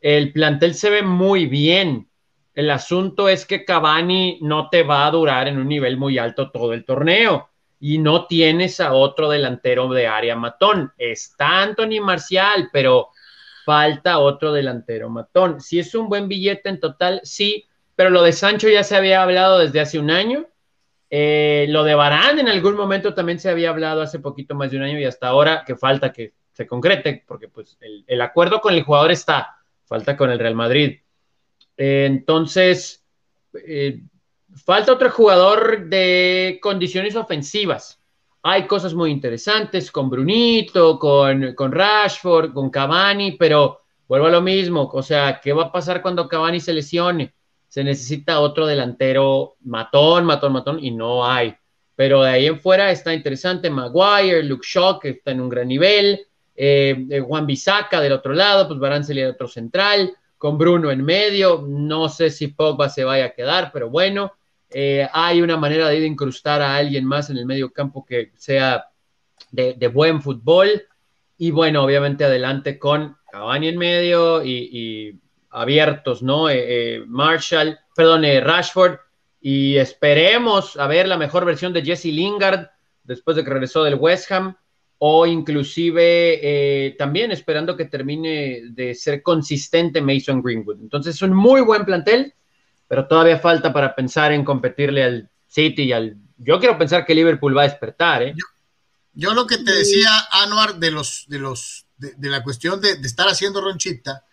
el 0.00 0.32
plantel 0.32 0.74
se 0.74 0.90
ve 0.90 1.02
muy 1.02 1.46
bien 1.46 2.08
el 2.56 2.70
asunto 2.70 3.28
es 3.28 3.44
que 3.44 3.66
Cavani 3.66 4.38
no 4.40 4.70
te 4.70 4.82
va 4.82 5.06
a 5.06 5.10
durar 5.10 5.46
en 5.46 5.58
un 5.58 5.68
nivel 5.68 5.98
muy 5.98 6.16
alto 6.16 6.50
todo 6.50 6.72
el 6.72 6.86
torneo 6.86 7.50
y 7.78 7.98
no 7.98 8.26
tienes 8.26 8.80
a 8.80 8.94
otro 8.94 9.28
delantero 9.28 9.90
de 9.90 10.06
área 10.06 10.36
matón. 10.36 10.90
Está 10.96 11.60
Anthony 11.60 12.00
Marcial, 12.02 12.70
pero 12.72 13.10
falta 13.66 14.20
otro 14.20 14.54
delantero 14.54 15.10
matón. 15.10 15.60
Si 15.60 15.78
es 15.78 15.94
un 15.94 16.08
buen 16.08 16.28
billete 16.28 16.70
en 16.70 16.80
total, 16.80 17.20
sí, 17.24 17.66
pero 17.94 18.08
lo 18.08 18.22
de 18.22 18.32
Sancho 18.32 18.70
ya 18.70 18.82
se 18.82 18.96
había 18.96 19.22
hablado 19.22 19.58
desde 19.58 19.80
hace 19.80 19.98
un 19.98 20.10
año. 20.10 20.46
Eh, 21.08 21.66
lo 21.68 21.84
de 21.84 21.94
Barán 21.94 22.38
en 22.38 22.48
algún 22.48 22.76
momento 22.76 23.14
también 23.14 23.38
se 23.38 23.48
había 23.48 23.70
hablado 23.70 24.02
hace 24.02 24.18
poquito 24.18 24.54
más 24.54 24.70
de 24.70 24.76
un 24.76 24.82
año 24.82 24.98
y 24.98 25.04
hasta 25.04 25.28
ahora 25.28 25.62
que 25.64 25.76
falta 25.76 26.12
que 26.12 26.34
se 26.52 26.66
concrete, 26.66 27.22
porque 27.26 27.48
pues 27.48 27.78
el, 27.80 28.20
acuerdo 28.20 28.60
con 28.60 28.74
el 28.74 28.82
jugador 28.82 29.10
está, 29.10 29.56
falta 29.84 30.16
con 30.16 30.30
el 30.30 30.38
Real 30.38 30.54
Madrid. 30.54 30.98
Eh, 31.76 32.06
entonces, 32.06 33.04
eh, 33.66 34.00
falta 34.64 34.92
otro 34.92 35.10
jugador 35.10 35.86
de 35.86 36.58
condiciones 36.62 37.14
ofensivas. 37.14 38.00
Hay 38.42 38.66
cosas 38.66 38.94
muy 38.94 39.10
interesantes 39.10 39.90
con 39.90 40.08
Brunito, 40.08 40.98
con, 40.98 41.54
con 41.54 41.72
Rashford, 41.72 42.52
con 42.52 42.70
Cavani, 42.70 43.32
pero 43.32 43.82
vuelvo 44.08 44.26
a 44.26 44.30
lo 44.30 44.40
mismo. 44.40 44.88
O 44.92 45.02
sea, 45.02 45.40
¿qué 45.42 45.52
va 45.52 45.64
a 45.64 45.72
pasar 45.72 46.00
cuando 46.00 46.28
Cavani 46.28 46.60
se 46.60 46.72
lesione? 46.72 47.34
Se 47.76 47.84
necesita 47.84 48.40
otro 48.40 48.66
delantero 48.66 49.56
matón, 49.64 50.24
matón, 50.24 50.54
matón, 50.54 50.82
y 50.82 50.92
no 50.92 51.26
hay. 51.26 51.54
Pero 51.94 52.22
de 52.22 52.30
ahí 52.30 52.46
en 52.46 52.58
fuera 52.58 52.90
está 52.90 53.12
interesante 53.12 53.68
Maguire, 53.68 54.42
Luke 54.44 54.66
Shaw, 54.66 54.98
que 54.98 55.10
está 55.10 55.32
en 55.32 55.42
un 55.42 55.50
gran 55.50 55.68
nivel, 55.68 56.26
eh, 56.54 57.22
Juan 57.22 57.46
Bisaca 57.46 58.00
del 58.00 58.12
otro 58.12 58.32
lado, 58.32 58.66
pues 58.66 58.80
Barán 58.80 59.04
sería 59.04 59.28
otro 59.28 59.46
central 59.46 60.16
con 60.38 60.56
Bruno 60.56 60.90
en 60.90 61.04
medio. 61.04 61.66
No 61.68 62.08
sé 62.08 62.30
si 62.30 62.46
Pogba 62.46 62.88
se 62.88 63.04
vaya 63.04 63.26
a 63.26 63.34
quedar, 63.34 63.68
pero 63.74 63.90
bueno, 63.90 64.32
eh, 64.70 65.06
hay 65.12 65.42
una 65.42 65.58
manera 65.58 65.90
de 65.90 65.98
ir 65.98 66.04
a 66.04 66.06
incrustar 66.06 66.62
a 66.62 66.76
alguien 66.76 67.04
más 67.04 67.28
en 67.28 67.36
el 67.36 67.44
medio 67.44 67.74
campo 67.74 68.06
que 68.06 68.32
sea 68.36 68.86
de, 69.50 69.88
buen 69.88 70.22
fútbol. 70.22 70.82
Y 71.36 71.50
bueno, 71.50 71.84
obviamente 71.84 72.24
adelante 72.24 72.78
con 72.78 73.18
Cavani 73.30 73.68
en 73.68 73.76
medio 73.76 74.42
y, 74.42 75.20
abiertos, 75.56 76.22
¿no? 76.22 76.48
Eh, 76.48 76.96
eh, 76.96 77.04
Marshall, 77.06 77.78
perdón, 77.94 78.22
Rashford. 78.22 78.98
Y 79.40 79.76
esperemos 79.76 80.76
a 80.76 80.86
ver 80.86 81.06
la 81.06 81.16
mejor 81.16 81.44
versión 81.44 81.72
de 81.72 81.84
Jesse 81.84 82.06
Lingard 82.06 82.68
después 83.04 83.36
de 83.36 83.44
que 83.44 83.50
regresó 83.50 83.84
del 83.84 83.94
West 83.94 84.30
Ham 84.32 84.56
o 84.98 85.26
inclusive 85.26 86.40
eh, 86.42 86.96
también 86.98 87.30
esperando 87.30 87.76
que 87.76 87.84
termine 87.84 88.62
de 88.70 88.94
ser 88.94 89.22
consistente 89.22 90.00
Mason 90.00 90.42
Greenwood. 90.42 90.80
Entonces 90.80 91.16
es 91.16 91.22
un 91.22 91.34
muy 91.34 91.60
buen 91.60 91.84
plantel, 91.84 92.34
pero 92.88 93.06
todavía 93.06 93.38
falta 93.38 93.72
para 93.72 93.94
pensar 93.94 94.32
en 94.32 94.44
competirle 94.44 95.02
al 95.02 95.30
City 95.46 95.84
y 95.84 95.92
al... 95.92 96.16
Yo 96.38 96.58
quiero 96.58 96.78
pensar 96.78 97.04
que 97.04 97.14
Liverpool 97.14 97.56
va 97.56 97.62
a 97.62 97.68
despertar. 97.68 98.22
¿eh? 98.22 98.34
Yo, 99.12 99.34
lo 99.34 99.46
que 99.46 99.58
te 99.58 99.72
decía, 99.72 100.10
Anuar, 100.30 100.76
de, 100.76 100.90
los, 100.90 101.24
de, 101.28 101.38
los, 101.38 101.86
de, 101.96 102.28
la 102.28 102.42
cuestión 102.42 102.80
de, 102.80 102.92
estar 102.92 103.26
haciendo 103.26 103.60
ronchita, 103.60 104.24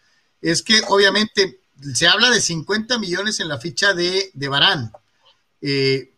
es 0.43 0.61
que 0.61 0.81
obviamente 0.89 1.61
se 1.93 2.07
habla 2.07 2.29
de 2.29 2.41
50 2.41 2.99
millones 2.99 3.39
en 3.39 3.47
la 3.47 3.57
ficha 3.57 3.93
de, 3.93 4.29
de 4.33 4.47
Barán. 4.49 4.91
Eh, 5.61 6.11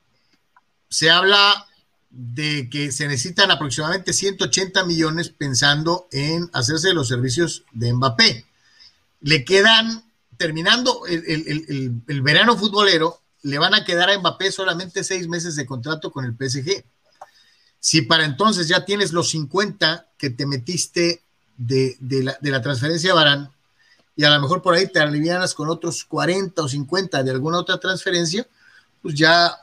se 0.90 1.12
habla 1.12 1.68
de 2.10 2.70
que 2.70 2.92
se 2.92 3.08
necesitan 3.08 3.52
aproximadamente 3.52 4.14
180 4.14 4.84
millones 4.86 5.30
pensando 5.30 6.08
en 6.12 6.50
hacerse 6.54 6.94
los 6.94 7.08
servicios 7.08 7.66
de 7.72 7.94
Mbappé. 7.94 8.46
Le 9.22 9.46
quedan, 9.46 10.04
terminando 10.38 11.06
el, 11.06 12.22
verano 12.24 12.58
futbolero, 12.58 13.22
le 13.44 13.60
van 13.60 13.76
a 13.76 13.86
quedar 13.86 14.10
a 14.10 14.18
Mbappé 14.18 14.52
solamente 14.52 15.04
seis 15.04 15.28
meses 15.28 15.56
de 15.56 15.68
contrato 15.68 16.12
con 16.12 16.26
el 16.26 16.34
PSG. 16.34 16.84
Si 17.80 18.02
para 18.02 18.26
entonces 18.26 18.68
ya 18.68 18.86
tienes 18.86 19.14
los 19.14 19.30
50 19.30 20.08
que 20.18 20.32
te 20.32 20.48
metiste 20.48 21.22
de, 21.58 21.98
la, 22.00 22.38
de 22.42 22.50
la 22.50 22.62
transferencia 22.62 23.12
a 23.12 23.16
Barán, 23.16 23.55
y 24.16 24.24
a 24.24 24.30
lo 24.30 24.42
mejor 24.42 24.62
por 24.62 24.74
ahí 24.74 24.88
te 24.88 25.00
alivianas 25.00 25.54
con 25.54 25.70
otros 25.70 26.06
40 26.06 26.62
o 26.62 26.68
50 26.68 27.24
de 27.24 27.32
alguna 27.32 27.60
otra 27.60 27.80
transferencia, 27.80 28.48
pues 29.02 29.16
ya 29.16 29.56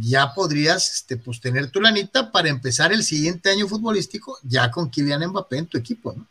ya 0.00 0.32
podrías 0.32 0.92
este, 0.94 1.16
pues, 1.16 1.40
tener 1.40 1.70
tu 1.70 1.80
lanita 1.80 2.30
para 2.30 2.48
empezar 2.48 2.92
el 2.92 3.02
siguiente 3.02 3.50
año 3.50 3.66
futbolístico 3.66 4.38
ya 4.42 4.70
con 4.70 4.90
Kylian 4.90 5.28
Mbappé 5.28 5.58
en 5.58 5.66
tu 5.66 5.78
equipo, 5.78 6.14
¿no? 6.16 6.26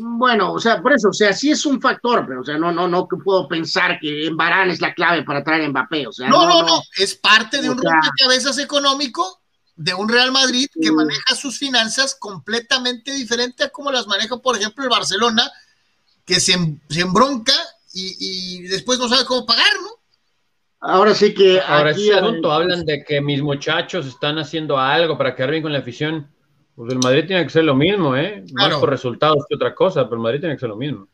Bueno, 0.00 0.52
o 0.52 0.60
sea, 0.60 0.82
por 0.82 0.92
eso, 0.92 1.08
o 1.08 1.12
sea, 1.12 1.32
sí 1.32 1.50
es 1.50 1.64
un 1.64 1.80
factor, 1.80 2.24
pero, 2.26 2.42
o 2.42 2.44
sea, 2.44 2.58
no, 2.58 2.70
no, 2.70 2.86
no 2.86 3.08
puedo 3.08 3.48
pensar 3.48 3.98
que 3.98 4.30
Barán 4.32 4.70
es 4.70 4.80
la 4.80 4.94
clave 4.94 5.22
para 5.24 5.42
traer 5.42 5.64
a 5.64 5.68
Mbappé, 5.68 6.06
o 6.06 6.12
sea. 6.12 6.28
No, 6.28 6.46
no, 6.46 6.62
no, 6.62 6.82
es 6.96 7.14
parte 7.14 7.60
de 7.62 7.70
un 7.70 7.78
rompecabezas 7.78 8.58
económico 8.58 9.40
de 9.74 9.94
un 9.94 10.08
Real 10.08 10.30
Madrid 10.30 10.68
que 10.80 10.92
maneja 10.92 11.34
sus 11.34 11.58
finanzas 11.58 12.16
completamente 12.18 13.12
diferente 13.12 13.64
a 13.64 13.70
como 13.70 13.90
las 13.90 14.06
maneja, 14.06 14.36
por 14.36 14.56
ejemplo, 14.56 14.84
el 14.84 14.90
Barcelona, 14.90 15.50
que 16.28 16.38
se, 16.38 16.54
se 16.88 17.00
embronca 17.00 17.54
y, 17.92 18.16
y 18.20 18.68
después 18.68 18.98
no 18.98 19.08
sabe 19.08 19.24
cómo 19.24 19.46
pagar, 19.46 19.72
¿no? 19.82 19.88
Ahora 20.80 21.14
sí 21.14 21.34
que. 21.34 21.60
Ahora 21.60 21.90
aquí, 21.90 22.10
asunto, 22.10 22.52
hablan 22.52 22.84
de 22.84 23.02
que 23.04 23.20
mis 23.20 23.42
muchachos 23.42 24.06
están 24.06 24.38
haciendo 24.38 24.78
algo 24.78 25.18
para 25.18 25.34
quedar 25.34 25.50
bien 25.50 25.62
con 25.62 25.72
la 25.72 25.80
afición. 25.80 26.30
Pues 26.76 26.92
el 26.92 27.00
Madrid 27.00 27.24
tiene 27.26 27.42
que 27.42 27.50
ser 27.50 27.64
lo 27.64 27.74
mismo, 27.74 28.14
¿eh? 28.14 28.44
Más 28.52 28.76
por 28.76 28.90
resultados 28.90 29.44
que 29.48 29.56
otra 29.56 29.74
cosa, 29.74 30.04
pero 30.04 30.16
el 30.16 30.22
Madrid 30.22 30.40
tiene 30.40 30.54
que 30.54 30.60
ser 30.60 30.68
lo 30.68 30.76
mismo. 30.76 31.08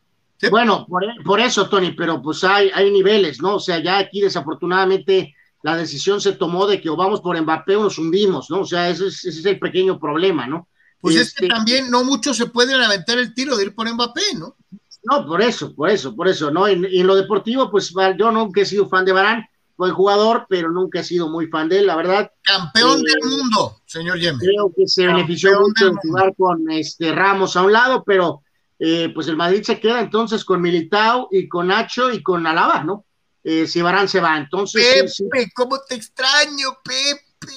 Bueno, 0.50 0.86
por, 1.24 1.40
eso, 1.40 1.70
Tony, 1.70 1.92
pero 1.92 2.20
pues 2.20 2.44
hay, 2.44 2.70
hay 2.74 2.90
niveles, 2.90 3.40
¿no? 3.40 3.54
O 3.54 3.60
sea, 3.60 3.78
ya 3.78 3.96
aquí 3.96 4.20
desafortunadamente 4.20 5.34
la 5.62 5.74
decisión 5.74 6.20
se 6.20 6.32
tomó 6.32 6.66
de 6.66 6.82
que 6.82 6.90
o 6.90 6.96
vamos 6.96 7.22
por 7.22 7.40
Mbappé 7.40 7.76
o 7.76 7.84
nos 7.84 7.98
hundimos, 7.98 8.50
¿no? 8.50 8.60
O 8.60 8.66
sea, 8.66 8.90
ese 8.90 9.06
es, 9.06 9.24
ese 9.24 9.40
es 9.40 9.46
el 9.46 9.58
pequeño 9.58 9.98
problema, 9.98 10.46
¿no? 10.46 10.68
Pues 11.00 11.16
es 11.16 11.32
que 11.32 11.46
este 11.46 11.54
también 11.54 11.90
no 11.90 12.04
muchos 12.04 12.36
se 12.36 12.46
pueden 12.46 12.78
aventar 12.82 13.16
el 13.16 13.32
tiro 13.32 13.56
de 13.56 13.64
ir 13.64 13.74
por 13.74 13.90
Mbappé, 13.90 14.20
¿no? 14.38 14.56
No, 15.05 15.26
por 15.26 15.43
eso, 15.43 15.74
por 15.74 15.90
eso, 15.90 16.14
por 16.16 16.28
eso, 16.28 16.51
¿no? 16.51 16.68
Y 16.68 16.72
en, 16.72 17.06
lo 17.06 17.14
deportivo, 17.14 17.70
pues 17.70 17.93
yo 18.18 18.32
nunca 18.32 18.62
he 18.62 18.66
sido 18.66 18.89
fan 18.89 19.05
de 19.05 19.12
Barán, 19.12 19.47
buen 19.76 19.93
jugador, 19.93 20.47
pero 20.48 20.70
nunca 20.70 21.01
he 21.01 21.05
sido 21.05 21.28
muy 21.28 21.47
fan 21.48 21.68
de 21.68 21.81
él, 21.81 21.86
la 21.86 21.97
verdad. 21.97 22.31
Campeón 22.43 23.02
del 23.02 23.16
eh, 23.16 23.26
mundo, 23.26 23.82
señor 23.86 24.18
Yeme. 24.18 24.39
Creo 24.39 24.72
que 24.74 24.86
se 24.86 25.06
benefició 25.06 25.60
mucho 25.60 25.90
de 25.90 25.97
jugar 26.02 26.35
con 26.36 26.70
este 26.70 27.12
Ramos 27.12 27.56
a 27.56 27.62
un 27.62 27.72
lado, 27.72 28.02
pero 28.05 28.43
eh, 28.78 29.10
pues 29.14 29.28
el 29.28 29.36
Madrid 29.36 29.62
se 29.62 29.78
queda 29.78 30.01
entonces 30.01 30.44
con 30.44 30.62
Militao 30.62 31.28
y 31.31 31.48
con 31.48 31.68
Nacho 31.68 32.10
y 32.10 32.22
con 32.22 32.47
Alaba, 32.47 32.82
¿no? 32.82 33.05
Eh, 33.43 33.66
si 33.66 33.82
Barán 33.82 34.09
se 34.09 34.20
va, 34.20 34.39
entonces. 34.39 35.18
Pepe, 35.31 35.51
¿cómo 35.55 35.78
te 35.86 35.97
extraño, 35.97 36.78
Pepe? 36.82 37.52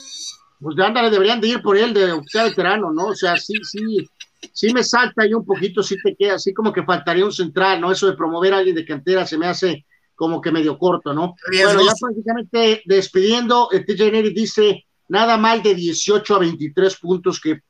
Pues 0.59 0.75
de 0.75 0.83
ándale, 0.83 1.09
deberían 1.09 1.39
de 1.39 1.47
ir 1.47 1.61
por 1.61 1.77
él 1.77 1.93
de 1.93 2.11
oficial 2.11 2.49
veterano, 2.49 2.91
¿no? 2.91 3.07
O 3.07 3.15
sea, 3.15 3.37
sí, 3.37 3.53
sí, 3.63 4.09
sí 4.53 4.73
me 4.73 4.83
salta 4.83 5.23
ahí 5.23 5.33
un 5.33 5.45
poquito, 5.45 5.81
sí 5.83 5.95
te 6.03 6.15
queda, 6.15 6.35
así 6.35 6.53
como 6.53 6.71
que 6.71 6.83
faltaría 6.83 7.25
un 7.25 7.31
central, 7.31 7.81
¿no? 7.81 7.91
Eso 7.91 8.07
de 8.07 8.17
promover 8.17 8.53
a 8.53 8.57
alguien 8.57 8.75
de 8.75 8.85
cantera 8.85 9.25
se 9.25 9.37
me 9.37 9.47
hace 9.47 9.85
como 10.15 10.41
que 10.41 10.51
medio 10.51 10.77
corto, 10.77 11.13
¿no? 11.13 11.35
Bueno, 11.51 11.81
ya 11.85 11.93
prácticamente 11.99 12.81
despidiendo, 12.85 13.69
el 13.71 13.85
TJ 13.85 14.11
Neri 14.11 14.33
dice, 14.33 14.85
nada 15.09 15.37
mal 15.37 15.61
de 15.61 15.75
18 15.75 16.35
a 16.35 16.39
23 16.39 16.95
puntos 16.97 17.39
que, 17.39 17.61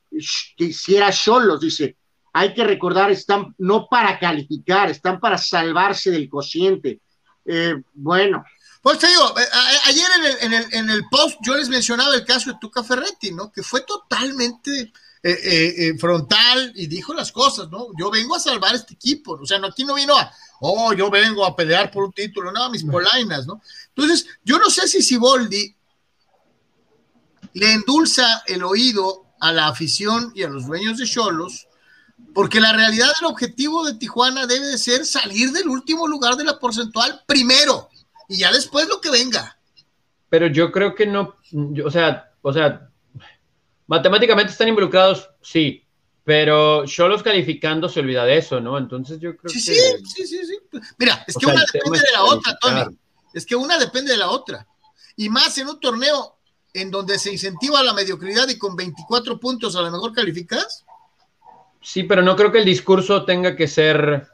que 0.56 0.64
hiciera 0.64 1.12
Cholos, 1.12 1.60
dice, 1.60 1.96
hay 2.32 2.54
que 2.54 2.64
recordar, 2.64 3.10
están 3.10 3.54
no 3.58 3.86
para 3.90 4.18
calificar, 4.18 4.90
están 4.90 5.20
para 5.20 5.38
salvarse 5.38 6.10
del 6.10 6.28
cociente. 6.28 7.00
Eh, 7.44 7.74
bueno. 7.94 8.44
Pues 8.80 8.98
te 8.98 9.08
digo, 9.08 9.34
eh, 9.38 9.44
ayer 9.86 10.06
en 10.18 10.24
el, 10.24 10.36
en, 10.40 10.52
el, 10.54 10.74
en 10.74 10.90
el 10.90 11.04
post 11.10 11.38
yo 11.42 11.56
les 11.56 11.68
mencionaba 11.68 12.14
el 12.14 12.24
caso 12.24 12.52
de 12.52 12.58
Tuca 12.60 12.84
Ferretti, 12.84 13.32
¿no? 13.32 13.50
Que 13.50 13.62
fue 13.62 13.80
totalmente 13.80 14.92
eh, 15.22 15.30
eh, 15.30 15.74
eh, 15.78 15.98
frontal 15.98 16.72
y 16.76 16.86
dijo 16.86 17.12
las 17.12 17.32
cosas, 17.32 17.68
¿no? 17.70 17.88
Yo 17.98 18.10
vengo 18.10 18.36
a 18.36 18.40
salvar 18.40 18.74
este 18.74 18.94
equipo, 18.94 19.32
o 19.32 19.46
sea, 19.46 19.58
no, 19.58 19.66
aquí 19.66 19.84
no 19.84 19.94
vino 19.94 20.16
a, 20.16 20.32
oh, 20.60 20.92
yo 20.92 21.10
vengo 21.10 21.44
a 21.44 21.56
pelear 21.56 21.90
por 21.90 22.04
un 22.04 22.12
título, 22.12 22.52
no, 22.52 22.70
mis 22.70 22.84
polainas, 22.84 23.46
¿no? 23.46 23.60
Entonces, 23.88 24.26
yo 24.44 24.58
no 24.58 24.70
sé 24.70 24.86
si 24.86 25.02
Siboldi 25.02 25.74
le 27.54 27.72
endulza 27.72 28.42
el 28.46 28.62
oído 28.62 29.26
a 29.40 29.52
la 29.52 29.66
afición 29.68 30.32
y 30.34 30.44
a 30.44 30.48
los 30.48 30.66
dueños 30.66 30.98
de 30.98 31.06
Cholos, 31.06 31.66
porque 32.32 32.60
la 32.60 32.72
realidad 32.72 33.10
del 33.20 33.30
objetivo 33.30 33.84
de 33.84 33.94
Tijuana 33.94 34.46
debe 34.46 34.66
de 34.66 34.78
ser 34.78 35.04
salir 35.04 35.50
del 35.50 35.68
último 35.68 36.06
lugar 36.06 36.36
de 36.36 36.44
la 36.44 36.58
porcentual 36.58 37.22
primero 37.26 37.88
y 38.28 38.38
ya 38.38 38.52
después 38.52 38.86
lo 38.88 39.00
que 39.00 39.10
venga. 39.10 39.58
Pero 40.28 40.46
yo 40.46 40.70
creo 40.70 40.94
que 40.94 41.06
no, 41.06 41.36
o 41.84 41.90
sea, 41.90 42.32
o 42.42 42.52
sea, 42.52 42.87
Matemáticamente 43.88 44.52
están 44.52 44.68
involucrados, 44.68 45.28
sí, 45.40 45.84
pero 46.22 46.84
los 46.84 47.22
calificando 47.22 47.88
se 47.88 48.00
olvida 48.00 48.24
de 48.24 48.36
eso, 48.36 48.60
¿no? 48.60 48.78
Entonces 48.78 49.18
yo 49.18 49.36
creo 49.36 49.50
que. 49.52 49.58
Sí, 49.58 49.74
sí, 50.04 50.26
sí, 50.26 50.46
sí. 50.46 50.58
Mira, 50.98 51.24
es 51.26 51.36
que 51.36 51.46
una 51.46 51.64
depende 51.72 51.98
de 51.98 52.12
la 52.12 52.22
otra, 52.22 52.58
Tony. 52.60 52.98
Es 53.34 53.46
que 53.46 53.56
una 53.56 53.78
depende 53.78 54.12
de 54.12 54.18
la 54.18 54.30
otra. 54.30 54.66
Y 55.16 55.28
más 55.28 55.56
en 55.58 55.68
un 55.68 55.80
torneo 55.80 56.38
en 56.74 56.90
donde 56.90 57.18
se 57.18 57.32
incentiva 57.32 57.82
la 57.82 57.94
mediocridad 57.94 58.48
y 58.48 58.58
con 58.58 58.76
24 58.76 59.40
puntos 59.40 59.74
a 59.74 59.80
lo 59.80 59.90
mejor 59.90 60.12
calificas. 60.12 60.84
Sí, 61.80 62.02
pero 62.02 62.22
no 62.22 62.36
creo 62.36 62.52
que 62.52 62.58
el 62.58 62.64
discurso 62.64 63.24
tenga 63.24 63.56
que 63.56 63.66
ser 63.66 64.28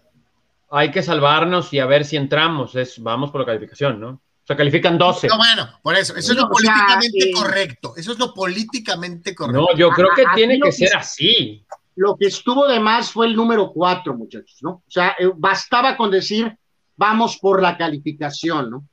hay 0.71 0.91
que 0.91 1.05
salvarnos 1.05 1.73
y 1.73 1.79
a 1.79 1.87
ver 1.87 2.05
si 2.05 2.17
entramos, 2.17 2.75
es 2.75 3.01
vamos 3.01 3.31
por 3.31 3.41
la 3.41 3.47
calificación, 3.47 4.01
¿no? 4.01 4.21
O 4.45 4.47
sea, 4.47 4.57
califican 4.57 4.99
12. 4.99 5.27
No, 5.29 5.39
bueno, 5.39 5.71
por 5.83 5.97
eso. 5.97 6.15
Eso 6.15 6.33
es 6.33 6.39
lo 6.39 6.51
políticamente 6.51 7.31
correcto. 7.33 7.95
Eso 7.97 8.13
es 8.13 8.19
lo 8.19 8.35
políticamente 8.35 9.35
correcto. 9.35 9.69
No, 9.73 9.79
yo 9.79 9.89
creo 9.89 10.09
que 10.15 10.25
tiene 10.35 10.61
que 10.61 10.71
ser 10.71 10.95
así. 10.95 11.65
Lo 11.97 12.15
que 12.15 12.27
estuvo 12.27 12.69
de 12.69 12.79
más 12.79 13.11
fue 13.11 13.27
el 13.27 13.37
número 13.37 13.73
4, 13.73 14.15
muchachos, 14.15 14.59
¿no? 14.61 14.71
O 14.71 14.91
sea, 14.91 15.17
eh, 15.19 15.31
bastaba 15.35 15.97
con 15.97 16.11
decir, 16.11 16.59
vamos 16.95 17.39
por 17.39 17.63
la 17.63 17.79
calificación, 17.79 18.69
¿no? 18.69 18.87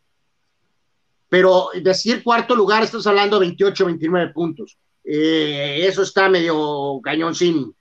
Pero 1.28 1.70
decir 1.82 2.24
cuarto 2.24 2.56
lugar, 2.56 2.84
estás 2.84 3.06
hablando 3.08 3.38
de 3.38 3.48
28, 3.48 3.86
29 3.88 4.32
puntos. 4.34 4.78
Eh, 5.04 5.86
eso 5.86 6.04
está 6.04 6.30
medio 6.30 7.02
cañón 7.04 7.36
sin. 7.36 7.76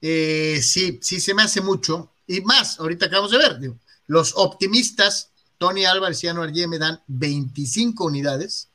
Eh, 0.00 0.58
sí, 0.62 0.98
sí, 1.00 1.20
se 1.20 1.32
me 1.32 1.42
hace 1.42 1.60
mucho. 1.60 2.12
Y 2.26 2.40
más, 2.40 2.80
ahorita 2.80 3.06
acabamos 3.06 3.30
de 3.30 3.38
ver, 3.38 3.60
digo, 3.60 3.78
los 4.08 4.32
optimistas 4.36 5.32
Tony 5.58 5.84
Álvarez 5.84 6.22
y 6.24 6.28
Anuar 6.28 6.52
me 6.68 6.78
dan 6.78 7.00
25 7.06 8.04
unidades. 8.04 8.70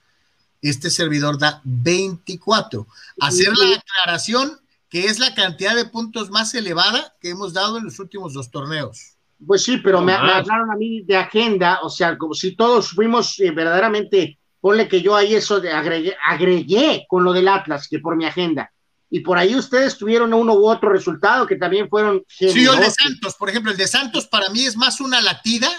Este 0.61 0.89
servidor 0.89 1.39
da 1.39 1.61
24. 1.63 2.87
Hacer 3.19 3.53
la 3.57 3.77
aclaración 3.77 4.61
que 4.91 5.05
es 5.05 5.19
la 5.19 5.33
cantidad 5.33 5.73
de 5.73 5.85
puntos 5.85 6.29
más 6.29 6.53
elevada 6.53 7.15
que 7.21 7.29
hemos 7.29 7.53
dado 7.53 7.77
en 7.77 7.85
los 7.85 7.97
últimos 7.99 8.33
dos 8.33 8.51
torneos. 8.51 9.15
Pues 9.47 9.63
sí, 9.63 9.77
pero 9.77 10.01
me, 10.01 10.13
hablaron 10.13 10.69
a 10.69 10.75
mí 10.75 11.01
de 11.01 11.15
agenda, 11.15 11.79
o 11.81 11.89
sea, 11.89 12.17
como 12.17 12.33
si 12.33 12.55
todos 12.57 12.91
fuimos 12.91 13.39
eh, 13.39 13.51
verdaderamente, 13.51 14.37
ponle 14.59 14.89
que 14.89 15.01
yo 15.01 15.15
ahí 15.15 15.33
eso 15.33 15.61
de 15.61 15.71
agregué, 15.71 16.15
agregué 16.27 17.05
con 17.07 17.23
lo 17.23 17.31
del 17.31 17.47
Atlas, 17.47 17.87
que 17.87 17.99
por 17.99 18.17
mi 18.17 18.25
agenda. 18.25 18.71
Y 19.09 19.21
por 19.21 19.37
ahí 19.37 19.55
ustedes 19.55 19.97
tuvieron 19.97 20.33
uno 20.33 20.53
u 20.53 20.69
otro 20.69 20.89
resultado 20.89 21.47
que 21.47 21.55
también 21.55 21.89
fueron. 21.89 22.23
Sí, 22.27 22.45
el 22.47 22.53
de 22.53 22.91
Santos, 22.91 23.35
por 23.35 23.49
ejemplo, 23.49 23.71
el 23.71 23.77
de 23.77 23.87
Santos 23.87 24.27
para 24.27 24.49
mí 24.49 24.65
es 24.65 24.75
más 24.75 24.99
una 24.99 25.21
latida 25.21 25.69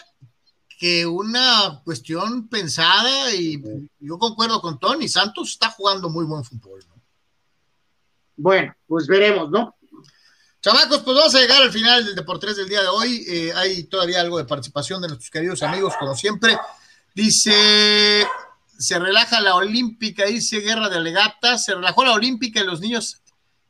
que 0.82 1.06
una 1.06 1.80
cuestión 1.84 2.48
pensada 2.48 3.32
y 3.32 3.62
yo 4.00 4.18
concuerdo 4.18 4.60
con 4.60 4.80
Tony, 4.80 5.06
Santos 5.06 5.50
está 5.50 5.70
jugando 5.70 6.10
muy 6.10 6.24
buen 6.24 6.42
fútbol. 6.42 6.84
Bueno, 8.36 8.74
pues 8.88 9.06
veremos, 9.06 9.48
¿no? 9.48 9.76
Chamacos, 10.60 11.04
pues 11.04 11.16
vamos 11.16 11.32
a 11.36 11.38
llegar 11.38 11.62
al 11.62 11.70
final 11.70 12.04
del 12.04 12.16
Deportes 12.16 12.56
del 12.56 12.68
día 12.68 12.82
de 12.82 12.88
hoy. 12.88 13.24
Eh, 13.28 13.52
hay 13.54 13.84
todavía 13.84 14.20
algo 14.20 14.38
de 14.38 14.44
participación 14.44 15.00
de 15.00 15.06
nuestros 15.06 15.30
queridos 15.30 15.62
amigos, 15.62 15.94
como 16.00 16.16
siempre. 16.16 16.59
Dice, 17.14 18.26
se 18.76 18.98
relaja 18.98 19.40
la 19.40 19.54
olímpica, 19.54 20.24
dice 20.24 20.59
Guerra 20.59 20.88
de 20.88 20.96
Alegatas, 20.96 21.64
se 21.64 21.76
relajó 21.76 22.04
la 22.04 22.14
olímpica 22.14 22.59
y 22.59 22.64
los 22.64 22.80
niños, 22.80 23.22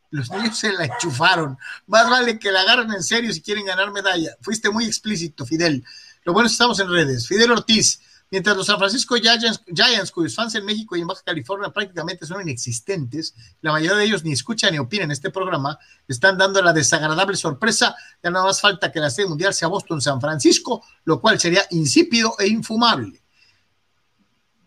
los 0.09 0.30
niños 0.30 0.56
se 0.56 0.72
la 0.72 0.86
enchufaron. 0.86 1.59
Más 1.89 2.09
vale 2.09 2.39
que 2.39 2.51
la 2.51 2.62
agarren 2.62 2.90
en 2.90 3.02
serio 3.02 3.34
si 3.34 3.43
quieren 3.43 3.66
ganar 3.66 3.93
medalla. 3.93 4.34
Fuiste 4.40 4.70
muy 4.70 4.86
explícito, 4.86 5.44
Fidel. 5.44 5.84
Lo 6.24 6.32
bueno 6.32 6.47
es 6.47 6.53
que 6.53 6.55
estamos 6.55 6.78
en 6.81 6.89
redes. 6.89 7.27
Fidel 7.27 7.51
Ortiz, 7.51 8.01
mientras 8.31 8.57
los 8.57 8.66
San 8.66 8.78
Francisco 8.78 9.16
Giants, 9.16 10.11
cuyos 10.12 10.35
fans 10.35 10.55
en 10.55 10.65
México 10.65 10.97
y 10.97 11.01
en 11.01 11.07
Baja 11.07 11.23
California 11.24 11.70
prácticamente 11.70 12.27
son 12.27 12.40
inexistentes, 12.43 13.35
la 13.61 13.73
mayoría 13.73 13.97
de 13.97 14.05
ellos 14.05 14.24
ni 14.24 14.32
escuchan 14.32 14.73
ni 14.73 14.78
opinan 14.78 15.11
este 15.11 15.31
programa, 15.31 15.78
están 16.07 16.39
dando 16.39 16.62
la 16.62 16.73
desagradable 16.73 17.36
sorpresa. 17.36 17.97
Ya 18.23 18.31
nada 18.31 18.44
más 18.44 18.61
falta 18.61 18.93
que 18.93 19.01
la 19.01 19.11
sede 19.11 19.27
mundial 19.27 19.53
sea 19.53 19.69
Boston-San 19.69 20.20
Francisco, 20.20 20.85
lo 21.05 21.20
cual 21.20 21.40
sería 21.40 21.62
insípido 21.70 22.35
e 22.39 22.47
infumable. 22.49 23.22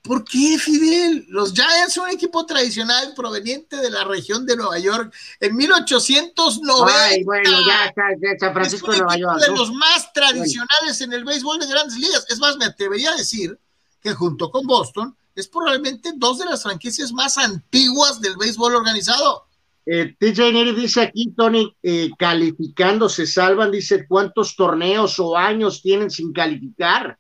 ¿Por 0.06 0.24
qué, 0.24 0.60
Fidel? 0.60 1.26
Los 1.30 1.52
Giants 1.52 1.94
son 1.94 2.06
un 2.06 2.12
equipo 2.12 2.46
tradicional 2.46 3.14
proveniente 3.16 3.78
de 3.78 3.90
la 3.90 4.04
región 4.04 4.46
de 4.46 4.56
Nueva 4.56 4.78
York 4.78 5.12
en 5.40 5.56
1890. 5.56 7.06
Ay, 7.06 7.24
bueno, 7.24 7.50
ya, 7.66 7.92
San 8.40 8.54
Francisco 8.54 8.92
de 8.92 9.00
Nueva 9.00 9.18
York. 9.18 9.40
De 9.42 9.56
los 9.56 9.74
más 9.74 10.14
tradicionales 10.14 11.02
en 11.02 11.12
el 11.12 11.26
béisbol 11.26 11.58
de 11.58 11.68
grandes 11.68 11.98
ligas. 11.98 12.24
Es 12.30 12.40
más, 12.40 12.56
me 12.58 12.66
atrevería 12.66 13.12
a 13.12 13.16
decir 13.16 13.58
que 14.00 14.14
junto 14.14 14.52
con 14.52 14.68
Boston 14.68 15.18
es 15.34 15.48
probablemente 15.48 16.12
dos 16.16 16.38
de 16.38 16.46
las 16.46 16.62
franquicias 16.62 17.12
más 17.12 17.40
antiguas 17.40 18.22
del 18.22 18.38
béisbol 18.38 18.76
organizado. 18.76 19.48
Eh, 19.88 20.16
TJ 20.20 20.54
Neri 20.54 20.74
dice 20.74 21.02
aquí, 21.02 21.34
Tony, 21.36 21.76
eh, 21.82 22.12
calificando 22.18 23.10
se 23.10 23.26
salvan, 23.26 23.72
dice 23.72 24.06
cuántos 24.08 24.56
torneos 24.56 25.18
o 25.20 25.36
años 25.36 25.82
tienen 25.82 26.12
sin 26.12 26.32
calificar. 26.32 27.18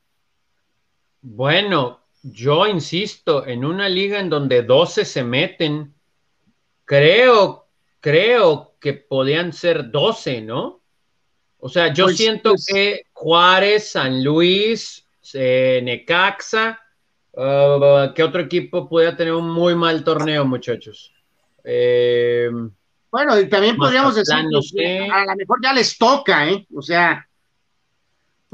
Bueno, 1.22 2.05
yo 2.27 2.65
insisto, 2.65 3.45
en 3.45 3.64
una 3.64 3.88
liga 3.88 4.19
en 4.19 4.30
donde 4.30 4.64
12 4.64 5.06
se 5.06 5.23
meten, 5.23 5.93
creo, 6.84 7.68
creo 7.99 8.76
que 8.80 8.93
podían 8.93 9.53
ser 9.53 9.91
12, 9.91 10.41
¿no? 10.41 10.81
O 11.60 11.69
sea, 11.69 11.93
yo 11.93 12.06
pues, 12.06 12.18
siento 12.18 12.52
pues 12.52 12.65
que 12.65 13.06
Juárez, 13.14 13.91
San 13.91 14.23
Luis, 14.23 15.07
eh, 15.35 15.81
Necaxa, 15.84 16.80
uh, 17.34 18.11
¿qué 18.15 18.23
otro 18.23 18.41
equipo 18.41 18.89
puede 18.89 19.14
tener 19.14 19.34
un 19.34 19.49
muy 19.49 19.76
mal 19.76 20.03
torneo, 20.03 20.45
muchachos? 20.45 21.14
Eh, 21.64 22.49
bueno, 23.11 23.39
y 23.39 23.47
también 23.47 23.77
podríamos 23.77 24.15
decir, 24.15 24.35
que 24.76 25.07
a 25.11 25.26
lo 25.26 25.35
mejor 25.35 25.60
ya 25.61 25.73
les 25.73 25.95
toca, 25.95 26.49
¿eh? 26.49 26.65
O 26.76 26.81
sea, 26.81 27.27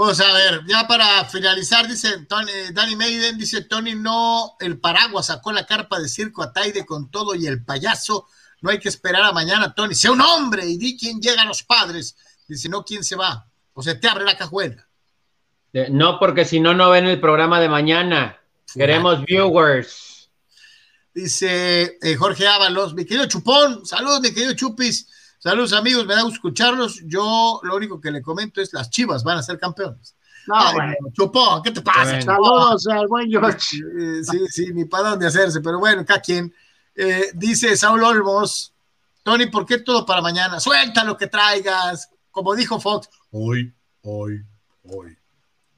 pues 0.03 0.19
a 0.19 0.33
ver, 0.33 0.65
ya 0.65 0.87
para 0.87 1.25
finalizar, 1.25 1.87
dice 1.87 2.25
Tony, 2.27 2.51
Danny 2.73 2.95
Maiden, 2.95 3.37
dice 3.37 3.65
Tony, 3.65 3.93
no, 3.93 4.55
el 4.59 4.79
paraguas 4.79 5.27
sacó 5.27 5.51
la 5.51 5.67
carpa 5.67 5.99
de 5.99 6.09
circo 6.09 6.41
a 6.41 6.51
Taide 6.51 6.87
con 6.87 7.11
todo 7.11 7.35
y 7.35 7.45
el 7.45 7.63
payaso. 7.63 8.25
No 8.61 8.71
hay 8.71 8.79
que 8.79 8.89
esperar 8.89 9.21
a 9.21 9.31
mañana, 9.31 9.75
Tony. 9.75 9.93
Sea 9.93 10.11
un 10.11 10.21
hombre 10.21 10.65
y 10.65 10.79
di 10.79 10.97
quién 10.97 11.21
llega 11.21 11.43
a 11.43 11.45
los 11.45 11.61
padres. 11.61 12.17
Dice, 12.47 12.67
no, 12.67 12.83
quién 12.83 13.03
se 13.03 13.15
va. 13.15 13.45
O 13.73 13.83
sea, 13.83 13.99
te 13.99 14.07
abre 14.07 14.25
la 14.25 14.35
cajuela. 14.35 14.87
No, 15.91 16.17
porque 16.17 16.45
si 16.45 16.59
no, 16.59 16.73
no 16.73 16.89
ven 16.89 17.05
el 17.05 17.21
programa 17.21 17.59
de 17.59 17.69
mañana. 17.69 18.39
Queremos 18.73 19.23
viewers. 19.23 20.31
Dice 21.13 21.99
eh, 22.01 22.15
Jorge 22.15 22.47
Ábalos, 22.47 22.95
mi 22.95 23.05
querido 23.05 23.27
Chupón, 23.27 23.85
saludos, 23.85 24.21
mi 24.21 24.33
querido 24.33 24.53
Chupis, 24.53 25.07
saludos 25.41 25.73
amigos, 25.73 26.05
me 26.05 26.15
da 26.15 26.21
gusto 26.21 26.35
escucharlos. 26.35 27.01
Yo 27.05 27.59
lo 27.63 27.75
único 27.75 27.99
que 27.99 28.11
le 28.11 28.21
comento 28.21 28.61
es 28.61 28.71
las 28.73 28.89
chivas 28.89 29.23
van 29.23 29.39
a 29.39 29.43
ser 29.43 29.59
campeones. 29.59 30.15
No, 30.47 30.55
Chupón, 31.13 31.61
¿qué 31.61 31.71
te 31.71 31.81
pasa? 31.81 32.21
Saludos 32.21 32.87
al 32.87 33.07
buen 33.07 33.29
George. 33.29 33.77
Eh, 33.77 34.23
sí, 34.23 34.39
sí, 34.49 34.73
ni 34.73 34.85
para 34.85 35.09
dónde 35.09 35.27
hacerse, 35.27 35.61
pero 35.61 35.79
bueno, 35.79 36.05
cada 36.05 36.21
quien. 36.21 36.53
Eh, 36.95 37.31
dice 37.33 37.75
Saúl 37.77 38.03
Olmos, 38.03 38.73
Tony, 39.23 39.45
¿por 39.47 39.65
qué 39.65 39.77
todo 39.77 40.05
para 40.05 40.21
mañana? 40.21 40.59
Suelta 40.59 41.03
lo 41.03 41.17
que 41.17 41.27
traigas. 41.27 42.09
Como 42.31 42.55
dijo 42.55 42.79
Fox, 42.79 43.09
hoy, 43.31 43.73
hoy, 44.01 44.41
hoy. 44.83 45.17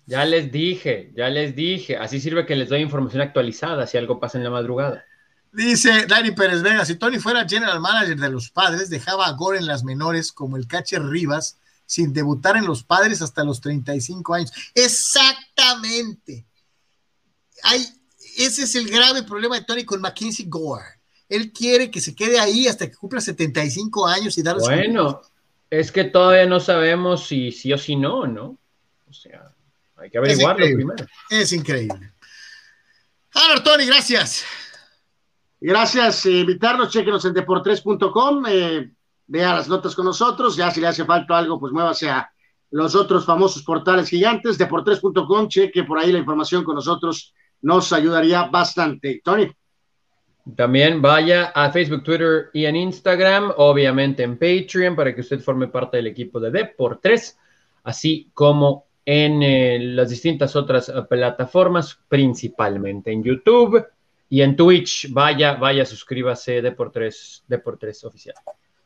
Ya 0.06 0.26
les 0.26 0.52
dije, 0.52 1.12
ya 1.16 1.30
les 1.30 1.56
dije. 1.56 1.98
Así 1.98 2.20
sirve 2.20 2.46
que 2.46 2.56
les 2.56 2.70
doy 2.70 2.82
información 2.82 3.22
actualizada 3.22 3.88
si 3.88 3.98
algo 3.98 4.20
pasa 4.20 4.38
en 4.38 4.44
la 4.44 4.50
madrugada. 4.50 5.06
Dice 5.54 6.08
Dani 6.08 6.32
Pérez 6.32 6.64
Vega, 6.64 6.84
si 6.84 6.96
Tony 6.96 7.20
fuera 7.20 7.48
general 7.48 7.80
manager 7.80 8.18
de 8.18 8.30
los 8.30 8.50
padres, 8.50 8.90
dejaba 8.90 9.28
a 9.28 9.34
Gore 9.34 9.60
en 9.60 9.68
las 9.68 9.84
menores 9.84 10.32
como 10.32 10.58
el 10.58 10.68
catcher 10.68 11.06
Rivas 11.06 11.58
sin 11.86 12.12
debutar 12.12 12.58
en 12.58 12.66
los 12.66 12.84
padres 12.84 13.22
hasta 13.22 13.44
los 13.44 13.62
35 13.62 14.34
años. 14.34 14.52
Exactamente. 14.74 16.48
Hay, 17.62 17.86
ese 18.36 18.64
es 18.64 18.74
el 18.74 18.90
grave 18.90 19.22
problema 19.22 19.56
de 19.56 19.64
Tony 19.64 19.86
con 19.86 20.02
Mackenzie 20.02 20.48
Gore. 20.48 21.00
Él 21.30 21.52
quiere 21.52 21.92
que 21.92 22.02
se 22.02 22.16
quede 22.16 22.40
ahí 22.40 22.68
hasta 22.68 22.90
que 22.90 22.96
cumpla 22.96 23.22
75 23.22 24.08
años 24.08 24.36
y 24.40 24.42
darle 24.42 24.64
Bueno, 24.64 25.22
es 25.70 25.92
que 25.92 26.06
todavía 26.06 26.48
no 26.48 26.60
sabemos 26.60 27.28
si 27.28 27.52
sí 27.52 27.72
o 27.72 27.78
si 27.78 27.96
no, 27.96 28.26
¿no? 28.26 28.58
O 29.08 29.14
sea, 29.14 29.54
hay 29.98 30.10
que 30.10 30.18
averiguarlo 30.18 30.66
primero. 30.66 31.06
Es 31.30 31.54
increíble. 31.54 32.12
Ahora, 33.36 33.64
Tony, 33.64 33.86
gracias. 33.86 34.44
Gracias, 35.66 36.26
eh, 36.26 36.40
invitarnos, 36.40 36.90
chequenos 36.90 37.24
en 37.24 37.34
deportres.com, 37.34 38.44
eh, 38.50 38.92
vea 39.28 39.56
las 39.56 39.70
notas 39.70 39.96
con 39.96 40.04
nosotros, 40.04 40.58
ya 40.58 40.70
si 40.70 40.82
le 40.82 40.88
hace 40.88 41.06
falta 41.06 41.38
algo, 41.38 41.58
pues 41.58 41.72
muévase 41.72 42.10
a 42.10 42.30
los 42.72 42.94
otros 42.96 43.26
famosos 43.26 43.64
portales 43.64 44.10
gigantes, 44.10 44.58
deportres.com, 44.58 45.48
cheque 45.48 45.86
por 45.86 46.00
ahí 46.00 46.12
la 46.12 46.20
información 46.20 46.66
con 46.66 46.76
nosotros, 46.76 47.34
nos 47.62 47.94
ayudaría 47.94 48.44
bastante. 48.44 49.22
Tony. 49.24 49.50
También 50.54 51.02
vaya 51.02 51.54
a 51.56 51.72
Facebook, 51.72 52.04
Twitter 52.04 52.50
y 52.52 52.66
en 52.66 52.76
Instagram, 52.76 53.54
obviamente 53.56 54.24
en 54.24 54.38
Patreon, 54.38 54.98
para 54.98 55.16
que 55.16 55.22
usted 55.22 55.40
forme 55.40 55.70
parte 55.70 55.96
del 55.96 56.08
equipo 56.08 56.42
de 56.42 56.52
Deportres, 56.52 57.40
así 57.86 58.30
como 58.34 58.88
en 59.06 59.42
eh, 59.42 59.80
las 59.80 60.10
distintas 60.10 60.58
otras 60.58 60.90
eh, 60.90 60.94
plataformas, 61.08 61.98
principalmente 62.10 63.14
en 63.14 63.24
YouTube 63.24 63.82
y 64.34 64.42
en 64.42 64.56
Twitch. 64.56 65.12
Vaya, 65.12 65.54
vaya, 65.54 65.86
suscríbase 65.86 66.64
Deportres, 66.64 67.44
Deportres 67.48 68.04
Oficial. 68.04 68.34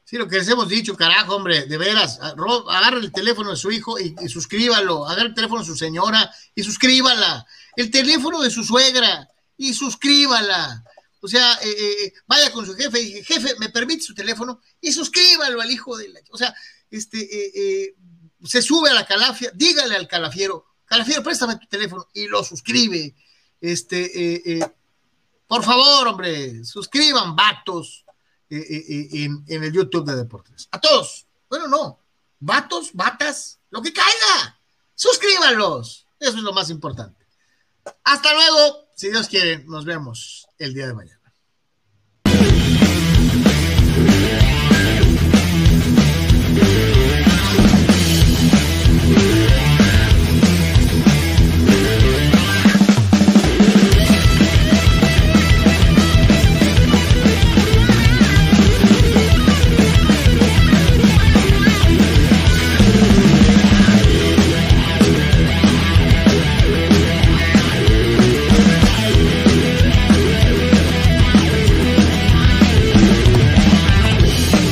Sí, 0.03 0.17
lo 0.17 0.27
que 0.27 0.39
les 0.39 0.49
hemos 0.49 0.67
dicho, 0.67 0.93
carajo, 0.97 1.37
hombre, 1.37 1.67
de 1.67 1.77
veras, 1.77 2.19
agarre 2.19 2.99
el 2.99 3.13
teléfono 3.13 3.51
de 3.51 3.55
su 3.55 3.71
hijo 3.71 3.97
y, 3.97 4.13
suscríbalo, 4.27 5.07
agarre 5.07 5.29
el 5.29 5.33
teléfono 5.33 5.61
de 5.61 5.67
su 5.67 5.77
señora 5.77 6.29
y 6.53 6.63
suscríbala, 6.63 7.45
el 7.77 7.89
teléfono 7.89 8.41
de 8.41 8.49
su 8.49 8.61
suegra 8.61 9.29
y 9.55 9.73
suscríbala. 9.73 10.83
O 11.21 11.29
sea, 11.29 11.53
eh, 11.63 11.75
eh, 11.79 12.13
vaya 12.27 12.51
con 12.51 12.65
su 12.65 12.75
jefe 12.75 13.01
y 13.01 13.23
jefe, 13.23 13.55
¿me 13.57 13.69
permite 13.69 14.03
su 14.03 14.13
teléfono? 14.13 14.59
Y 14.81 14.91
suscríbalo 14.91 15.61
al 15.61 15.71
hijo 15.71 15.95
de 15.95 16.09
la... 16.09 16.19
O 16.31 16.37
sea, 16.37 16.53
este, 16.91 17.19
eh, 17.21 17.95
se 18.43 18.61
sube 18.61 18.89
a 18.89 18.93
la 18.93 19.05
calafia, 19.05 19.51
dígale 19.55 19.95
al 19.95 20.09
calafiero, 20.09 20.65
calafiero, 20.83 21.23
préstame 21.23 21.55
tu 21.55 21.67
teléfono 21.67 22.05
y 22.13 22.27
lo 22.27 22.43
suscribe. 22.43 23.15
Este, 23.61 24.59
por 25.47 25.63
favor, 25.63 26.07
hombre, 26.07 26.63
suscriban, 26.65 27.35
vatos, 27.35 28.05
en, 28.49 29.43
en, 29.47 29.63
el 29.63 29.71
YouTube 29.71 30.05
de 30.05 30.15
Deportes. 30.15 30.67
A 30.71 30.79
todos. 30.79 31.25
Bueno, 31.49 31.67
no. 31.67 31.99
Vatos, 32.39 32.91
vatas, 32.93 33.59
lo 33.69 33.81
que 33.81 33.93
caiga. 33.93 34.59
Suscríbanlos. 34.95 36.05
Eso 36.19 36.37
es 36.37 36.43
lo 36.43 36.53
más 36.53 36.69
importante. 36.69 37.25
Hasta 38.03 38.33
luego. 38.33 38.87
Si 38.95 39.09
Dios 39.09 39.27
quiere, 39.27 39.63
nos 39.65 39.85
vemos 39.85 40.47
el 40.57 40.73
día 40.73 40.87
de 40.87 40.93
mañana. 40.93 41.16